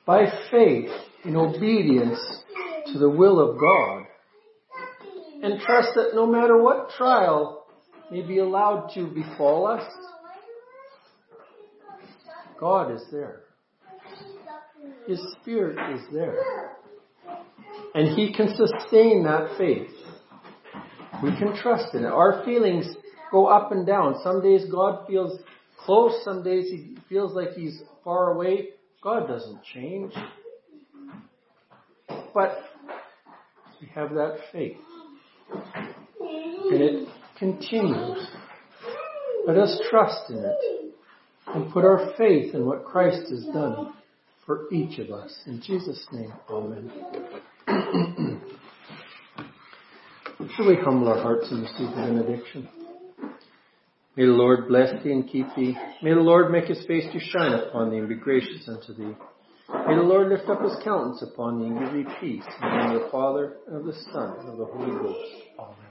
by 0.06 0.26
faith 0.50 0.90
in 1.24 1.36
obedience 1.36 2.20
to 2.88 2.98
the 2.98 3.10
will 3.10 3.40
of 3.40 3.60
God 3.60 4.06
and 5.44 5.60
trust 5.62 5.90
that 5.96 6.12
no 6.16 6.26
matter 6.26 6.62
what 6.62 6.90
trial 6.98 7.68
may 8.12 8.22
be 8.22 8.40
allowed 8.40 8.90
to 8.96 9.08
befall 9.08 9.68
us, 9.68 9.84
God 12.60 12.92
is 12.92 13.04
there. 13.12 13.44
His 15.08 15.20
Spirit 15.42 15.96
is 15.96 16.02
there. 16.12 16.78
And 17.96 18.18
He 18.18 18.34
can 18.34 18.56
sustain 18.56 19.24
that 19.24 19.58
faith. 19.58 19.90
We 21.24 21.32
can 21.38 21.56
trust 21.56 21.94
in 21.96 22.06
it. 22.06 22.08
Our 22.08 22.44
feelings 22.46 22.86
go 23.32 23.48
up 23.48 23.72
and 23.72 23.86
down. 23.86 24.22
Some 24.24 24.42
days 24.42 24.66
God 24.72 25.06
feels 25.08 25.40
close, 25.78 26.24
some 26.24 26.44
days 26.44 26.70
He 26.70 26.98
feels 27.10 27.34
like 27.34 27.54
He's 27.54 27.82
far 28.04 28.32
away. 28.32 28.70
God 29.02 29.28
doesn't 29.28 29.64
change. 29.64 30.14
But 32.34 32.58
we 33.82 33.88
have 33.96 34.14
that 34.14 34.38
faith. 34.52 34.78
And 36.20 36.82
it 36.82 37.08
continues. 37.38 38.28
Let 39.48 39.58
us 39.58 39.80
trust 39.90 40.30
in 40.30 40.38
it 40.38 40.94
and 41.48 41.72
put 41.72 41.84
our 41.84 42.14
faith 42.18 42.54
in 42.54 42.66
what 42.66 42.86
Christ 42.86 43.30
has 43.30 43.46
done 43.46 43.94
for 44.46 44.72
each 44.72 45.00
of 45.00 45.12
us. 45.12 45.36
In 45.48 45.62
Jesus' 45.62 46.06
name, 46.12 46.34
Amen. 46.50 46.92
Shall 50.56 50.68
we 50.68 50.76
humble 50.76 51.08
our 51.08 51.22
hearts 51.22 51.48
and 51.50 51.64
receive 51.64 51.90
the 51.90 51.96
benediction? 51.96 52.70
May 54.16 54.26
the 54.26 54.32
Lord 54.32 54.68
bless 54.68 55.04
thee 55.04 55.12
and 55.12 55.28
keep 55.28 55.48
thee. 55.56 55.76
May 56.04 56.14
the 56.14 56.20
Lord 56.20 56.52
make 56.52 56.66
his 56.66 56.86
face 56.86 57.06
to 57.14 57.20
shine 57.20 57.54
upon 57.54 57.90
thee 57.90 57.98
and 57.98 58.08
be 58.08 58.16
gracious 58.16 58.68
unto 58.68 58.94
thee. 58.94 59.16
May 59.88 59.96
the 59.96 60.04
Lord 60.04 60.30
lift 60.30 60.48
up 60.50 60.62
his 60.62 60.76
countenance 60.84 61.24
upon 61.24 61.60
thee 61.60 61.68
and 61.68 61.80
give 61.80 61.94
thee 61.94 62.06
peace. 62.20 62.46
In 62.62 62.70
the 62.70 62.78
name 62.78 62.96
of 62.96 63.02
the 63.04 63.10
Father, 63.10 63.54
and 63.68 63.78
of 63.78 63.86
the 63.86 63.94
Son, 64.12 64.36
and 64.40 64.50
of 64.50 64.58
the 64.58 64.66
Holy 64.66 64.92
Ghost. 64.92 65.30
Amen. 65.60 65.88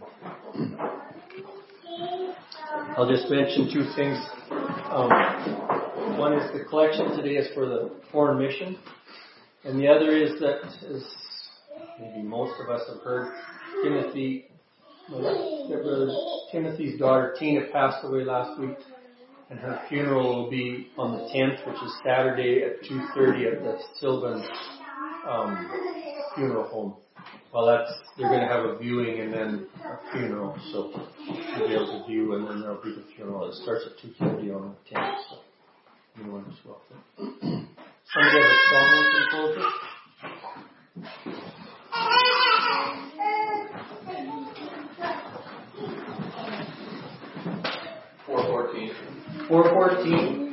I'll 2.96 3.09
just 3.11 3.28
mention 3.30 3.70
two 3.72 3.84
things. 3.96 4.18
Um, 4.51 5.11
one 6.18 6.34
is 6.34 6.53
the 6.53 6.64
collection 6.68 7.16
today 7.16 7.36
is 7.36 7.49
for 7.55 7.66
the 7.66 7.90
foreign 8.12 8.38
mission, 8.38 8.78
and 9.64 9.80
the 9.80 9.88
other 9.88 10.16
is 10.16 10.38
that, 10.40 10.64
as 10.94 11.05
Maybe 12.01 12.22
most 12.22 12.61
of 12.61 12.70
us 12.70 12.82
have 12.88 13.01
heard 13.03 13.32
Timothy, 13.82 14.46
Timothy's 16.53 16.96
daughter 16.99 17.34
Tina 17.38 17.62
passed 17.72 18.05
away 18.05 18.24
last 18.24 18.61
week 18.61 18.76
and 19.51 19.59
her 19.59 19.80
funeral 19.88 20.44
will 20.44 20.51
be 20.51 20.88
on 20.99 21.12
the 21.12 21.24
10th, 21.34 21.66
which 21.66 21.82
is 21.82 21.90
Saturday 22.05 22.62
at 22.64 22.82
2.30 22.88 23.53
at 23.53 23.62
the 23.64 23.78
Sylvan 23.99 24.46
um, 25.26 25.70
funeral 26.34 26.68
home. 26.68 26.94
Well, 27.53 27.66
that's, 27.66 27.90
they're 28.16 28.28
going 28.28 28.42
to 28.42 28.46
have 28.46 28.64
a 28.64 28.76
viewing 28.78 29.20
and 29.20 29.32
then 29.32 29.66
a 29.84 29.99
funeral, 30.12 30.57
so 30.70 30.92
you'll 31.57 31.68
be 31.68 31.74
able 31.74 32.01
to 32.01 32.07
view 32.07 32.34
and 32.34 32.46
then 32.46 32.61
there'll 32.61 32.80
be 32.82 32.90
the 32.90 33.03
funeral. 33.16 33.49
It 33.49 33.55
starts 33.55 33.86
at 33.86 33.96
2.30 34.20 34.55
on 34.55 34.74
the 34.74 34.76
10th, 34.94 35.16
so 35.30 35.36
anyone 36.20 36.44
is 36.51 36.59
welcome. 36.64 37.01
Somebody 38.12 38.40
have 38.40 38.51
a 38.51 38.53
song 38.70 38.88
we 38.99 39.05
can 39.18 39.26
close? 39.30 39.57
414. 48.59 48.92
414? 49.48 50.47